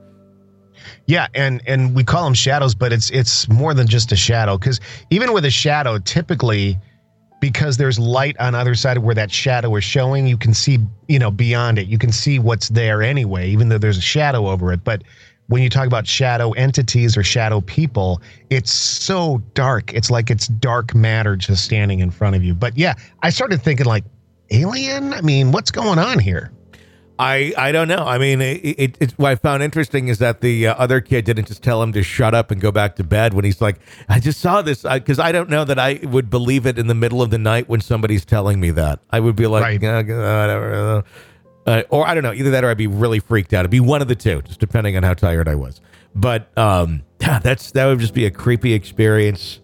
Yeah, 1.06 1.28
and 1.34 1.62
and 1.66 1.94
we 1.94 2.04
call 2.04 2.24
them 2.24 2.34
shadows, 2.34 2.74
but 2.74 2.92
it's 2.92 3.10
it's 3.10 3.48
more 3.48 3.74
than 3.74 3.86
just 3.86 4.12
a 4.12 4.16
shadow 4.16 4.58
because 4.58 4.80
even 5.10 5.32
with 5.32 5.44
a 5.44 5.50
shadow, 5.50 5.98
typically 5.98 6.78
because 7.40 7.76
there's 7.76 7.98
light 7.98 8.36
on 8.38 8.54
either 8.54 8.74
side 8.74 8.96
of 8.96 9.02
where 9.02 9.14
that 9.14 9.32
shadow 9.32 9.74
is 9.76 9.84
showing, 9.84 10.26
you 10.26 10.36
can 10.36 10.54
see 10.54 10.78
you 11.08 11.18
know 11.18 11.30
beyond 11.30 11.78
it. 11.78 11.88
You 11.88 11.98
can 11.98 12.12
see 12.12 12.38
what's 12.38 12.68
there 12.68 13.02
anyway, 13.02 13.48
even 13.48 13.68
though 13.68 13.78
there's 13.78 13.98
a 13.98 14.02
shadow 14.02 14.48
over 14.48 14.72
it. 14.72 14.84
But 14.84 15.02
when 15.48 15.62
you 15.62 15.68
talk 15.68 15.86
about 15.86 16.06
shadow 16.06 16.52
entities 16.52 17.16
or 17.16 17.24
shadow 17.24 17.60
people, 17.62 18.22
it's 18.50 18.70
so 18.70 19.42
dark. 19.54 19.92
It's 19.92 20.10
like 20.10 20.30
it's 20.30 20.46
dark 20.46 20.94
matter 20.94 21.34
just 21.34 21.64
standing 21.64 21.98
in 21.98 22.12
front 22.12 22.36
of 22.36 22.44
you. 22.44 22.54
But 22.54 22.78
yeah, 22.78 22.94
I 23.22 23.30
started 23.30 23.60
thinking 23.60 23.86
like 23.86 24.04
alien. 24.50 25.12
I 25.12 25.22
mean, 25.22 25.50
what's 25.50 25.72
going 25.72 25.98
on 25.98 26.20
here? 26.20 26.52
I 27.20 27.52
I 27.58 27.70
don't 27.70 27.86
know. 27.86 27.98
I 27.98 28.16
mean, 28.16 28.40
it, 28.40 28.64
it, 28.64 28.96
it 28.98 29.12
what 29.18 29.32
I 29.32 29.34
found 29.34 29.62
interesting 29.62 30.08
is 30.08 30.18
that 30.20 30.40
the 30.40 30.68
uh, 30.68 30.74
other 30.74 31.02
kid 31.02 31.26
didn't 31.26 31.48
just 31.48 31.62
tell 31.62 31.82
him 31.82 31.92
to 31.92 32.02
shut 32.02 32.34
up 32.34 32.50
and 32.50 32.60
go 32.60 32.72
back 32.72 32.96
to 32.96 33.04
bed 33.04 33.34
when 33.34 33.44
he's 33.44 33.60
like, 33.60 33.78
I 34.08 34.20
just 34.20 34.40
saw 34.40 34.62
this 34.62 34.84
because 34.84 35.18
I, 35.18 35.30
don't 35.30 35.50
know 35.50 35.64
that 35.64 35.78
I 35.78 36.00
would 36.02 36.30
believe 36.30 36.64
it 36.64 36.78
in 36.78 36.86
the 36.86 36.94
middle 36.94 37.20
of 37.20 37.28
the 37.28 37.36
night 37.36 37.68
when 37.68 37.82
somebody's 37.82 38.24
telling 38.24 38.58
me 38.58 38.70
that. 38.70 39.00
I 39.10 39.20
would 39.20 39.36
be 39.36 39.46
like, 39.46 39.62
Right. 39.62 39.82
"Yeah, 39.82 39.98
whatever. 39.98 41.04
Uh, 41.66 41.82
or 41.90 42.06
I 42.06 42.14
don't 42.14 42.22
know, 42.22 42.32
either 42.32 42.52
that 42.52 42.64
or 42.64 42.70
I'd 42.70 42.78
be 42.78 42.86
really 42.86 43.20
freaked 43.20 43.52
out. 43.52 43.60
It'd 43.60 43.70
be 43.70 43.80
one 43.80 44.00
of 44.00 44.08
the 44.08 44.14
two, 44.14 44.40
just 44.42 44.58
depending 44.58 44.96
on 44.96 45.02
how 45.02 45.12
tired 45.12 45.46
I 45.46 45.56
was. 45.56 45.82
But 46.14 46.56
um, 46.56 47.02
that's 47.18 47.72
that 47.72 47.84
would 47.84 47.98
just 47.98 48.14
be 48.14 48.24
a 48.24 48.30
creepy 48.30 48.72
experience 48.72 49.60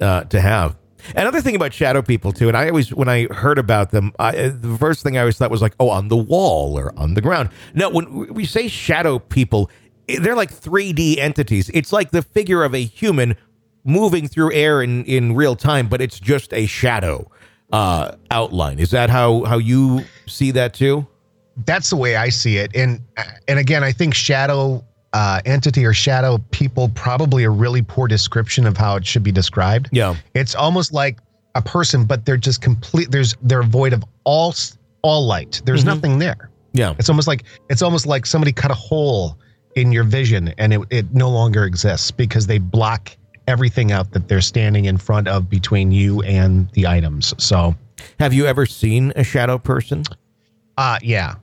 uh, 0.00 0.22
to 0.24 0.40
have. 0.40 0.76
Another 1.16 1.40
thing 1.40 1.56
about 1.56 1.72
shadow 1.72 2.02
people 2.02 2.32
too, 2.32 2.48
and 2.48 2.56
I 2.56 2.68
always 2.68 2.92
when 2.92 3.08
I 3.08 3.26
heard 3.26 3.58
about 3.58 3.90
them, 3.90 4.12
I, 4.18 4.36
uh, 4.36 4.52
the 4.54 4.76
first 4.78 5.02
thing 5.02 5.16
I 5.16 5.20
always 5.20 5.36
thought 5.36 5.50
was 5.50 5.62
like, 5.62 5.74
oh, 5.80 5.90
on 5.90 6.08
the 6.08 6.16
wall 6.16 6.78
or 6.78 6.96
on 6.98 7.14
the 7.14 7.20
ground. 7.20 7.50
No, 7.74 7.90
when 7.90 8.32
we 8.32 8.44
say 8.44 8.68
shadow 8.68 9.18
people, 9.18 9.70
eh, 10.08 10.18
they're 10.20 10.36
like 10.36 10.52
3D 10.52 11.18
entities. 11.18 11.70
It's 11.74 11.92
like 11.92 12.10
the 12.10 12.22
figure 12.22 12.62
of 12.64 12.74
a 12.74 12.84
human 12.84 13.36
moving 13.84 14.28
through 14.28 14.52
air 14.52 14.82
in 14.82 15.04
in 15.04 15.34
real 15.34 15.56
time, 15.56 15.88
but 15.88 16.00
it's 16.00 16.20
just 16.20 16.52
a 16.52 16.66
shadow 16.66 17.30
uh, 17.72 18.12
outline. 18.30 18.78
Is 18.78 18.90
that 18.90 19.10
how 19.10 19.44
how 19.44 19.58
you 19.58 20.04
see 20.26 20.50
that 20.52 20.74
too? 20.74 21.06
that's 21.56 21.90
the 21.90 21.96
way 21.96 22.16
I 22.16 22.28
see 22.28 22.56
it. 22.56 22.74
And 22.74 23.00
and 23.48 23.58
again, 23.58 23.84
I 23.84 23.92
think 23.92 24.14
shadow 24.14 24.84
uh, 25.12 25.40
entity 25.44 25.84
or 25.84 25.92
shadow 25.92 26.38
people 26.50 26.88
probably 26.94 27.44
a 27.44 27.50
really 27.50 27.82
poor 27.82 28.08
description 28.08 28.66
of 28.66 28.76
how 28.76 28.96
it 28.96 29.06
should 29.06 29.22
be 29.22 29.32
described. 29.32 29.88
Yeah. 29.92 30.16
It's 30.34 30.54
almost 30.54 30.92
like 30.92 31.18
a 31.54 31.62
person, 31.62 32.04
but 32.04 32.24
they're 32.24 32.36
just 32.36 32.62
complete. 32.62 33.10
There's 33.10 33.36
they're 33.42 33.62
void 33.62 33.92
of 33.92 34.04
all 34.24 34.54
all 35.02 35.26
light. 35.26 35.60
There's 35.64 35.84
nothing 35.84 36.18
there. 36.18 36.50
Yeah. 36.72 36.94
It's 36.98 37.08
almost 37.08 37.28
like 37.28 37.44
it's 37.68 37.82
almost 37.82 38.06
like 38.06 38.24
somebody 38.24 38.52
cut 38.52 38.70
a 38.70 38.74
hole 38.74 39.38
in 39.76 39.92
your 39.92 40.04
vision 40.04 40.54
and 40.58 40.72
it, 40.72 40.80
it 40.90 41.14
no 41.14 41.30
longer 41.30 41.64
exists 41.64 42.10
because 42.10 42.46
they 42.46 42.58
block 42.58 43.16
everything 43.48 43.90
out 43.90 44.12
that 44.12 44.28
they're 44.28 44.40
standing 44.40 44.84
in 44.84 44.96
front 44.96 45.28
of 45.28 45.50
between 45.50 45.92
you 45.92 46.22
and 46.22 46.70
the 46.70 46.86
items. 46.86 47.34
So 47.38 47.74
Have 48.20 48.32
you 48.32 48.46
ever 48.46 48.66
seen 48.66 49.12
a 49.16 49.24
shadow 49.24 49.58
person? 49.58 50.04
Uh 50.78 50.98
yeah. 51.02 51.34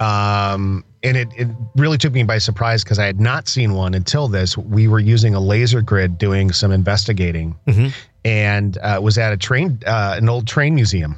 Um 0.00 0.84
and 1.02 1.16
it, 1.16 1.28
it 1.36 1.48
really 1.76 1.96
took 1.98 2.12
me 2.12 2.22
by 2.22 2.38
surprise 2.38 2.84
because 2.84 2.98
I 2.98 3.06
had 3.06 3.20
not 3.20 3.48
seen 3.48 3.72
one 3.74 3.94
until 3.94 4.28
this. 4.28 4.56
We 4.56 4.86
were 4.88 5.00
using 5.00 5.34
a 5.34 5.40
laser 5.40 5.80
grid 5.80 6.18
doing 6.18 6.52
some 6.52 6.72
investigating 6.72 7.56
Mhm. 7.66 7.92
and 8.24 8.78
uh, 8.78 9.00
was 9.02 9.16
at 9.18 9.32
a 9.32 9.36
train, 9.36 9.78
uh, 9.86 10.14
an 10.18 10.28
old 10.28 10.46
train 10.46 10.74
museum. 10.74 11.16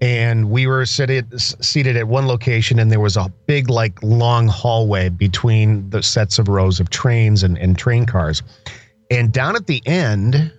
And 0.00 0.50
we 0.50 0.66
were 0.66 0.84
seated, 0.84 1.40
seated 1.40 1.96
at 1.96 2.08
one 2.08 2.26
location, 2.26 2.78
and 2.78 2.90
there 2.90 3.00
was 3.00 3.16
a 3.16 3.32
big, 3.46 3.70
like, 3.70 4.02
long 4.02 4.48
hallway 4.48 5.08
between 5.08 5.88
the 5.90 6.02
sets 6.02 6.38
of 6.38 6.48
rows 6.48 6.80
of 6.80 6.90
trains 6.90 7.42
and, 7.42 7.56
and 7.56 7.78
train 7.78 8.04
cars. 8.04 8.42
And 9.10 9.32
down 9.32 9.54
at 9.54 9.66
the 9.66 9.80
end, 9.86 10.52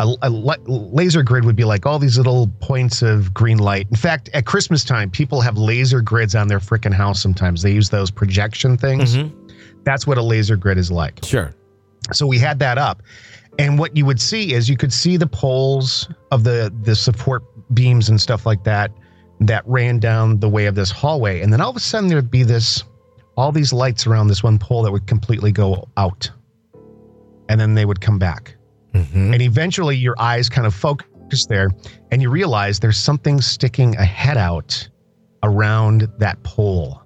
a, 0.00 0.14
a 0.22 0.30
laser 0.30 1.22
grid 1.22 1.44
would 1.44 1.56
be 1.56 1.64
like 1.64 1.86
all 1.86 1.98
these 1.98 2.16
little 2.16 2.48
points 2.60 3.02
of 3.02 3.34
green 3.34 3.58
light. 3.58 3.88
In 3.90 3.96
fact, 3.96 4.28
at 4.32 4.46
Christmas 4.46 4.84
time, 4.84 5.10
people 5.10 5.40
have 5.40 5.58
laser 5.58 6.00
grids 6.00 6.34
on 6.34 6.48
their 6.48 6.60
freaking 6.60 6.92
house 6.94 7.20
sometimes. 7.20 7.62
They 7.62 7.72
use 7.72 7.90
those 7.90 8.10
projection 8.10 8.76
things. 8.76 9.16
Mm-hmm. 9.16 9.82
That's 9.84 10.06
what 10.06 10.18
a 10.18 10.22
laser 10.22 10.56
grid 10.56 10.78
is 10.78 10.90
like. 10.90 11.24
Sure. 11.24 11.52
So 12.12 12.26
we 12.26 12.38
had 12.38 12.58
that 12.60 12.78
up. 12.78 13.02
And 13.58 13.78
what 13.78 13.96
you 13.96 14.06
would 14.06 14.20
see 14.20 14.54
is 14.54 14.68
you 14.68 14.76
could 14.76 14.92
see 14.92 15.16
the 15.16 15.26
poles 15.26 16.08
of 16.30 16.44
the 16.44 16.72
the 16.82 16.94
support 16.94 17.42
beams 17.74 18.08
and 18.08 18.20
stuff 18.20 18.46
like 18.46 18.62
that 18.64 18.92
that 19.40 19.62
ran 19.66 19.98
down 19.98 20.40
the 20.40 20.48
way 20.48 20.66
of 20.66 20.74
this 20.74 20.90
hallway. 20.90 21.40
And 21.40 21.52
then 21.52 21.60
all 21.60 21.70
of 21.70 21.76
a 21.76 21.80
sudden 21.80 22.08
there'd 22.08 22.30
be 22.30 22.42
this, 22.42 22.82
all 23.36 23.52
these 23.52 23.72
lights 23.72 24.06
around 24.06 24.28
this 24.28 24.42
one 24.42 24.58
pole 24.58 24.82
that 24.82 24.92
would 24.92 25.06
completely 25.06 25.52
go 25.52 25.88
out. 25.96 26.30
And 27.48 27.60
then 27.60 27.74
they 27.74 27.84
would 27.84 28.00
come 28.00 28.18
back. 28.18 28.56
Mhm. 28.94 29.32
And 29.34 29.42
eventually 29.42 29.96
your 29.96 30.14
eyes 30.18 30.48
kind 30.48 30.66
of 30.66 30.74
focus 30.74 31.46
there 31.46 31.70
and 32.10 32.22
you 32.22 32.30
realize 32.30 32.80
there's 32.80 32.98
something 32.98 33.40
sticking 33.40 33.96
a 33.96 34.04
head 34.04 34.36
out 34.38 34.88
around 35.42 36.08
that 36.18 36.42
pole. 36.42 37.02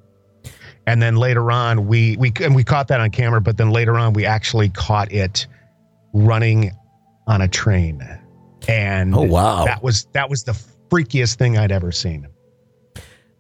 And 0.87 1.01
then 1.03 1.17
later 1.17 1.51
on, 1.53 1.87
we 1.87 2.17
we 2.17 2.33
and 2.41 2.55
we 2.55 2.65
caught 2.65 2.89
that 2.89 3.01
on 3.01 3.11
camera, 3.11 3.41
but 3.41 3.57
then 3.57 3.71
later 3.71 3.97
on 3.99 4.13
we 4.15 4.25
actually 4.27 4.69
caught 4.71 5.13
it 5.13 5.47
running 6.13 6.73
on 7.27 7.41
a 7.41 7.49
train. 7.49 8.03
And 8.69 9.15
Oh, 9.15 9.23
wow. 9.23 9.65
that 9.65 9.83
was 9.83 10.07
that 10.13 10.29
was 10.31 10.45
the 10.45 10.53
freakiest 10.91 11.37
thing 11.37 11.57
I'd 11.59 11.73
ever 11.73 11.93
seen. 11.93 12.27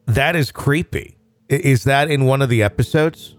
That 0.06 0.36
is 0.36 0.50
creepy. 0.52 1.16
Is 1.48 1.84
that 1.84 2.10
in 2.10 2.24
one 2.26 2.42
of 2.42 2.48
the 2.48 2.62
episodes? 2.62 3.36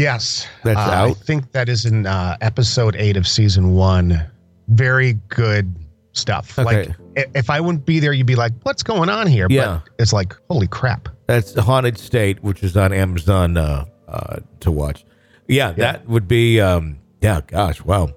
Yes. 0.00 0.46
That's 0.64 0.78
Uh, 0.78 1.10
I 1.10 1.12
think 1.12 1.52
that 1.52 1.68
is 1.68 1.84
in 1.84 2.06
uh, 2.06 2.36
episode 2.40 2.96
eight 2.96 3.16
of 3.18 3.28
season 3.28 3.74
one. 3.74 4.20
Very 4.68 5.14
good 5.28 5.74
stuff. 6.12 6.58
Okay. 6.58 6.86
Like, 6.86 6.96
if 7.34 7.50
I 7.50 7.60
wouldn't 7.60 7.84
be 7.84 8.00
there, 8.00 8.12
you'd 8.12 8.26
be 8.26 8.34
like, 8.34 8.52
what's 8.62 8.82
going 8.82 9.10
on 9.10 9.26
here? 9.26 9.46
Yeah. 9.50 9.80
But 9.84 9.92
it's 9.98 10.12
like, 10.12 10.34
holy 10.48 10.68
crap. 10.68 11.08
That's 11.26 11.54
Haunted 11.54 11.98
State, 11.98 12.42
which 12.42 12.62
is 12.62 12.76
on 12.76 12.92
Amazon 12.92 13.56
uh, 13.56 13.84
uh, 14.08 14.36
to 14.60 14.70
watch. 14.70 15.04
Yeah, 15.48 15.72
that 15.72 16.08
would 16.08 16.26
be. 16.28 16.60
Um, 16.60 16.98
yeah, 17.20 17.40
gosh, 17.46 17.82
wow. 17.82 18.10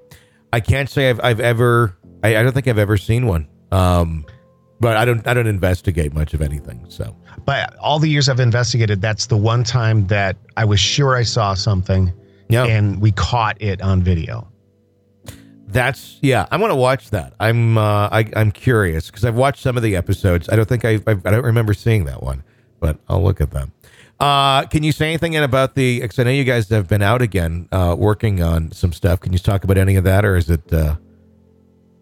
I 0.54 0.60
can't 0.60 0.90
say 0.90 1.10
I've 1.10 1.20
I've 1.24 1.40
ever. 1.40 1.98
I, 2.24 2.38
I 2.38 2.44
don't 2.44 2.54
think 2.54 2.68
I've 2.68 2.78
ever 2.78 2.96
seen 2.98 3.26
one. 3.26 3.48
Um, 3.72 4.26
but 4.84 4.98
I 4.98 5.06
don't. 5.06 5.26
I 5.26 5.34
don't 5.34 5.48
investigate 5.48 6.14
much 6.14 6.34
of 6.34 6.42
anything. 6.42 6.86
So 6.90 7.16
But 7.46 7.76
all 7.78 8.00
the 8.00 8.10
years 8.10 8.28
I've 8.28 8.42
investigated, 8.42 9.02
that's 9.02 9.28
the 9.28 9.38
one 9.38 9.64
time 9.64 10.08
that 10.08 10.36
I 10.58 10.66
was 10.66 10.80
sure 10.80 11.16
I 11.16 11.24
saw 11.24 11.54
something 11.54 12.12
yeah, 12.50 12.66
and 12.66 13.02
we 13.02 13.12
caught 13.14 13.60
it 13.62 13.82
on 13.82 14.04
video. 14.04 14.48
that's 15.68 16.20
yeah. 16.22 16.46
I'm 16.52 16.60
gonna 16.60 16.76
watch 16.76 17.10
that. 17.12 17.34
I'm 17.40 17.78
uh, 17.78 18.10
I, 18.12 18.30
I'm 18.36 18.52
curious 18.52 19.08
because 19.08 19.26
I've 19.26 19.36
watched 19.36 19.62
some 19.62 19.78
of 19.78 19.84
the 19.84 19.96
episodes. 19.96 20.50
I 20.50 20.56
don't 20.56 20.68
think 20.68 20.86
I 20.86 21.00
I, 21.08 21.12
I 21.12 21.32
don't 21.32 21.46
remember 21.46 21.74
seeing 21.74 22.06
that 22.06 22.22
one, 22.22 22.44
but 22.80 23.00
I'll 23.08 23.24
look 23.24 23.42
at 23.42 23.52
them. 23.52 23.72
Uh, 24.20 24.66
can 24.68 24.84
you 24.84 24.92
say 24.92 25.08
anything 25.08 25.36
about 25.38 25.76
the? 25.76 26.02
Because 26.02 26.20
I 26.20 26.24
know 26.24 26.32
you 26.32 26.44
guys 26.44 26.70
have 26.70 26.88
been 26.88 27.02
out 27.02 27.22
again, 27.22 27.68
uh, 27.72 27.96
working 27.98 28.44
on 28.44 28.72
some 28.72 28.94
stuff. 28.94 29.20
Can 29.22 29.34
you 29.34 29.40
talk 29.40 29.64
about 29.64 29.78
any 29.78 29.96
of 29.96 30.04
that, 30.04 30.26
or 30.26 30.36
is 30.36 30.50
it? 30.50 30.72
Uh, 30.72 30.98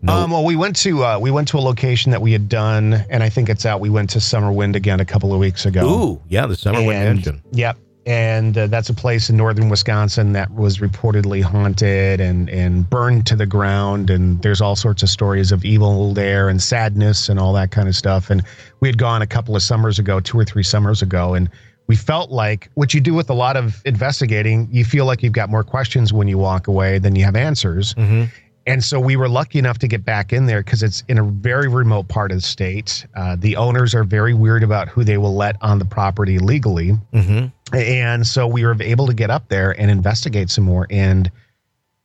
no? 0.02 0.14
Um, 0.14 0.32
well, 0.32 0.44
we 0.44 0.56
went 0.56 0.76
to 0.78 1.04
uh, 1.04 1.20
we 1.20 1.32
went 1.32 1.48
to 1.50 1.58
a 1.58 1.60
location 1.62 2.12
that 2.12 2.22
we 2.22 2.32
had 2.32 2.50
done, 2.50 3.06
and 3.10 3.24
I 3.24 3.30
think 3.30 3.50
it's 3.50 3.66
out. 3.66 3.80
We 3.80 3.90
went 3.90 4.10
to 4.12 4.20
Summer 4.22 4.52
Wind 4.52 4.76
again 4.76 5.00
a 5.00 5.06
couple 5.06 5.34
of 5.34 5.40
weeks 5.40 5.66
ago. 5.66 5.88
Ooh, 5.88 6.22
yeah, 6.30 6.46
the 6.48 6.56
Summer 6.56 6.80
Wind 6.84 7.08
And- 7.08 7.18
Engine. 7.20 7.42
Yep. 7.52 7.78
And 8.08 8.58
uh, 8.58 8.66
that's 8.66 8.90
a 8.90 8.96
place 8.96 9.30
in 9.30 9.38
northern 9.38 9.70
Wisconsin 9.70 10.34
that 10.34 10.52
was 10.56 10.80
reportedly 10.80 11.44
haunted 11.44 12.20
and, 12.20 12.50
and 12.50 12.90
burned 12.90 13.28
to 13.28 13.36
the 13.36 13.46
ground. 13.46 14.10
And 14.10 14.42
there's 14.42 14.60
all 14.60 14.76
sorts 14.76 15.04
of 15.04 15.10
stories 15.10 15.52
of 15.52 15.64
evil 15.64 16.12
there 16.16 16.50
and 16.50 16.60
sadness 16.60 17.30
and 17.30 17.40
all 17.40 17.54
that 17.54 17.70
kind 17.70 17.88
of 17.88 17.96
stuff. 17.96 18.32
And 18.32 18.42
we 18.80 18.88
had 18.88 18.98
gone 18.98 19.22
a 19.22 19.28
couple 19.28 19.56
of 19.56 19.62
summers 19.62 20.00
ago, 20.00 20.20
two 20.20 20.40
or 20.40 20.44
three 20.44 20.64
summers 20.64 21.04
ago. 21.04 21.36
And 21.36 21.48
we 21.86 21.96
felt 21.96 22.32
like 22.32 22.72
what 22.74 22.92
you 22.96 23.02
do 23.02 23.14
with 23.14 23.30
a 23.30 23.36
lot 23.36 23.56
of 23.56 23.80
investigating, 23.86 24.68
you 24.72 24.84
feel 24.84 25.06
like 25.06 25.22
you've 25.22 25.34
got 25.34 25.52
more 25.52 25.64
questions 25.64 26.12
when 26.12 26.28
you 26.28 26.40
walk 26.40 26.68
away 26.68 26.98
than 26.98 27.16
you 27.16 27.24
have 27.24 27.36
answers. 27.36 27.94
Mm-hmm. 27.94 28.24
And 28.68 28.84
so 28.84 29.00
we 29.00 29.16
were 29.16 29.28
lucky 29.28 29.58
enough 29.58 29.80
to 29.80 29.88
get 29.88 30.06
back 30.06 30.32
in 30.32 30.46
there 30.46 30.62
because 30.62 30.84
it's 30.84 31.04
in 31.08 31.18
a 31.18 31.24
very 31.24 31.68
remote 31.68 32.08
part 32.08 32.32
of 32.32 32.38
the 32.38 32.42
state. 32.42 33.06
Uh, 33.16 33.36
the 33.38 33.56
owners 33.56 33.96
are 33.96 34.04
very 34.04 34.34
weird 34.34 34.62
about 34.64 34.88
who 34.88 35.04
they 35.04 35.18
will 35.18 35.36
let 35.36 35.56
on 35.62 35.80
the 35.80 35.86
property 35.86 36.38
legally. 36.38 36.98
Mm-hmm. 37.14 37.76
And 37.76 38.28
so 38.28 38.46
we 38.46 38.64
were 38.64 38.76
able 38.82 39.08
to 39.08 39.14
get 39.14 39.32
up 39.32 39.48
there 39.50 39.80
and 39.80 39.90
investigate 39.90 40.50
some 40.50 40.66
more. 40.66 40.86
And 40.90 41.32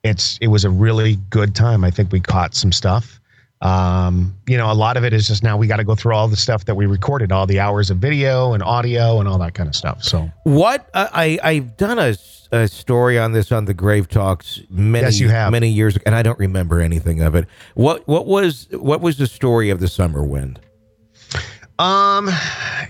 it's 0.03 0.39
it 0.41 0.49
was 0.49 0.65
a 0.65 0.71
really 0.71 1.17
good 1.31 1.55
time. 1.55 1.85
I 1.85 1.91
think 1.91 2.13
we 2.13 2.21
caught 2.21 2.55
some 2.55 2.73
stuff. 2.73 3.21
Um, 3.63 4.37
you 4.47 4.57
know, 4.59 4.71
a 4.71 4.75
lot 4.75 4.97
of 4.97 5.05
it 5.05 5.13
is 5.15 5.27
just 5.27 5.43
now 5.43 5.57
we 5.57 5.67
got 5.67 5.79
to 5.79 5.85
go 5.85 5.95
through 5.95 6.15
all 6.15 6.29
the 6.29 6.37
stuff 6.37 6.67
that 6.67 6.75
we 6.75 6.85
recorded, 6.87 7.33
all 7.33 7.47
the 7.47 7.59
hours 7.59 7.91
of 7.91 7.97
video 7.99 8.53
and 8.53 8.63
audio 8.63 9.19
and 9.19 9.29
all 9.29 9.39
that 9.39 9.55
kind 9.55 9.67
of 9.69 9.75
stuff. 9.75 10.03
So 10.05 10.31
What 10.45 10.89
I, 10.93 11.39
I 11.43 11.51
I've 11.51 11.77
done 11.79 11.99
a, 11.99 12.17
a, 12.53 12.69
story 12.69 13.19
on 13.19 13.33
this 13.33 13.53
on 13.53 13.65
the 13.65 13.73
Grave 13.75 14.09
Talks 14.09 14.61
many 14.69 15.07
Yes, 15.07 15.19
you 15.21 15.31
have. 15.31 15.53
many 15.53 15.71
years 15.71 15.97
ago, 15.97 16.03
and 16.05 16.15
I 16.15 16.23
don't 16.23 16.39
remember 16.39 16.81
anything 16.81 17.23
of 17.23 17.35
it. 17.35 17.47
What 17.75 18.07
what 18.07 18.27
was 18.27 18.69
what 18.73 19.01
was 19.01 19.17
the 19.17 19.27
story 19.27 19.71
of 19.71 19.81
the 19.81 19.89
Summer 19.89 20.23
Wind? 20.23 20.61
Um, 21.79 22.31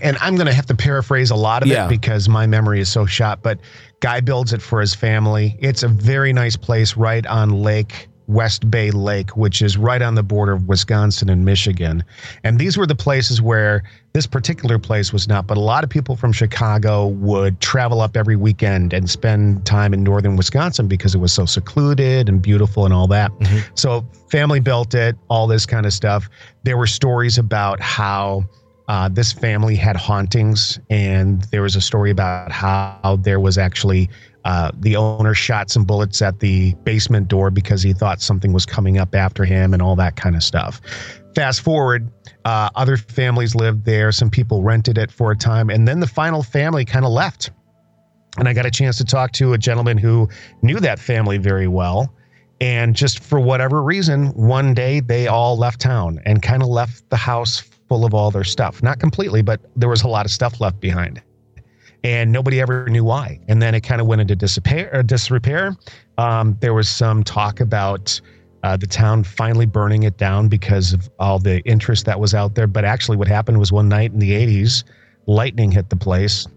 and 0.01 0.17
I'm 0.21 0.35
going 0.35 0.47
to 0.47 0.53
have 0.53 0.65
to 0.67 0.75
paraphrase 0.75 1.29
a 1.29 1.35
lot 1.35 1.61
of 1.61 1.67
Yeah. 1.67 1.85
it 1.85 1.89
because 1.89 2.29
my 2.29 2.45
memory 2.47 2.79
is 2.79 2.89
so 2.89 3.05
shot. 3.05 3.41
But 3.41 3.59
guy 3.99 4.21
builds 4.21 4.53
it 4.53 4.61
for 4.61 4.79
his 4.79 4.95
family. 4.95 5.57
It's 5.59 5.83
a 5.83 5.89
very 5.89 6.31
nice 6.31 6.55
place 6.55 6.95
right 6.95 7.25
on 7.25 7.49
Lake 7.61 8.06
West 8.27 8.69
Bay 8.69 8.91
Lake, 8.91 9.35
which 9.37 9.61
is 9.61 9.77
right 9.77 10.01
on 10.01 10.15
the 10.15 10.23
border 10.23 10.51
of 10.51 10.67
Wisconsin 10.67 11.29
and 11.29 11.45
Michigan. 11.45 12.03
And 12.43 12.59
these 12.59 12.77
were 12.77 12.85
the 12.85 12.95
places 12.95 13.41
where 13.41 13.83
this 14.13 14.27
particular 14.27 14.77
place 14.77 15.13
was 15.13 15.27
not. 15.27 15.47
But 15.47 15.57
a 15.57 15.61
lot 15.61 15.83
of 15.83 15.89
people 15.89 16.15
from 16.15 16.31
Chicago 16.33 17.07
would 17.07 17.61
travel 17.61 18.01
up 18.01 18.17
every 18.17 18.35
weekend 18.35 18.93
and 18.93 19.09
spend 19.09 19.65
time 19.65 19.93
in 19.93 20.03
northern 20.03 20.35
Wisconsin 20.35 20.87
because 20.87 21.15
it 21.15 21.19
was 21.19 21.31
so 21.31 21.45
secluded 21.45 22.27
and 22.27 22.41
beautiful 22.41 22.85
and 22.85 22.93
all 22.93 23.07
that. 23.07 23.31
So 23.75 24.05
family 24.29 24.59
built 24.59 24.93
it, 24.93 25.15
all 25.29 25.47
this 25.47 25.65
kind 25.65 25.85
of 25.85 25.93
stuff. 25.93 26.29
There 26.63 26.77
were 26.77 26.87
stories 26.87 27.37
about 27.37 27.79
how 27.79 28.45
uh, 28.87 29.09
this 29.09 29.33
family 29.33 29.75
had 29.75 29.97
hauntings, 29.97 30.79
and 30.89 31.41
there 31.51 31.61
was 31.61 31.75
a 31.75 31.81
story 31.81 32.09
about 32.09 32.51
how 32.51 33.19
there 33.21 33.39
was 33.39 33.57
actually 33.57 34.09
uh, 34.47 34.71
the 34.79 34.95
owner 34.95 35.33
shot 35.33 35.69
some 35.69 35.83
bullets 35.83 36.21
at 36.21 36.39
the 36.39 36.73
basement 36.85 37.27
door 37.27 37.51
because 37.51 37.83
he 37.83 37.91
thought 37.91 38.21
something 38.21 38.53
was 38.53 38.65
coming 38.65 38.97
up 38.97 39.13
after 39.13 39.43
him, 39.43 39.73
and 39.73 39.81
all 39.81 39.97
that 39.97 40.15
kind 40.15 40.37
of 40.37 40.41
stuff. 40.41 40.79
Fast 41.35 41.59
forward, 41.59 42.09
uh, 42.45 42.69
other 42.75 42.95
families 42.95 43.55
lived 43.55 43.83
there. 43.83 44.09
Some 44.13 44.29
people 44.29 44.63
rented 44.63 44.97
it 44.97 45.11
for 45.11 45.31
a 45.31 45.35
time, 45.35 45.69
and 45.69 45.85
then 45.85 45.99
the 45.99 46.07
final 46.07 46.43
family 46.43 46.85
kind 46.85 47.03
of 47.03 47.11
left. 47.11 47.51
And 48.37 48.47
I 48.47 48.53
got 48.53 48.65
a 48.65 48.71
chance 48.71 48.97
to 48.99 49.03
talk 49.03 49.33
to 49.33 49.51
a 49.51 49.57
gentleman 49.57 49.97
who 49.97 50.29
knew 50.61 50.79
that 50.79 50.97
family 50.97 51.37
very 51.37 51.67
well. 51.67 52.13
And 52.61 52.95
just 52.95 53.19
for 53.19 53.41
whatever 53.41 53.83
reason, 53.83 54.27
one 54.27 54.73
day 54.73 55.01
they 55.01 55.27
all 55.27 55.57
left 55.57 55.81
town 55.81 56.21
and 56.25 56.41
kind 56.41 56.63
of 56.63 56.69
left 56.69 57.09
the 57.09 57.17
house 57.17 57.59
full 57.89 58.05
of 58.05 58.13
all 58.13 58.31
their 58.31 58.45
stuff. 58.45 58.81
Not 58.81 58.99
completely, 58.99 59.41
but 59.41 59.59
there 59.75 59.89
was 59.89 60.03
a 60.03 60.07
lot 60.07 60.25
of 60.25 60.31
stuff 60.31 60.61
left 60.61 60.79
behind. 60.79 61.21
And 62.03 62.31
nobody 62.31 62.61
ever 62.61 62.87
knew 62.87 63.03
why. 63.03 63.39
And 63.47 63.61
then 63.61 63.75
it 63.75 63.81
kind 63.81 63.99
of 63.99 64.07
went 64.07 64.21
into 64.21 64.35
disrepair. 64.35 65.03
Disrepair. 65.03 65.75
Um, 66.17 66.57
there 66.61 66.73
was 66.73 66.87
some 66.87 67.23
talk 67.23 67.59
about 67.59 68.19
uh, 68.63 68.77
the 68.77 68.87
town 68.87 69.23
finally 69.23 69.65
burning 69.65 70.03
it 70.03 70.17
down 70.17 70.47
because 70.47 70.93
of 70.93 71.09
all 71.19 71.39
the 71.39 71.61
interest 71.61 72.05
that 72.05 72.19
was 72.19 72.33
out 72.33 72.55
there. 72.55 72.67
But 72.67 72.85
actually, 72.85 73.17
what 73.17 73.27
happened 73.27 73.59
was 73.59 73.71
one 73.71 73.89
night 73.89 74.11
in 74.11 74.19
the 74.19 74.31
80s, 74.31 74.83
lightning 75.25 75.71
hit 75.71 75.89
the 75.89 75.95
place. 75.95 76.47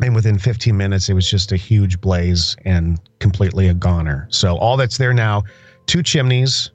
And 0.00 0.14
within 0.14 0.38
15 0.38 0.76
minutes, 0.76 1.08
it 1.08 1.14
was 1.14 1.28
just 1.28 1.50
a 1.50 1.56
huge 1.56 2.00
blaze 2.00 2.56
and 2.64 3.00
completely 3.18 3.68
a 3.68 3.74
goner. 3.74 4.28
So 4.30 4.56
all 4.58 4.76
that's 4.76 4.96
there 4.96 5.12
now, 5.12 5.42
two 5.86 6.02
chimneys 6.02 6.70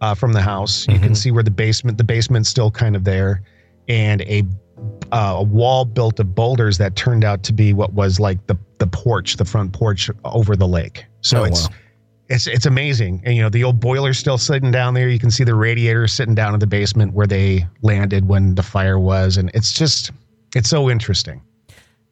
uh, 0.00 0.14
from 0.14 0.32
the 0.32 0.42
house. 0.42 0.86
You 0.88 0.98
can 0.98 1.14
see 1.14 1.30
where 1.30 1.42
the 1.42 1.50
basement, 1.50 1.98
the 1.98 2.04
basement's 2.04 2.48
still 2.48 2.70
kind 2.70 2.96
of 2.96 3.04
there, 3.04 3.42
and 3.88 4.22
a 4.22 4.42
uh, 5.12 5.34
a 5.38 5.42
wall 5.42 5.84
built 5.84 6.18
of 6.20 6.34
boulders 6.34 6.78
that 6.78 6.96
turned 6.96 7.24
out 7.24 7.42
to 7.44 7.52
be 7.52 7.72
what 7.72 7.92
was 7.92 8.20
like 8.20 8.44
the 8.46 8.56
the 8.78 8.86
porch, 8.86 9.36
the 9.36 9.44
front 9.44 9.72
porch 9.72 10.10
over 10.24 10.56
the 10.56 10.68
lake. 10.68 11.06
So 11.22 11.40
Oh, 11.40 11.44
it's 11.44 11.68
wow. 11.68 11.76
it's 12.28 12.46
it's 12.46 12.66
amazing. 12.66 13.22
And 13.24 13.34
you 13.36 13.42
know, 13.42 13.48
the 13.48 13.64
old 13.64 13.80
boiler's 13.80 14.18
still 14.18 14.38
sitting 14.38 14.70
down 14.70 14.94
there. 14.94 15.08
You 15.08 15.18
can 15.18 15.30
see 15.30 15.44
the 15.44 15.54
radiator 15.54 16.06
sitting 16.06 16.34
down 16.34 16.54
in 16.54 16.60
the 16.60 16.66
basement 16.66 17.14
where 17.14 17.26
they 17.26 17.66
landed 17.82 18.28
when 18.28 18.54
the 18.54 18.62
fire 18.62 18.98
was, 18.98 19.36
and 19.36 19.50
it's 19.54 19.72
just 19.72 20.10
it's 20.54 20.68
so 20.68 20.90
interesting. 20.90 21.40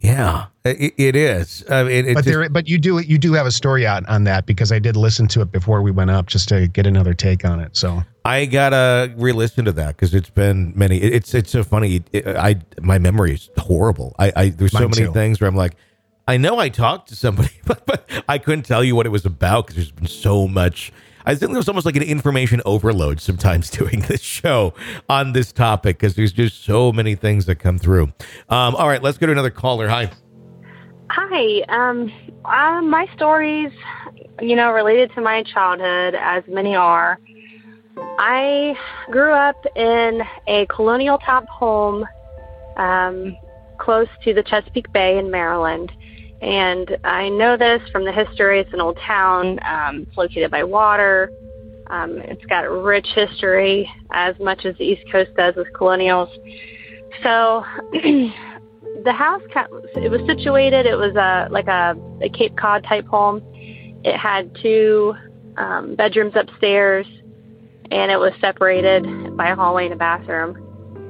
Yeah, 0.01 0.47
it, 0.65 0.93
it 0.99 1.17
is. 1.17 1.65
Uh, 1.71 1.87
it, 1.89 2.07
it 2.09 2.15
but 2.15 2.25
just- 2.25 2.27
there, 2.27 2.49
but 2.51 2.69
you 2.69 2.79
do 2.79 2.99
you 2.99 3.17
do 3.17 3.33
have 3.33 3.47
a 3.47 3.51
story 3.51 3.87
out 3.87 4.07
on 4.09 4.25
that 4.25 4.45
because 4.45 4.71
I 4.71 4.79
did 4.79 4.97
listen 4.97 5.27
to 5.29 5.41
it 5.41 5.51
before 5.51 5.81
we 5.81 5.91
went 5.91 6.11
up 6.11 6.27
just 6.27 6.49
to 6.51 6.67
get 6.69 6.87
another 6.87 7.15
take 7.15 7.45
on 7.45 7.59
it. 7.61 7.75
So 7.77 8.03
I 8.25 8.45
gotta 8.45 9.15
re-listen 9.17 9.65
to 9.65 9.73
that 9.73 9.97
because 9.97 10.15
it's 10.15 10.29
been 10.31 10.73
many. 10.77 10.99
it- 10.99 11.15
It's 11.15 11.35
it's 11.35 11.51
so 11.51 11.65
funny. 11.65 12.03
It- 12.13 12.27
I 12.27 12.57
my 12.83 12.99
memory 12.99 13.33
is 13.35 13.49
horrible. 13.57 14.15
I, 14.19 14.33
I 14.37 14.49
there's 14.51 14.73
so 14.73 14.81
many 14.89 15.07
too. 15.07 15.13
things 15.13 15.41
where 15.41 15.49
I'm 15.49 15.57
like, 15.57 15.75
I 16.29 16.37
know 16.37 16.59
I 16.59 16.69
talked 16.69 17.09
to 17.09 17.17
somebody, 17.17 17.51
but, 17.65 17.87
but 17.87 18.07
I 18.29 18.37
couldn't 18.39 18.65
tell 18.65 18.85
you 18.85 18.95
what 18.97 19.07
it 19.07 19.11
was 19.11 19.25
about 19.25 19.67
because 19.67 19.77
there's 19.77 19.91
been 19.93 20.07
so 20.07 20.47
much. 20.47 20.93
I 21.27 21.35
think 21.35 21.53
there's 21.53 21.69
almost 21.69 21.87
like 21.87 21.97
an 21.97 22.03
information 22.03 22.61
overload 22.65 23.21
sometimes 23.21 23.71
doing 23.79 24.01
this 24.01 24.21
show 24.21 24.75
on 25.09 25.33
this 25.33 25.53
topic 25.53 25.99
because 25.99 26.15
there's 26.15 26.33
just 26.33 26.65
so 26.65 26.93
many 26.93 27.15
things 27.15 27.47
that 27.47 27.57
come 27.57 27.79
through. 27.79 28.13
Um, 28.49 28.75
all 28.77 28.89
right, 28.89 29.03
let's 29.03 29.19
go 29.19 29.27
to 29.27 29.33
another 29.33 29.51
caller. 29.51 29.89
Hi. 29.89 30.11
Hi. 31.11 31.63
Um, 31.69 32.13
uh, 32.45 32.83
my 32.83 33.09
stories, 33.15 33.73
you 34.41 34.57
know, 34.57 34.73
related 34.73 35.13
to 35.15 35.21
my 35.21 35.43
childhood, 35.45 36.15
as 36.15 36.43
many 36.49 36.75
are. 36.75 37.19
I 38.19 38.77
grew 39.11 39.33
up 39.33 39.65
in 39.77 40.23
a 40.47 40.67
colonial 40.67 41.19
top 41.19 41.47
home 41.49 42.05
um, 42.77 43.37
close 43.79 44.09
to 44.25 44.35
the 44.35 44.43
Chesapeake 44.43 44.93
Bay 44.93 45.19
in 45.19 45.31
Maryland. 45.31 45.93
And 46.43 46.97
I 47.05 47.29
know 47.29 47.57
this 47.57 47.81
from 47.91 48.05
the 48.05 48.13
history. 48.13 48.61
It's 48.61 48.73
an 48.73 48.81
old 48.81 48.99
town. 49.07 49.59
Um, 49.65 50.07
it's 50.09 50.17
located 50.17 50.51
by 50.51 50.65
water. 50.65 51.31
Um, 51.89 52.19
it's 52.19 52.45
got 52.47 52.63
rich 52.63 53.07
history, 53.15 53.91
as 54.13 54.35
much 54.41 54.65
as 54.65 54.77
the 54.79 54.85
East 54.85 55.03
Coast 55.13 55.31
does 55.37 55.55
with 55.57 55.73
colonials. 55.75 56.29
So 57.23 57.65
the 57.93 59.13
house, 59.13 59.43
it 59.97 60.11
was 60.11 60.21
situated. 60.27 60.87
It 60.87 60.97
was 60.97 61.15
a 61.15 61.49
like 61.51 61.69
a, 61.69 61.95
a 62.23 62.29
Cape 62.31 62.57
Cod 62.57 62.85
type 62.85 63.07
home. 63.07 63.43
It 64.05 64.17
had 64.17 64.55
two 64.63 65.15
um, 65.57 65.95
bedrooms 65.95 66.33
upstairs, 66.35 67.07
and 67.91 68.11
it 68.11 68.19
was 68.19 68.33
separated 68.41 69.37
by 69.37 69.51
a 69.51 69.55
hallway 69.55 69.85
and 69.85 69.95
a 69.95 69.97
bathroom. 69.97 70.61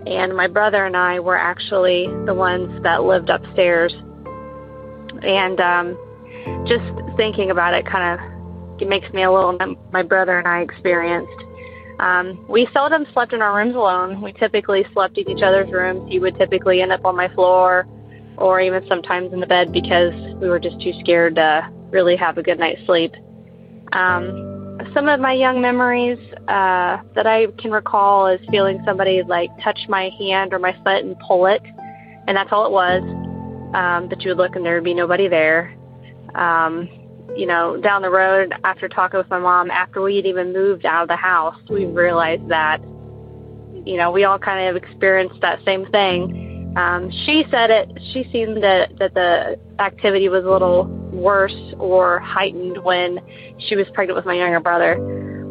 And 0.06 0.37
my 0.37 0.48
brother 0.48 0.84
and 0.84 0.96
I 0.96 1.20
were 1.20 1.38
actually 1.38 2.06
the 2.26 2.34
ones 2.34 2.82
that 2.82 3.04
lived 3.04 3.30
upstairs. 3.30 3.94
And 5.24 5.60
um, 5.60 6.66
just 6.66 6.84
thinking 7.16 7.50
about 7.50 7.74
it 7.74 7.87
kind 7.87 8.20
of 8.20 8.34
it 8.80 8.88
makes 8.88 9.12
me 9.12 9.22
a 9.22 9.30
little 9.30 9.56
my 9.92 10.02
brother 10.02 10.38
and 10.38 10.48
I 10.48 10.60
experienced. 10.60 11.44
Um, 12.00 12.44
we 12.48 12.68
seldom 12.72 13.06
slept 13.12 13.32
in 13.32 13.40
our 13.40 13.56
rooms 13.56 13.76
alone. 13.76 14.20
We 14.20 14.32
typically 14.32 14.84
slept 14.92 15.16
in 15.16 15.28
each 15.30 15.42
other's 15.42 15.70
rooms. 15.70 16.10
He 16.10 16.18
would 16.18 16.37
typically 16.37 16.82
end 16.82 16.90
up 16.90 17.04
on 17.04 17.16
my 17.16 17.28
floor 17.34 17.87
or 18.37 18.60
even 18.60 18.84
sometimes 18.88 19.32
in 19.32 19.38
the 19.38 19.46
bed 19.46 19.72
because 19.72 20.12
we 20.40 20.48
were 20.48 20.58
just 20.58 20.80
too 20.80 20.92
scared 21.00 21.37
to 21.37 21.70
really 21.90 22.16
have 22.16 22.37
a 22.37 22.42
good 22.42 22.58
night's 22.58 22.84
sleep. 22.84 23.12
Um, 23.92 24.50
some 24.92 25.08
of 25.08 25.20
my 25.20 25.32
young 25.32 25.60
memories 25.60 26.18
uh, 26.48 26.98
that 27.14 27.26
I 27.26 27.46
can 27.58 27.70
recall 27.70 28.26
is 28.26 28.40
feeling 28.50 28.82
somebody 28.84 29.22
like 29.22 29.50
touch 29.62 29.78
my 29.88 30.10
hand 30.18 30.52
or 30.52 30.58
my 30.58 30.72
foot 30.84 31.04
and 31.04 31.16
pull 31.20 31.46
it, 31.46 31.62
and 32.26 32.37
that's 32.37 32.50
all 32.50 32.66
it 32.66 32.72
was. 32.72 33.02
Um, 33.74 34.08
that 34.08 34.22
you 34.22 34.30
would 34.30 34.38
look 34.38 34.54
and 34.54 34.64
there 34.64 34.76
would 34.76 34.84
be 34.84 34.94
nobody 34.94 35.26
there. 35.26 35.76
Um, 36.34 36.88
you 37.37 37.46
know, 37.46 37.76
down 37.76 38.02
the 38.02 38.10
road 38.10 38.52
after 38.62 38.88
talking 38.88 39.18
with 39.18 39.28
my 39.28 39.38
mom, 39.38 39.70
after 39.70 40.00
we 40.00 40.16
had 40.16 40.26
even 40.26 40.52
moved 40.52 40.87
out 40.87 41.02
of 41.02 41.08
the 41.08 41.16
house, 41.16 41.58
we 41.68 41.84
realized 41.84 42.48
that, 42.48 42.80
you 43.84 43.96
know, 43.96 44.10
we 44.10 44.24
all 44.24 44.38
kind 44.38 44.68
of 44.68 44.76
experienced 44.82 45.40
that 45.40 45.58
same 45.64 45.87
thing. 45.87 46.72
Um, 46.76 47.10
she 47.24 47.44
said 47.50 47.70
it, 47.70 47.90
she 48.12 48.28
seemed 48.32 48.62
that, 48.62 48.98
that 48.98 49.14
the 49.14 49.58
activity 49.80 50.28
was 50.28 50.44
a 50.44 50.48
little 50.48 50.84
worse 51.12 51.74
or 51.78 52.18
heightened 52.20 52.82
when 52.82 53.20
she 53.58 53.76
was 53.76 53.87
pregnant 53.94 54.16
with 54.16 54.26
my 54.26 54.34
younger 54.34 54.60
brother. 54.60 54.94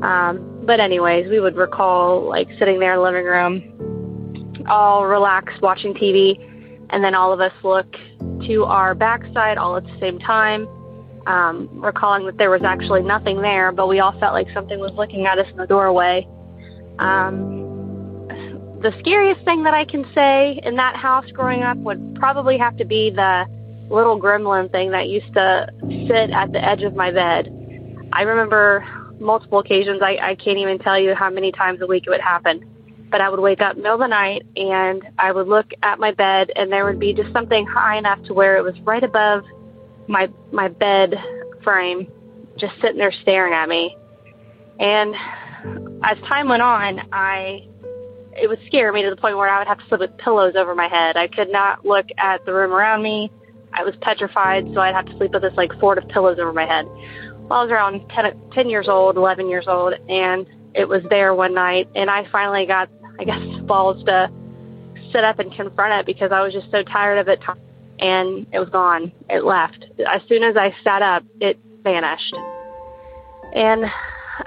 Um, 0.04 0.62
but 0.66 0.80
anyways, 0.80 1.30
we 1.30 1.40
would 1.40 1.56
recall 1.56 2.28
like 2.28 2.48
sitting 2.60 2.80
there 2.80 2.94
in 2.94 3.00
the 3.00 3.04
living 3.04 3.26
room, 3.26 4.66
all 4.68 5.06
relaxed, 5.06 5.62
watching 5.62 5.94
TV, 5.94 6.38
and 6.90 7.04
then 7.04 7.16
all 7.16 7.34
of 7.34 7.40
us 7.40 7.54
look 7.64 7.92
to 8.48 8.66
our 8.66 8.94
backside 8.94 9.58
all 9.58 9.76
at 9.78 9.84
the 9.84 10.00
same 10.00 10.20
time 10.20 10.68
um, 11.28 11.70
recalling 11.74 12.26
that 12.26 12.38
there 12.38 12.50
was 12.50 12.64
actually 12.64 13.02
nothing 13.02 13.42
there, 13.42 13.72
but 13.72 13.88
we 13.88 14.00
all 14.00 14.18
felt 14.20 14.34
like 14.34 14.48
something 14.54 14.80
was 14.80 14.92
looking 14.94 15.26
at 15.26 15.40
us 15.40 15.48
in 15.50 15.58
the 15.58 15.68
doorway. 15.68 16.28
Um, 17.00 18.28
the 18.82 18.94
scariest 19.00 19.44
thing 19.46 19.64
that 19.64 19.74
I 19.74 19.86
can 19.86 20.06
say 20.14 20.60
in 20.64 20.76
that 20.76 20.96
house 20.96 21.30
growing 21.32 21.64
up 21.64 21.78
would 21.78 22.16
probably 22.16 22.58
have 22.58 22.76
to 22.78 22.86
be 22.86 23.10
the 23.10 23.46
little 23.90 24.20
gremlin 24.20 24.72
thing 24.72 24.92
that 24.92 25.08
used 25.08 25.34
to 25.34 25.68
sit 26.08 26.32
at 26.32 26.52
the 26.52 26.64
edge 26.64 26.84
of 26.84 26.96
my 26.96 27.12
bed. 27.12 27.50
I 28.12 28.24
remember 28.24 28.86
multiple 29.20 29.60
occasions, 29.60 30.02
I, 30.02 30.18
I 30.22 30.36
can't 30.36 30.58
even 30.58 30.80
tell 30.80 31.00
you 31.00 31.16
how 31.16 31.30
many 31.30 31.52
times 31.52 31.82
a 31.82 31.88
week 31.88 32.04
it 32.06 32.10
would 32.10 32.22
happen. 32.22 32.70
But 33.14 33.22
I 33.22 33.30
would 33.30 33.40
wake 33.40 33.62
up 33.62 33.78
middle 33.78 33.94
of 33.94 34.00
the 34.00 34.08
night 34.08 34.42
and 34.56 35.04
I 35.20 35.32
would 35.32 35.48
look 35.48 35.72
at 35.84 36.00
my 36.00 36.12
bed 36.14 36.52
and 36.56 36.72
there 36.72 36.84
would 36.84 37.00
be 37.00 37.14
just 37.14 37.32
something 37.32 37.64
high 37.68 37.96
enough 37.96 38.24
to 38.24 38.34
where 38.34 38.58
it 38.58 38.64
was 38.64 38.74
right 38.82 39.04
above 39.04 39.44
my 40.08 40.28
my 40.52 40.68
bed 40.68 41.14
frame, 41.64 42.12
just 42.58 42.74
sitting 42.82 42.98
there 42.98 43.14
staring 43.22 43.54
at 43.54 43.70
me. 43.70 43.96
And 44.80 45.14
as 46.04 46.18
time 46.28 46.50
went 46.50 46.64
on, 46.64 47.02
I 47.14 47.68
it 48.36 48.50
would 48.50 48.60
scare 48.66 48.92
me 48.92 49.04
to 49.04 49.12
the 49.12 49.16
point 49.16 49.38
where 49.38 49.48
I 49.48 49.60
would 49.60 49.68
have 49.68 49.78
to 49.78 49.88
sleep 49.90 50.00
with 50.00 50.18
pillows 50.18 50.56
over 50.56 50.74
my 50.74 50.88
head. 50.88 51.16
I 51.16 51.28
could 51.28 51.52
not 51.52 51.86
look 51.86 52.08
at 52.18 52.44
the 52.48 52.54
room 52.54 52.72
around 52.72 53.04
me. 53.04 53.32
I 53.74 53.84
was 53.84 53.94
petrified, 54.02 54.72
so 54.74 54.80
I'd 54.80 54.96
have 54.96 55.06
to 55.06 55.18
sleep 55.18 55.34
with 55.34 55.44
this 55.44 55.54
like 55.56 55.72
fort 55.80 56.00
of 56.00 56.08
pillows 56.08 56.40
over 56.40 56.52
my 56.52 56.66
head. 56.66 56.88
Well, 57.48 57.60
I 57.60 57.64
was 57.64 57.72
around 57.72 58.10
10, 58.10 58.50
10 58.54 58.70
years 58.72 58.88
old, 58.88 59.18
11 59.18 59.50
years 59.50 59.66
old, 59.68 59.94
and 60.10 60.48
it 60.76 60.90
was 60.90 61.04
there 61.10 61.36
one 61.36 61.54
night, 61.54 61.88
and 61.96 62.10
I 62.10 62.28
finally 62.32 62.66
got, 62.66 62.90
I 63.20 63.24
guess, 63.24 63.42
balls 63.64 64.04
to 64.06 64.32
sit 65.12 65.24
up 65.24 65.40
and 65.40 65.54
confront 65.54 65.94
it 65.94 66.06
because 66.06 66.32
I 66.32 66.42
was 66.42 66.54
just 66.54 66.70
so 66.72 66.84
tired 66.84 67.20
of 67.20 67.28
it 67.28 67.40
and 68.00 68.48
it 68.52 68.60
was 68.60 68.70
gone. 68.70 69.12
It 69.30 69.44
left. 69.46 69.86
As 70.08 70.22
soon 70.28 70.44
as 70.44 70.58
I 70.58 70.76
sat 70.84 71.02
up, 71.02 71.24
it 71.40 71.60
vanished. 71.84 72.36
And 73.54 73.86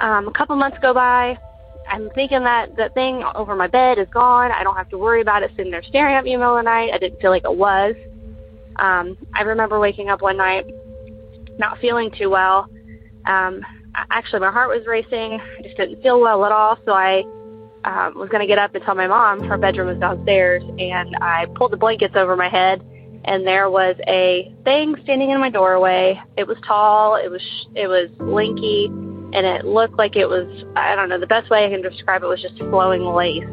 um, 0.00 0.28
a 0.28 0.32
couple 0.32 0.56
months 0.56 0.78
go 0.82 0.92
by. 0.92 1.38
I'm 1.88 2.10
thinking 2.10 2.42
that 2.42 2.74
the 2.76 2.90
thing 2.94 3.22
over 3.34 3.54
my 3.54 3.68
bed 3.68 3.98
is 3.98 4.08
gone. 4.12 4.50
I 4.50 4.64
don't 4.64 4.76
have 4.76 4.88
to 4.88 4.98
worry 4.98 5.20
about 5.20 5.44
it 5.44 5.52
sitting 5.56 5.70
there 5.70 5.84
staring 5.84 6.16
at 6.16 6.24
me 6.24 6.34
in 6.34 6.40
the 6.40 6.44
middle 6.44 6.58
of 6.58 6.64
the 6.64 6.70
night. 6.70 6.90
I 6.92 6.98
didn't 6.98 7.20
feel 7.20 7.30
like 7.30 7.44
it 7.44 7.56
was. 7.56 7.94
Um, 8.76 9.16
I 9.34 9.42
remember 9.42 9.78
waking 9.78 10.08
up 10.08 10.20
one 10.20 10.36
night, 10.36 10.66
not 11.58 11.78
feeling 11.78 12.10
too 12.18 12.28
well. 12.28 12.68
Um, 13.26 13.62
actually, 14.10 14.40
my 14.40 14.50
heart 14.50 14.68
was 14.68 14.86
racing. 14.86 15.40
I 15.40 15.62
just 15.62 15.76
didn't 15.76 16.02
feel 16.02 16.20
well 16.20 16.44
at 16.44 16.52
all. 16.52 16.76
So 16.84 16.92
I 16.92 17.22
um, 17.86 18.18
was 18.18 18.28
going 18.28 18.40
to 18.40 18.46
get 18.46 18.58
up 18.58 18.74
and 18.74 18.84
tell 18.84 18.94
my 18.94 19.06
mom 19.06 19.44
her 19.44 19.56
bedroom 19.56 19.88
was 19.88 19.98
downstairs, 19.98 20.62
and 20.78 21.16
I 21.22 21.46
pulled 21.54 21.72
the 21.72 21.76
blankets 21.76 22.14
over 22.16 22.36
my 22.36 22.48
head 22.48 22.84
and 23.26 23.46
there 23.46 23.68
was 23.68 23.96
a 24.06 24.52
thing 24.64 24.94
standing 25.02 25.30
in 25.30 25.40
my 25.40 25.50
doorway. 25.50 26.20
It 26.36 26.46
was 26.46 26.56
tall, 26.66 27.16
it 27.16 27.28
was 27.28 27.42
sh- 27.42 27.66
it 27.74 27.88
was 27.88 28.08
lanky, 28.20 28.86
and 28.86 29.44
it 29.44 29.64
looked 29.64 29.98
like 29.98 30.16
it 30.16 30.28
was 30.28 30.46
I 30.76 30.94
don't 30.94 31.08
know 31.08 31.18
the 31.18 31.26
best 31.26 31.50
way 31.50 31.66
I 31.66 31.68
can 31.68 31.82
describe 31.82 32.22
it 32.22 32.26
was 32.26 32.40
just 32.40 32.56
flowing 32.58 33.04
lace. 33.04 33.44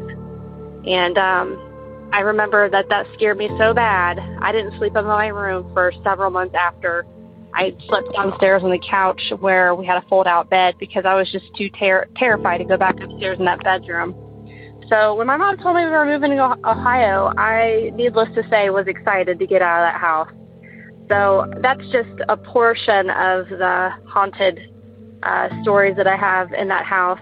And 0.86 1.18
um, 1.18 2.10
I 2.12 2.20
remember 2.20 2.70
that 2.70 2.88
that 2.88 3.06
scared 3.14 3.38
me 3.38 3.50
so 3.58 3.74
bad. 3.74 4.20
I 4.40 4.52
didn't 4.52 4.78
sleep 4.78 4.94
in 4.96 5.04
my 5.04 5.26
room 5.28 5.68
for 5.74 5.92
several 6.04 6.30
months 6.30 6.54
after. 6.54 7.04
I 7.52 7.74
slept 7.88 8.12
downstairs 8.12 8.62
on 8.62 8.70
the 8.70 8.80
couch 8.90 9.20
where 9.38 9.74
we 9.74 9.86
had 9.86 9.96
a 9.96 10.06
fold-out 10.08 10.50
bed 10.50 10.74
because 10.78 11.04
I 11.06 11.14
was 11.14 11.30
just 11.30 11.44
too 11.56 11.70
ter- 11.70 12.08
terrified 12.16 12.58
to 12.58 12.64
go 12.64 12.76
back 12.76 12.96
upstairs 13.00 13.38
in 13.38 13.44
that 13.44 13.62
bedroom. 13.62 14.12
So 14.88 15.14
when 15.14 15.26
my 15.26 15.36
mom 15.36 15.56
told 15.58 15.76
me 15.76 15.84
we 15.84 15.90
were 15.90 16.04
moving 16.04 16.32
to 16.32 16.58
Ohio, 16.64 17.32
I, 17.38 17.90
needless 17.94 18.28
to 18.34 18.42
say, 18.50 18.70
was 18.70 18.86
excited 18.86 19.38
to 19.38 19.46
get 19.46 19.62
out 19.62 19.82
of 19.82 19.92
that 19.92 20.00
house. 20.00 20.30
So 21.08 21.50
that's 21.60 21.82
just 21.90 22.20
a 22.28 22.36
portion 22.36 23.10
of 23.10 23.48
the 23.48 23.90
haunted 24.06 24.58
uh, 25.22 25.48
stories 25.62 25.96
that 25.96 26.06
I 26.06 26.16
have 26.16 26.52
in 26.52 26.68
that 26.68 26.84
house. 26.84 27.20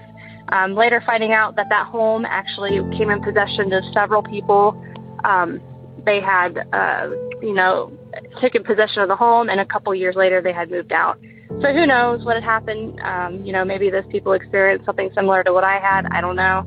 Um, 0.51 0.75
later, 0.75 1.03
finding 1.07 1.33
out 1.33 1.57
that 1.57 1.67
that 1.71 1.87
home 1.87 2.25
actually 2.25 2.81
came 2.97 3.11
in 3.11 3.23
possession 3.23 3.73
of 3.73 3.85
several 3.95 4.23
people. 4.23 4.81
Um, 5.25 5.61
they 6.05 6.21
had, 6.21 6.59
uh, 6.73 7.11
you 7.41 7.55
know, 7.55 7.93
taken 8.41 8.65
possession 8.65 9.03
of 9.03 9.09
the 9.09 9.17
home, 9.17 9.49
and 9.49 9.61
a 9.61 9.65
couple 9.65 9.95
years 9.95 10.17
later, 10.17 10.43
they 10.43 10.53
had 10.53 10.71
moved 10.71 10.93
out. 10.93 11.19
So 11.61 11.73
who 11.73 11.87
knows 11.87 12.25
what 12.25 12.35
had 12.35 12.45
happened? 12.45 13.01
Um, 13.01 13.45
you 13.45 13.53
know, 13.53 13.65
maybe 13.65 13.89
those 13.89 14.05
people 14.11 14.33
experienced 14.33 14.85
something 14.85 15.11
similar 15.15 15.45
to 15.45 15.53
what 15.53 15.65
I 15.65 15.79
had. 15.79 16.07
I 16.11 16.21
don't 16.21 16.37
know. 16.37 16.67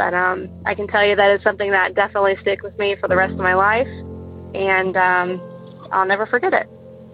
But 0.00 0.14
um, 0.14 0.48
I 0.64 0.74
can 0.74 0.86
tell 0.86 1.04
you 1.04 1.14
that 1.14 1.30
is 1.36 1.42
something 1.42 1.70
that 1.72 1.94
definitely 1.94 2.34
stick 2.40 2.62
with 2.62 2.76
me 2.78 2.96
for 2.98 3.06
the 3.06 3.16
rest 3.16 3.32
of 3.32 3.38
my 3.40 3.52
life, 3.52 3.86
and 4.54 4.96
um, 4.96 5.38
I'll 5.92 6.06
never 6.06 6.24
forget 6.24 6.54
it. 6.54 6.66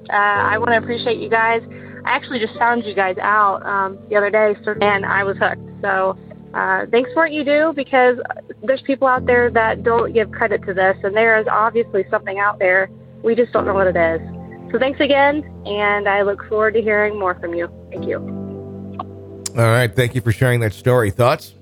Uh, 0.08 0.12
I 0.12 0.56
want 0.56 0.70
to 0.70 0.76
appreciate 0.76 1.18
you 1.18 1.28
guys. 1.28 1.62
I 2.04 2.10
actually 2.10 2.38
just 2.38 2.56
found 2.56 2.84
you 2.84 2.94
guys 2.94 3.16
out 3.20 3.66
um, 3.66 3.98
the 4.08 4.14
other 4.14 4.30
day, 4.30 4.54
and 4.80 5.04
I 5.04 5.24
was 5.24 5.36
hooked. 5.36 5.68
So 5.82 6.16
uh, 6.54 6.86
thanks 6.92 7.12
for 7.12 7.24
what 7.24 7.32
you 7.32 7.42
do 7.42 7.72
because 7.74 8.18
there's 8.62 8.82
people 8.82 9.08
out 9.08 9.26
there 9.26 9.50
that 9.50 9.82
don't 9.82 10.12
give 10.12 10.30
credit 10.30 10.64
to 10.66 10.72
this, 10.72 10.96
and 11.02 11.12
there 11.12 11.40
is 11.40 11.48
obviously 11.50 12.04
something 12.08 12.38
out 12.38 12.60
there. 12.60 12.88
We 13.24 13.34
just 13.34 13.52
don't 13.52 13.66
know 13.66 13.74
what 13.74 13.88
it 13.88 13.96
is. 13.96 14.20
So 14.70 14.78
thanks 14.78 15.00
again, 15.00 15.42
and 15.66 16.08
I 16.08 16.22
look 16.22 16.48
forward 16.48 16.74
to 16.74 16.82
hearing 16.82 17.18
more 17.18 17.34
from 17.40 17.52
you. 17.52 17.68
Thank 17.90 18.06
you. 18.06 18.18
All 19.58 19.64
right. 19.64 19.92
Thank 19.92 20.14
you 20.14 20.20
for 20.20 20.30
sharing 20.30 20.60
that 20.60 20.72
story. 20.72 21.10
Thoughts? 21.10 21.55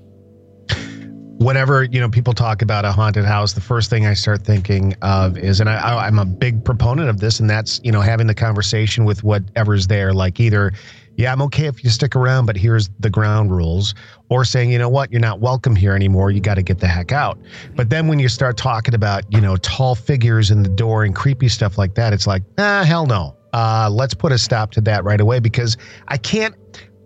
Whenever 1.45 1.83
you 1.83 1.99
know 1.99 2.09
people 2.09 2.33
talk 2.33 2.63
about 2.63 2.85
a 2.85 2.91
haunted 2.91 3.23
house 3.23 3.53
the 3.53 3.61
first 3.61 3.87
thing 3.87 4.07
i 4.07 4.15
start 4.15 4.41
thinking 4.41 4.95
of 5.03 5.37
is 5.37 5.59
and 5.59 5.69
I, 5.69 6.07
i'm 6.07 6.17
a 6.17 6.25
big 6.25 6.65
proponent 6.65 7.07
of 7.07 7.19
this 7.19 7.39
and 7.39 7.47
that's 7.47 7.79
you 7.83 7.91
know 7.91 8.01
having 8.01 8.25
the 8.25 8.33
conversation 8.33 9.05
with 9.05 9.23
whatever's 9.23 9.85
there. 9.85 10.11
Like 10.11 10.39
either 10.39 10.73
yeah 11.17 11.31
i'm 11.31 11.43
okay 11.43 11.67
if 11.67 11.83
you 11.83 11.91
stick 11.91 12.15
around 12.15 12.47
but 12.47 12.57
here's 12.57 12.89
the 12.99 13.11
ground 13.11 13.51
rules 13.51 13.93
or 14.29 14.43
saying 14.43 14.71
you 14.71 14.79
know 14.79 14.89
what? 14.89 15.11
You're 15.11 15.21
not 15.21 15.39
welcome 15.39 15.75
here 15.75 15.93
anymore. 15.93 16.31
You 16.31 16.41
got 16.41 16.55
to 16.55 16.63
get 16.63 16.79
the 16.79 16.87
heck 16.87 17.11
out. 17.11 17.37
But 17.75 17.91
then 17.91 18.07
when 18.07 18.17
you 18.17 18.27
start 18.27 18.57
talking 18.57 18.95
about 18.95 19.31
you 19.31 19.39
know 19.39 19.55
tall 19.57 19.93
figures 19.93 20.49
in 20.49 20.63
the 20.63 20.69
door 20.69 21.03
and 21.03 21.15
creepy 21.15 21.47
stuff 21.47 21.77
like 21.77 21.93
that 21.93 22.11
it's 22.11 22.25
like 22.25 22.41
ah 22.57 22.83
hell 22.83 23.05
no. 23.05 23.37
Uh, 23.53 23.87
let's 23.89 24.13
put 24.13 24.33
a 24.33 24.37
stop 24.37 24.71
to 24.71 24.81
that 24.81 25.05
right 25.05 25.21
away 25.21 25.39
because 25.39 25.77
i 26.09 26.17
can't 26.17 26.55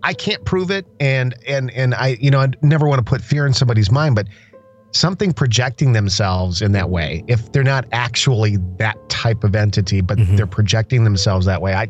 I 0.02 0.14
can't 0.14 0.44
prove 0.44 0.70
it, 0.70 0.86
and 0.98 1.34
and 1.46 1.70
and 1.72 1.94
I, 1.94 2.16
you 2.20 2.30
know, 2.30 2.40
I 2.40 2.48
never 2.62 2.88
want 2.88 2.98
to 2.98 3.04
put 3.04 3.20
fear 3.20 3.46
in 3.46 3.52
somebody's 3.52 3.90
mind, 3.90 4.14
but 4.14 4.26
something 4.92 5.32
projecting 5.32 5.92
themselves 5.92 6.62
in 6.62 6.72
that 6.72 6.90
way. 6.90 7.22
If 7.28 7.52
they're 7.52 7.62
not 7.62 7.84
actually 7.92 8.56
that 8.78 8.96
type 9.08 9.44
of 9.44 9.54
entity, 9.54 10.00
but 10.00 10.18
Mhm. 10.18 10.36
they're 10.36 10.46
projecting 10.46 11.04
themselves 11.04 11.46
that 11.46 11.62
way, 11.62 11.74
I, 11.74 11.82
I 11.82 11.88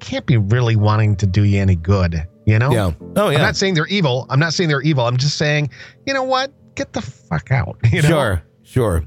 can't 0.00 0.26
be 0.26 0.36
really 0.36 0.76
wanting 0.76 1.16
to 1.16 1.26
do 1.26 1.44
you 1.44 1.60
any 1.60 1.76
good. 1.76 2.26
You 2.44 2.58
know? 2.58 2.70
Yeah. 2.72 2.92
Oh 3.16 3.30
yeah 3.30 3.38
I'm 3.38 3.42
not 3.42 3.56
saying 3.56 3.74
they're 3.74 3.86
evil. 3.86 4.26
I'm 4.28 4.38
not 4.38 4.52
saying 4.52 4.68
they're 4.68 4.82
evil. 4.82 5.06
I'm 5.06 5.16
just 5.16 5.36
saying, 5.38 5.70
you 6.06 6.12
know 6.14 6.22
what? 6.24 6.52
Get 6.74 6.92
the 6.92 7.00
fuck 7.00 7.50
out. 7.50 7.78
You 7.90 8.02
know? 8.02 8.08
Sure, 8.08 8.42
sure. 8.62 9.04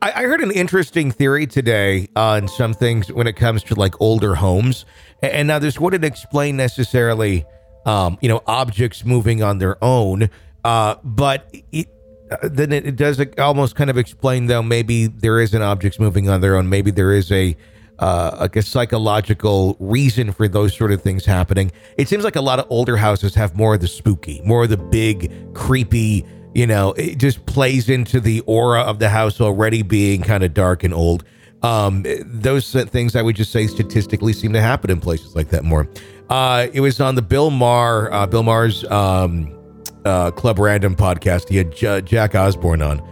I, 0.00 0.12
I 0.12 0.22
heard 0.22 0.40
an 0.40 0.50
interesting 0.52 1.10
theory 1.10 1.46
today 1.46 2.08
on 2.16 2.46
some 2.48 2.72
things 2.72 3.12
when 3.12 3.26
it 3.26 3.34
comes 3.36 3.62
to 3.64 3.74
like 3.74 4.00
older 4.00 4.36
homes, 4.36 4.86
and 5.22 5.48
now 5.48 5.58
this 5.58 5.78
wouldn't 5.80 6.04
explain 6.04 6.56
necessarily, 6.56 7.44
um, 7.86 8.18
you 8.20 8.28
know, 8.28 8.42
objects 8.46 9.04
moving 9.04 9.42
on 9.42 9.58
their 9.58 9.82
own, 9.82 10.28
uh, 10.64 10.96
but 11.02 11.54
it, 11.72 11.88
uh, 12.30 12.48
then 12.50 12.72
it, 12.72 12.86
it 12.86 12.96
does 12.96 13.20
almost 13.38 13.74
kind 13.74 13.90
of 13.90 13.98
explain 13.98 14.46
though 14.46 14.62
maybe 14.62 15.06
there 15.06 15.40
isn't 15.40 15.62
objects 15.62 15.98
moving 15.98 16.28
on 16.28 16.40
their 16.40 16.56
own. 16.56 16.68
Maybe 16.68 16.90
there 16.90 17.12
is 17.12 17.30
a 17.32 17.56
uh, 18.00 18.36
like 18.40 18.56
a 18.56 18.62
psychological 18.62 19.76
reason 19.78 20.32
for 20.32 20.48
those 20.48 20.74
sort 20.74 20.90
of 20.90 21.02
things 21.02 21.24
happening. 21.26 21.70
It 21.98 22.08
seems 22.08 22.24
like 22.24 22.36
a 22.36 22.40
lot 22.40 22.58
of 22.58 22.66
older 22.70 22.96
houses 22.96 23.34
have 23.34 23.54
more 23.54 23.74
of 23.74 23.80
the 23.80 23.88
spooky, 23.88 24.40
more 24.42 24.64
of 24.64 24.70
the 24.70 24.78
big, 24.78 25.54
creepy. 25.54 26.24
You 26.54 26.66
know, 26.66 26.92
it 26.92 27.18
just 27.18 27.44
plays 27.46 27.88
into 27.88 28.18
the 28.18 28.40
aura 28.40 28.80
of 28.80 28.98
the 28.98 29.10
house 29.10 29.40
already 29.40 29.82
being 29.82 30.22
kind 30.22 30.42
of 30.42 30.54
dark 30.54 30.82
and 30.82 30.94
old. 30.94 31.24
Um, 31.62 32.06
those 32.24 32.72
things 32.72 33.16
I 33.16 33.22
would 33.22 33.36
just 33.36 33.52
say 33.52 33.66
statistically 33.66 34.32
seem 34.32 34.52
to 34.54 34.60
happen 34.60 34.90
in 34.90 35.00
places 35.00 35.36
like 35.36 35.48
that 35.50 35.64
more. 35.64 35.88
Uh, 36.28 36.68
it 36.72 36.80
was 36.80 37.00
on 37.00 37.16
the 37.16 37.22
Bill 37.22 37.50
Maher, 37.50 38.12
uh, 38.12 38.26
Bill 38.26 38.42
Maher's 38.42 38.84
um, 38.84 39.56
uh, 40.04 40.30
Club 40.30 40.58
Random 40.58 40.96
podcast. 40.96 41.48
He 41.48 41.56
had 41.56 41.74
J- 41.74 42.02
Jack 42.02 42.34
Osbourne 42.34 42.82
on, 42.82 43.02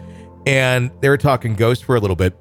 and 0.46 0.90
they 1.00 1.08
were 1.08 1.18
talking 1.18 1.54
ghosts 1.54 1.84
for 1.84 1.96
a 1.96 2.00
little 2.00 2.16
bit. 2.16 2.36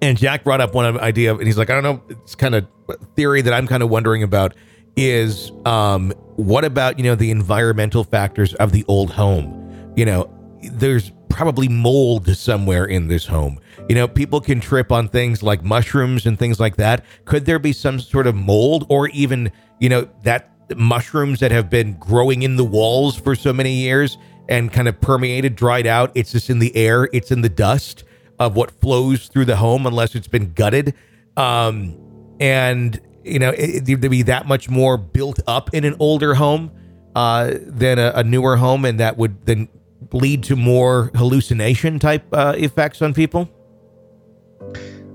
And 0.00 0.16
Jack 0.16 0.44
brought 0.44 0.60
up 0.60 0.74
one 0.74 0.98
idea, 1.00 1.34
and 1.34 1.46
he's 1.46 1.58
like, 1.58 1.70
I 1.70 1.74
don't 1.74 1.82
know, 1.82 2.02
it's 2.08 2.34
kind 2.34 2.54
of 2.54 2.66
theory 3.14 3.42
that 3.42 3.52
I'm 3.52 3.66
kind 3.66 3.82
of 3.82 3.90
wondering 3.90 4.22
about 4.22 4.54
is 4.96 5.52
um, 5.66 6.12
what 6.36 6.64
about 6.64 6.98
you 6.98 7.04
know 7.04 7.14
the 7.14 7.30
environmental 7.30 8.04
factors 8.04 8.54
of 8.54 8.72
the 8.72 8.84
old 8.88 9.10
home? 9.10 9.92
You 9.96 10.04
know, 10.06 10.30
there's 10.72 11.12
probably 11.28 11.68
mold 11.68 12.34
somewhere 12.36 12.84
in 12.84 13.08
this 13.08 13.26
home. 13.26 13.58
You 13.88 13.94
know, 13.94 14.08
people 14.08 14.40
can 14.40 14.60
trip 14.60 14.90
on 14.90 15.08
things 15.08 15.42
like 15.42 15.62
mushrooms 15.62 16.26
and 16.26 16.38
things 16.38 16.58
like 16.58 16.76
that. 16.76 17.04
Could 17.24 17.44
there 17.44 17.58
be 17.60 17.72
some 17.72 18.00
sort 18.00 18.26
of 18.26 18.34
mold, 18.34 18.86
or 18.88 19.08
even 19.10 19.52
you 19.78 19.88
know 19.88 20.08
that 20.24 20.50
mushrooms 20.76 21.40
that 21.40 21.52
have 21.52 21.70
been 21.70 21.94
growing 21.94 22.42
in 22.42 22.56
the 22.56 22.64
walls 22.64 23.16
for 23.16 23.36
so 23.36 23.52
many 23.52 23.72
years 23.74 24.18
and 24.48 24.72
kind 24.72 24.88
of 24.88 25.00
permeated, 25.00 25.54
dried 25.54 25.86
out? 25.86 26.10
It's 26.14 26.32
just 26.32 26.50
in 26.50 26.58
the 26.58 26.74
air. 26.76 27.08
It's 27.12 27.30
in 27.30 27.42
the 27.42 27.48
dust 27.48 28.04
of 28.38 28.56
what 28.56 28.70
flows 28.80 29.28
through 29.28 29.44
the 29.44 29.56
home 29.56 29.86
unless 29.86 30.14
it's 30.14 30.28
been 30.28 30.52
gutted. 30.52 30.94
Um, 31.36 31.96
and 32.40 33.00
you 33.24 33.38
know, 33.38 33.52
there'd 33.52 34.00
be 34.00 34.22
that 34.22 34.46
much 34.46 34.68
more 34.68 34.96
built 34.96 35.40
up 35.46 35.74
in 35.74 35.84
an 35.84 35.96
older 35.98 36.34
home 36.34 36.70
uh, 37.14 37.52
than 37.60 37.98
a, 37.98 38.12
a 38.16 38.24
newer 38.24 38.56
home, 38.56 38.84
and 38.84 39.00
that 39.00 39.16
would 39.16 39.44
then 39.46 39.68
lead 40.12 40.42
to 40.44 40.56
more 40.56 41.10
hallucination 41.14 41.98
type 41.98 42.24
uh, 42.32 42.54
effects 42.56 43.02
on 43.02 43.14
people. 43.14 43.48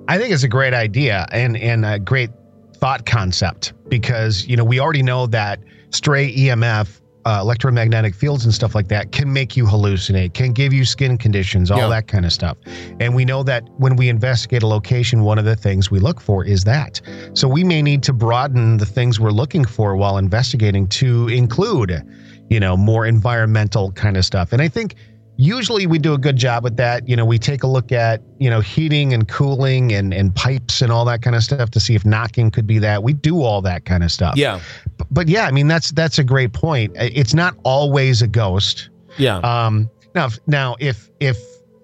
I 0.07 0.17
think 0.17 0.33
it's 0.33 0.43
a 0.43 0.47
great 0.49 0.73
idea 0.73 1.27
and 1.31 1.55
and 1.57 1.85
a 1.85 1.99
great 1.99 2.29
thought 2.75 3.05
concept 3.05 3.73
because 3.87 4.45
you 4.47 4.57
know 4.57 4.63
we 4.63 4.79
already 4.79 5.03
know 5.03 5.27
that 5.27 5.59
stray 5.91 6.33
EMF, 6.35 6.99
uh, 7.25 7.37
electromagnetic 7.41 8.15
fields 8.15 8.43
and 8.45 8.53
stuff 8.53 8.73
like 8.73 8.87
that 8.87 9.11
can 9.11 9.31
make 9.31 9.55
you 9.55 9.65
hallucinate, 9.65 10.33
can 10.33 10.51
give 10.53 10.73
you 10.73 10.83
skin 10.85 11.17
conditions, 11.17 11.69
all 11.69 11.77
Yeah. 11.77 11.87
that 11.89 12.07
kind 12.07 12.25
of 12.25 12.33
stuff. 12.33 12.57
And 12.99 13.13
we 13.13 13.25
know 13.25 13.43
that 13.43 13.63
when 13.77 13.95
we 13.95 14.09
investigate 14.09 14.63
a 14.63 14.67
location, 14.67 15.23
one 15.23 15.37
of 15.37 15.45
the 15.45 15.55
things 15.55 15.91
we 15.91 15.99
look 15.99 16.19
for 16.19 16.43
is 16.43 16.63
that. 16.63 16.99
So 17.33 17.47
we 17.47 17.63
may 17.63 17.81
need 17.81 18.01
to 18.03 18.13
broaden 18.13 18.77
the 18.77 18.85
things 18.85 19.19
we're 19.19 19.31
looking 19.31 19.65
for 19.65 19.95
while 19.95 20.17
investigating 20.17 20.87
to 20.87 21.27
include, 21.27 22.01
you 22.49 22.59
know, 22.59 22.75
more 22.75 23.05
environmental 23.05 23.91
kind 23.91 24.17
of 24.17 24.25
stuff. 24.25 24.51
And 24.53 24.61
I 24.61 24.67
think 24.67 24.95
usually 25.41 25.87
we 25.87 25.97
do 25.97 26.13
a 26.13 26.17
good 26.17 26.35
job 26.35 26.63
with 26.63 26.77
that. 26.77 27.07
You 27.09 27.15
know 27.15 27.25
we 27.25 27.39
take 27.39 27.63
a 27.63 27.67
look 27.67 27.91
at 27.91 28.21
you 28.39 28.49
know 28.49 28.59
heating 28.59 29.13
and 29.13 29.27
cooling 29.27 29.91
and 29.91 30.13
and 30.13 30.33
pipes 30.35 30.81
and 30.81 30.91
all 30.91 31.03
that 31.05 31.21
kind 31.21 31.35
of 31.35 31.43
stuff 31.43 31.71
to 31.71 31.79
see 31.79 31.95
if 31.95 32.05
knocking 32.05 32.51
could 32.51 32.67
be 32.67 32.79
that. 32.79 33.03
We 33.03 33.13
do 33.13 33.41
all 33.41 33.61
that 33.63 33.85
kind 33.85 34.03
of 34.03 34.11
stuff. 34.11 34.35
Yeah, 34.37 34.61
but, 34.97 35.07
but 35.11 35.27
yeah 35.27 35.45
i 35.45 35.51
mean 35.51 35.67
that's 35.67 35.91
that's 35.91 36.19
a 36.19 36.23
great 36.23 36.53
point. 36.53 36.91
It's 36.95 37.33
not 37.33 37.55
always 37.63 38.21
a 38.21 38.27
ghost. 38.27 38.89
Yeah, 39.17 39.37
um 39.37 39.89
now 40.13 40.27
if, 40.27 40.39
now 40.47 40.75
if 40.79 41.09
if 41.19 41.37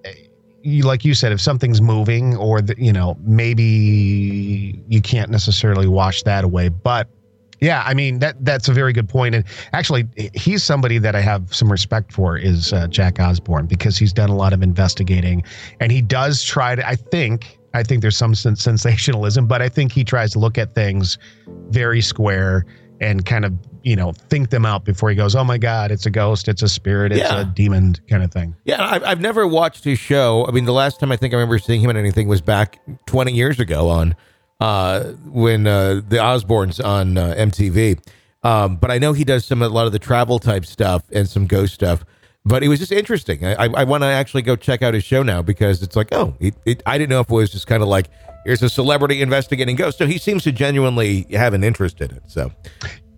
uh, 0.05 0.09
you 0.61 0.83
like 0.83 1.03
you 1.03 1.13
said 1.13 1.31
if 1.31 1.41
something's 1.41 1.81
moving 1.81 2.35
or 2.37 2.61
the, 2.61 2.75
you 2.77 2.93
know 2.93 3.17
maybe 3.21 4.83
you 4.87 5.01
can't 5.01 5.31
necessarily 5.31 5.87
wash 5.87 6.23
that 6.23 6.43
away 6.43 6.69
but 6.69 7.09
yeah 7.61 7.83
i 7.85 7.93
mean 7.93 8.19
that 8.19 8.35
that's 8.45 8.67
a 8.67 8.73
very 8.73 8.93
good 8.93 9.09
point 9.09 9.33
and 9.35 9.43
actually 9.73 10.05
he's 10.33 10.63
somebody 10.63 10.97
that 10.97 11.15
i 11.15 11.21
have 11.21 11.53
some 11.53 11.71
respect 11.71 12.11
for 12.13 12.37
is 12.37 12.71
uh, 12.73 12.87
jack 12.87 13.19
osbourne 13.19 13.65
because 13.65 13.97
he's 13.97 14.13
done 14.13 14.29
a 14.29 14.35
lot 14.35 14.53
of 14.53 14.61
investigating 14.61 15.43
and 15.79 15.91
he 15.91 16.01
does 16.01 16.43
try 16.43 16.75
to 16.75 16.87
i 16.87 16.95
think 16.95 17.57
i 17.73 17.81
think 17.83 18.01
there's 18.01 18.17
some 18.17 18.35
sen- 18.35 18.55
sensationalism 18.55 19.47
but 19.47 19.61
i 19.61 19.69
think 19.69 19.91
he 19.91 20.03
tries 20.03 20.31
to 20.31 20.39
look 20.39 20.57
at 20.57 20.73
things 20.75 21.17
very 21.69 22.01
square 22.01 22.65
and 22.99 23.25
kind 23.25 23.45
of 23.45 23.53
you 23.83 23.95
know 23.95 24.11
think 24.11 24.49
them 24.49 24.65
out 24.65 24.83
before 24.83 25.09
he 25.09 25.15
goes 25.15 25.35
oh 25.35 25.43
my 25.43 25.57
god 25.57 25.91
it's 25.91 26.05
a 26.05 26.09
ghost 26.09 26.47
it's 26.47 26.61
a 26.63 26.67
spirit 26.69 27.11
it's 27.11 27.21
Yeah. 27.21 27.41
a 27.41 27.45
demon 27.45 27.95
kind 28.09 28.23
of 28.23 28.31
thing 28.31 28.55
yeah. 28.65 28.83
I've, 28.85 29.03
I've 29.03 29.21
never 29.21 29.47
watched 29.47 29.83
his 29.83 29.97
show. 29.97 30.45
I 30.47 30.51
mean, 30.51 30.65
the 30.65 30.73
last 30.73 30.99
time 30.99 31.11
I 31.11 31.15
think 31.15 31.33
I 31.33 31.37
remember 31.37 31.57
seeing 31.59 31.79
him 31.79 31.89
in 31.89 31.95
anything 31.95 32.27
was 32.27 32.41
back 32.41 32.79
20 33.05 33.31
years 33.31 33.59
ago 33.61 33.87
on 33.89 34.13
uh, 34.59 35.03
when 35.25 35.67
uh, 35.67 36.01
the 36.07 36.17
Osbournes 36.17 36.83
on 36.83 37.17
uh, 37.17 37.35
MTV. 37.37 37.99
Um, 38.43 38.77
but 38.77 38.91
I 38.91 38.97
know 38.97 39.13
he 39.13 39.23
does 39.23 39.45
some 39.45 39.61
a 39.61 39.69
lot 39.69 39.87
of 39.87 39.91
the 39.91 39.99
travel 39.99 40.39
type 40.39 40.65
stuff 40.65 41.03
and 41.11 41.27
some 41.27 41.47
ghost 41.47 41.73
stuff. 41.73 42.05
But 42.45 42.63
it 42.63 42.69
was 42.69 42.79
just 42.79 42.93
interesting. 42.93 43.45
I, 43.45 43.55
I, 43.55 43.65
I 43.65 43.83
want 43.83 44.03
to 44.03 44.07
actually 44.07 44.43
go 44.43 44.55
check 44.55 44.81
out 44.81 44.93
his 44.93 45.03
show 45.03 45.21
now 45.21 45.41
because 45.41 45.83
it's 45.83 45.97
like, 45.97 46.09
oh, 46.13 46.33
it, 46.39 46.55
it, 46.65 46.81
I 46.85 46.97
didn't 46.97 47.09
know 47.09 47.19
if 47.19 47.29
it 47.29 47.33
was 47.33 47.49
just 47.49 47.67
kind 47.67 47.83
of 47.83 47.89
like 47.89 48.07
here's 48.45 48.63
a 48.63 48.69
celebrity 48.69 49.21
investigating 49.21 49.75
ghosts. 49.75 49.97
So 49.97 50.05
he 50.05 50.17
seems 50.17 50.43
to 50.43 50.53
genuinely 50.53 51.25
have 51.31 51.53
an 51.53 51.63
interest 51.63 51.99
in 51.99 52.11
it. 52.11 52.23
So 52.27 52.51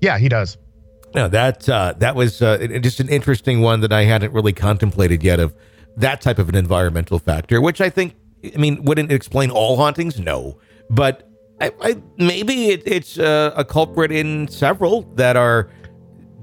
yeah 0.01 0.17
he 0.17 0.29
does 0.29 0.57
no, 1.15 1.27
that 1.29 1.67
uh, 1.67 1.93
that 1.97 2.15
was 2.15 2.41
uh, 2.41 2.57
just 2.81 2.99
an 2.99 3.09
interesting 3.09 3.61
one 3.61 3.81
that 3.81 3.91
I 3.91 4.03
hadn't 4.03 4.33
really 4.33 4.53
contemplated 4.53 5.23
yet 5.23 5.39
of 5.39 5.55
that 5.97 6.21
type 6.21 6.39
of 6.39 6.49
an 6.49 6.55
environmental 6.55 7.19
factor, 7.19 7.61
which 7.61 7.81
I 7.81 7.89
think, 7.89 8.15
I 8.43 8.57
mean, 8.57 8.83
wouldn't 8.83 9.11
explain 9.11 9.49
all 9.49 9.75
hauntings, 9.75 10.19
no, 10.19 10.59
but 10.89 11.28
I, 11.62 11.72
I 11.82 12.01
maybe 12.18 12.70
it, 12.70 12.84
it's 12.86 13.18
uh, 13.20 13.51
a 13.55 13.66
culprit 13.66 14.12
in 14.12 14.47
several 14.47 15.01
that 15.16 15.36
are 15.36 15.70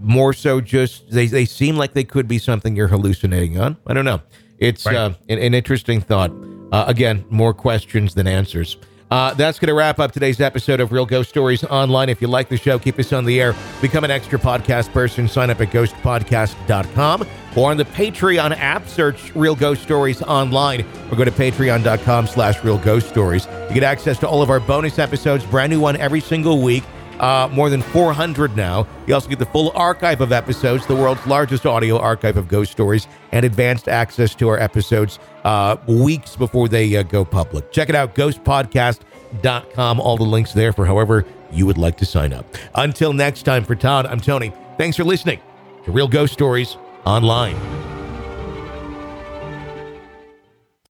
more 0.00 0.32
so 0.32 0.60
just 0.60 1.10
they 1.10 1.26
they 1.26 1.44
seem 1.46 1.76
like 1.76 1.94
they 1.94 2.04
could 2.04 2.28
be 2.28 2.38
something 2.38 2.76
you're 2.76 2.88
hallucinating 2.88 3.58
on. 3.58 3.76
I 3.86 3.94
don't 3.94 4.04
know. 4.04 4.20
It's 4.58 4.84
Right. 4.86 4.96
uh, 4.96 5.10
an, 5.28 5.38
an 5.38 5.54
interesting 5.54 6.00
thought. 6.00 6.30
Uh, 6.72 6.84
again, 6.88 7.24
more 7.30 7.54
questions 7.54 8.14
than 8.14 8.26
answers. 8.26 8.76
Uh, 9.10 9.32
that's 9.34 9.58
going 9.58 9.68
to 9.68 9.74
wrap 9.74 10.00
up 10.00 10.10
today's 10.10 10.40
episode 10.40 10.80
of 10.80 10.90
Real 10.90 11.06
Ghost 11.06 11.28
Stories 11.28 11.62
Online. 11.64 12.08
If 12.08 12.20
you 12.20 12.26
like 12.28 12.48
the 12.48 12.56
show, 12.56 12.78
keep 12.78 12.98
us 12.98 13.12
on 13.12 13.24
the 13.24 13.40
air. 13.40 13.54
Become 13.80 14.04
an 14.04 14.10
extra 14.10 14.38
podcast 14.38 14.92
person. 14.92 15.28
Sign 15.28 15.48
up 15.48 15.60
at 15.60 15.68
ghostpodcast.com 15.68 17.26
or 17.56 17.70
on 17.70 17.76
the 17.76 17.84
Patreon 17.84 18.56
app. 18.58 18.88
Search 18.88 19.34
Real 19.36 19.54
Ghost 19.54 19.82
Stories 19.82 20.22
Online 20.22 20.84
or 21.10 21.16
go 21.16 21.24
to 21.24 21.30
patreon.com 21.30 22.26
slash 22.26 22.64
Real 22.64 22.78
Ghost 22.78 23.08
Stories. 23.08 23.46
You 23.68 23.74
get 23.74 23.84
access 23.84 24.18
to 24.18 24.28
all 24.28 24.42
of 24.42 24.50
our 24.50 24.60
bonus 24.60 24.98
episodes, 24.98 25.44
brand 25.44 25.70
new 25.70 25.80
one 25.80 25.96
every 25.96 26.20
single 26.20 26.60
week. 26.60 26.82
Uh, 27.18 27.48
more 27.52 27.70
than 27.70 27.82
400 27.82 28.56
now. 28.56 28.86
You 29.06 29.14
also 29.14 29.28
get 29.28 29.38
the 29.38 29.46
full 29.46 29.72
archive 29.74 30.20
of 30.20 30.32
episodes, 30.32 30.86
the 30.86 30.94
world's 30.94 31.26
largest 31.26 31.64
audio 31.66 31.98
archive 31.98 32.36
of 32.36 32.48
ghost 32.48 32.72
stories, 32.72 33.08
and 33.32 33.44
advanced 33.44 33.88
access 33.88 34.34
to 34.36 34.48
our 34.48 34.58
episodes 34.58 35.18
uh, 35.44 35.76
weeks 35.86 36.36
before 36.36 36.68
they 36.68 36.94
uh, 36.96 37.02
go 37.02 37.24
public. 37.24 37.72
Check 37.72 37.88
it 37.88 37.94
out, 37.94 38.14
ghostpodcast.com. 38.14 40.00
All 40.00 40.16
the 40.16 40.24
links 40.24 40.52
there 40.52 40.72
for 40.72 40.84
however 40.86 41.24
you 41.50 41.66
would 41.66 41.78
like 41.78 41.96
to 41.98 42.06
sign 42.06 42.32
up. 42.32 42.46
Until 42.74 43.12
next 43.12 43.42
time, 43.42 43.64
for 43.64 43.74
Todd, 43.74 44.06
I'm 44.06 44.20
Tony. 44.20 44.52
Thanks 44.76 44.96
for 44.96 45.04
listening 45.04 45.40
to 45.84 45.92
Real 45.92 46.08
Ghost 46.08 46.32
Stories 46.32 46.76
Online. 47.04 47.95